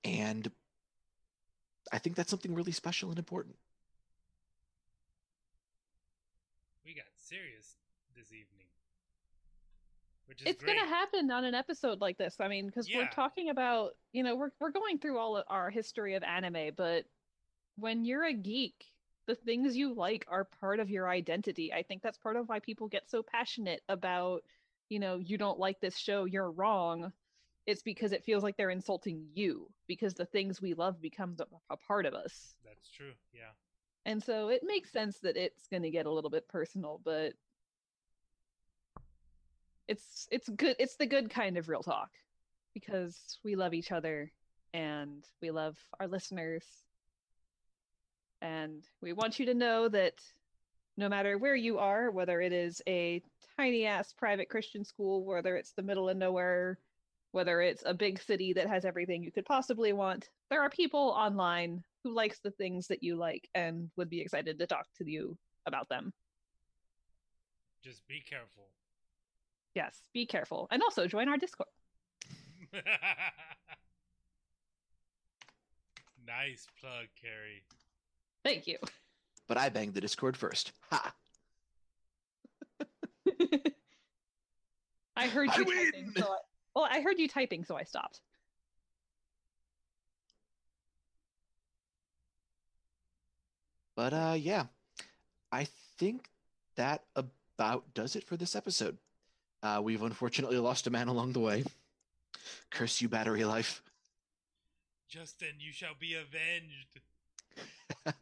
[0.03, 0.51] And
[1.91, 3.55] I think that's something really special and important.
[6.85, 7.64] We got serious.
[10.27, 10.77] Which is it's great.
[10.77, 12.37] gonna happen on an episode like this.
[12.39, 15.69] I mean, because we're talking about, you know, we're we're going through all of our
[15.69, 17.05] history of anime, but
[17.77, 18.85] when you're a geek,
[19.27, 21.73] the things you like are part of your identity.
[21.73, 24.43] I think that's part of why people get so passionate about,
[24.89, 27.11] you know, you don't like this show, you're wrong.
[27.65, 31.47] It's because it feels like they're insulting you because the things we love becomes a,
[31.71, 32.53] a part of us.
[32.63, 33.13] That's true.
[33.33, 33.51] Yeah.
[34.05, 37.33] And so it makes sense that it's going to get a little bit personal, but
[39.87, 42.09] it's it's good it's the good kind of real talk
[42.73, 44.31] because we love each other
[44.73, 46.63] and we love our listeners
[48.41, 50.13] and we want you to know that
[50.97, 53.21] no matter where you are, whether it is a
[53.57, 56.77] tiny ass private Christian school, whether it's the middle of nowhere,
[57.31, 61.13] whether it's a big city that has everything you could possibly want, there are people
[61.17, 65.09] online who likes the things that you like and would be excited to talk to
[65.09, 66.13] you about them.
[67.83, 68.69] Just be careful.
[69.75, 70.67] Yes, be careful.
[70.71, 71.67] And also join our Discord.
[76.25, 77.65] nice plug, Carrie.
[78.43, 78.77] Thank you.
[79.47, 80.71] But I banged the Discord first.
[80.91, 81.13] Ha!
[85.17, 86.13] I heard I you typing, win!
[86.17, 86.37] so I,
[86.73, 88.21] well, I heard you typing, so I stopped.
[93.95, 94.65] But uh, yeah,
[95.51, 96.29] I think
[96.75, 98.97] that about does it for this episode.
[99.65, 101.63] Uh, we've unfortunately lost a man along the way.
[102.69, 103.81] Curse you, battery life.
[105.09, 106.99] Justin, you shall be avenged.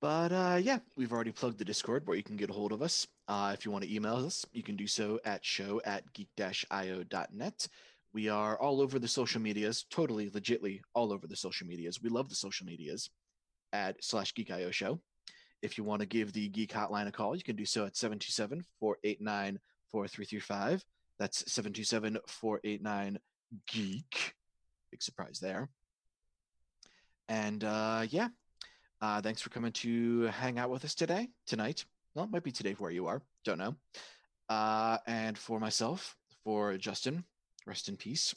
[0.00, 2.82] But uh, yeah, we've already plugged the Discord where you can get a hold of
[2.82, 3.06] us.
[3.28, 7.68] Uh, if you want to email us, you can do so at show at geek-io.net.
[8.12, 12.02] We are all over the social medias, totally legitly all over the social medias.
[12.02, 13.10] We love the social medias
[13.72, 14.98] at slash geek.io show.
[15.62, 17.96] If you want to give the Geek Hotline a call, you can do so at
[17.96, 19.60] 727 489
[19.92, 20.84] 4335.
[21.18, 23.18] That's 727 489
[23.68, 24.34] Geek.
[24.90, 25.68] Big surprise there.
[27.28, 28.28] And uh, yeah,
[29.00, 31.84] uh, thanks for coming to hang out with us today, tonight.
[32.14, 33.22] Well, it might be today where you are.
[33.44, 33.74] Don't know.
[34.48, 37.24] Uh, and for myself, for Justin,
[37.66, 38.34] rest in peace.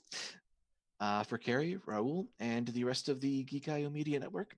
[0.99, 4.56] Uh, for Carrie, Raul, and the rest of the Geek.io Media Network,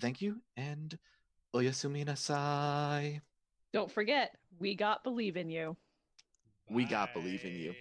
[0.00, 0.96] thank you and
[1.54, 3.20] oyasumi nasai.
[3.70, 5.76] Don't forget, we got believe in you.
[6.70, 7.74] We got believe in you.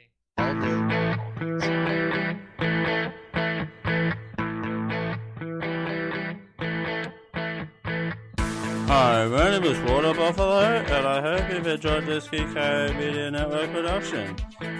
[8.89, 13.71] Hi, my name is Water Buffalo, and I hope you've enjoyed this GK Media Network
[13.71, 14.35] production.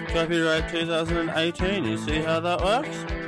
[0.08, 3.27] Copyright 2018, you see how that works?